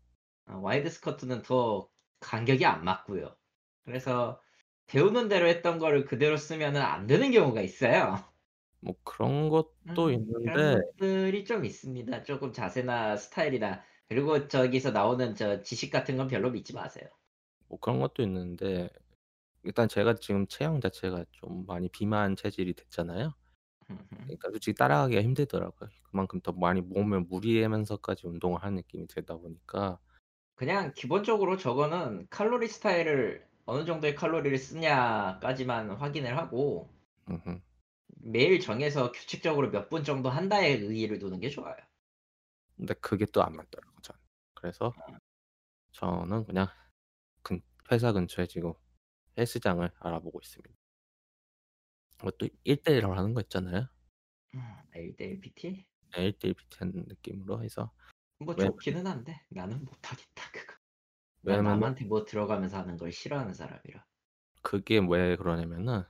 어, 0.47 0.57
wide 0.59 0.89
스쿼트는 0.89 1.41
더 1.43 1.89
간격이 2.19 2.65
안 2.65 2.83
맞고요. 2.83 3.35
그래서 3.83 4.41
배우는 4.87 5.27
대로 5.29 5.47
했던 5.47 5.79
거를 5.79 6.05
그대로 6.05 6.37
쓰면은 6.37 6.81
안 6.81 7.07
되는 7.07 7.31
경우가 7.31 7.61
있어요. 7.61 8.15
뭐 8.79 8.95
그런 9.03 9.49
것도 9.49 9.73
음, 9.87 10.11
있는데 10.11 10.41
그런 10.43 10.71
것들이 10.71 11.45
좀 11.45 11.65
있습니다. 11.65 12.23
조금 12.23 12.51
자세나 12.51 13.15
스타일이나 13.17 13.83
그리고 14.07 14.47
저기서 14.47 14.91
나오는 14.91 15.35
저 15.35 15.61
지식 15.61 15.91
같은 15.91 16.17
건 16.17 16.27
별로 16.27 16.51
믿지 16.51 16.73
마세요. 16.73 17.07
뭐 17.67 17.79
그런 17.79 17.99
것도 17.99 18.23
있는데 18.23 18.89
일단 19.63 19.89
제가 19.89 20.15
지금 20.15 20.47
체형 20.47 20.81
자체가 20.81 21.25
좀 21.31 21.65
많이 21.67 21.89
비만 21.89 22.35
체질이 22.35 22.73
됐잖아요. 22.75 23.35
그러니까 24.25 24.49
솔직히 24.51 24.75
따라가기가 24.75 25.21
힘들더라고요. 25.21 25.89
그만큼 26.03 26.41
더 26.41 26.51
많이 26.51 26.81
몸을 26.81 27.21
무리하면서까지 27.21 28.27
운동을 28.27 28.63
하는 28.63 28.75
느낌이 28.77 29.07
들다 29.07 29.37
보니까 29.37 29.99
그냥 30.55 30.93
기본적으로 30.95 31.55
저거는 31.57 32.27
칼로리 32.29 32.67
스타일을 32.67 33.47
어느 33.65 33.85
정도의 33.85 34.15
칼로리를 34.15 34.57
쓰냐까지만 34.57 35.91
확인을 35.91 36.37
하고. 36.37 36.89
매일 38.17 38.59
정해서 38.59 39.11
규칙적으로 39.11 39.69
몇 39.71 39.89
분 39.89 40.03
정도 40.03 40.29
한다에 40.29 40.71
의의를 40.73 41.19
두는 41.19 41.39
게 41.39 41.49
좋아요. 41.49 41.75
근데 42.77 42.93
그게 42.95 43.25
또 43.25 43.41
안 43.41 43.53
맞더라고요. 43.55 43.99
저는. 44.01 44.19
그래서 44.53 44.93
저는 45.93 46.45
그냥 46.45 46.67
근, 47.43 47.61
회사 47.91 48.13
근처에 48.13 48.47
지금 48.47 48.73
헬스장을 49.37 49.91
알아보고 49.99 50.39
있습니다. 50.43 50.75
그것도 52.17 52.47
1대1로 52.65 53.11
하는 53.13 53.33
거 53.33 53.41
있잖아요. 53.41 53.87
음, 54.55 54.59
1대1 54.93 55.41
PT? 55.41 55.85
네, 56.15 56.31
1대1 56.31 56.55
PT 56.55 56.77
하는 56.79 57.05
느낌으로 57.07 57.63
해서 57.63 57.91
뭐 58.39 58.55
왜- 58.57 58.65
좋기는 58.65 59.05
한데 59.05 59.41
나는 59.49 59.83
못하겠다 59.83 60.51
그거. 60.51 60.73
난 61.41 61.57
왜냐면 61.57 61.71
남한테 61.73 62.05
뭐 62.05 62.25
들어가면서 62.25 62.77
하는 62.77 62.97
걸 62.97 63.11
싫어하는 63.11 63.53
사람이라. 63.53 64.05
그게 64.61 64.99
왜 64.99 65.35
그러냐면은 65.35 66.03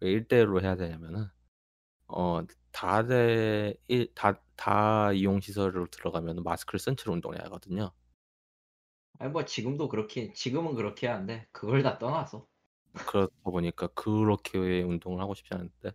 왜 0.00 0.10
1대1로 0.20 0.62
해야 0.62 0.76
되냐면은 0.76 1.26
어 2.06 2.40
다들 2.72 3.76
일다다 3.88 5.12
이용 5.12 5.40
시설로 5.40 5.86
들어가면은 5.88 6.42
마스크를 6.42 6.78
쓴 6.78 6.96
채로 6.96 7.12
운동을 7.14 7.38
해야 7.38 7.44
하거든요. 7.46 7.90
아니 9.18 9.30
뭐 9.30 9.44
지금도 9.44 9.88
그렇게 9.88 10.32
지금은 10.32 10.74
그렇게 10.74 11.06
하는데 11.06 11.46
그걸 11.52 11.82
다 11.82 11.98
떠나서 11.98 12.46
그렇다 12.92 13.32
보니까 13.44 13.86
그렇게 13.88 14.82
운동을 14.82 15.20
하고 15.20 15.34
싶지 15.34 15.54
않은데 15.54 15.92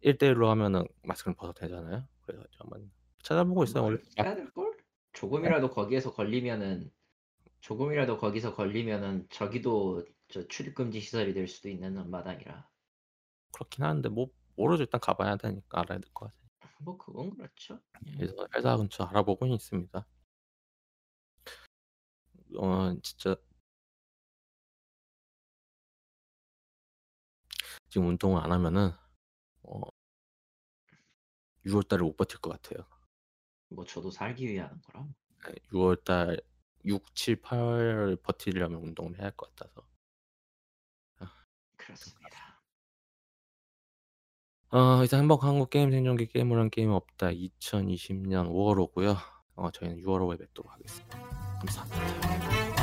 1 0.00 0.18
대 0.18 0.26
1 0.28 0.40
로 0.40 0.50
하면은 0.50 0.84
마스크는 1.02 1.34
벗어도 1.36 1.60
되잖아요. 1.60 2.06
그래 2.22 2.38
가지고 2.38 2.64
한번 2.64 2.90
찾아보고 3.22 3.64
있어요. 3.64 3.84
원래 3.84 3.98
마 4.18 4.24
해야 4.24 4.34
될 4.34 4.50
걸? 4.52 4.76
조금이라도 5.12 5.70
거기에서 5.70 6.12
걸리면은 6.12 6.90
조금이라도 7.60 8.18
거기서 8.18 8.54
걸리면은 8.54 9.26
저기도 9.30 10.04
저 10.28 10.46
출입 10.48 10.74
금지 10.74 11.00
시설이 11.00 11.32
될 11.34 11.48
수도 11.48 11.68
있는 11.68 12.10
마당이라. 12.10 12.68
그렇긴 13.52 13.84
한데 13.84 14.08
뭐 14.08 14.28
모르죠. 14.56 14.82
일단 14.82 15.00
가 15.00 15.14
봐야 15.14 15.36
되니까 15.36 15.80
알아야 15.80 15.98
될 15.98 16.10
것 16.12 16.26
같아요. 16.26 16.44
뭐 16.80 16.98
그건 16.98 17.30
그렇죠. 17.36 17.74
음. 18.06 18.14
그래서 18.18 18.46
회사 18.56 18.76
근처 18.76 19.04
알아보고는 19.04 19.54
있습니다. 19.54 20.06
어 22.56 22.94
진짜 23.02 23.36
지금 27.94 28.08
운동을 28.08 28.42
안 28.42 28.50
하면은 28.50 28.90
어 29.62 29.80
6월 31.64 31.86
달을 31.86 32.02
못 32.04 32.16
버틸 32.16 32.40
것 32.40 32.50
같아요. 32.50 32.84
뭐 33.68 33.84
저도 33.84 34.10
살기 34.10 34.48
위해 34.48 34.62
하는 34.62 34.82
거라. 34.82 35.06
네, 35.46 35.54
6월 35.70 36.02
달 36.02 36.40
6, 36.84 37.14
7, 37.14 37.40
8을 37.40 38.20
버티려면 38.20 38.82
운동을 38.82 39.16
해야 39.16 39.26
할 39.26 39.36
것 39.36 39.54
같아서. 39.54 39.86
그렇습니다. 41.76 42.60
어 44.70 45.04
이상 45.04 45.20
행복 45.20 45.44
한국 45.44 45.70
게임 45.70 45.92
생존기 45.92 46.26
게임을 46.26 46.58
한 46.58 46.70
게임 46.70 46.90
없다 46.90 47.28
2020년 47.28 48.48
5월 48.48 48.92
5고요. 48.92 49.16
어 49.54 49.70
저희는 49.70 49.98
6월 50.02 50.18
5에 50.18 50.40
뵙도록 50.40 50.72
하겠습니다. 50.72 51.16
감사합니다. 51.60 52.73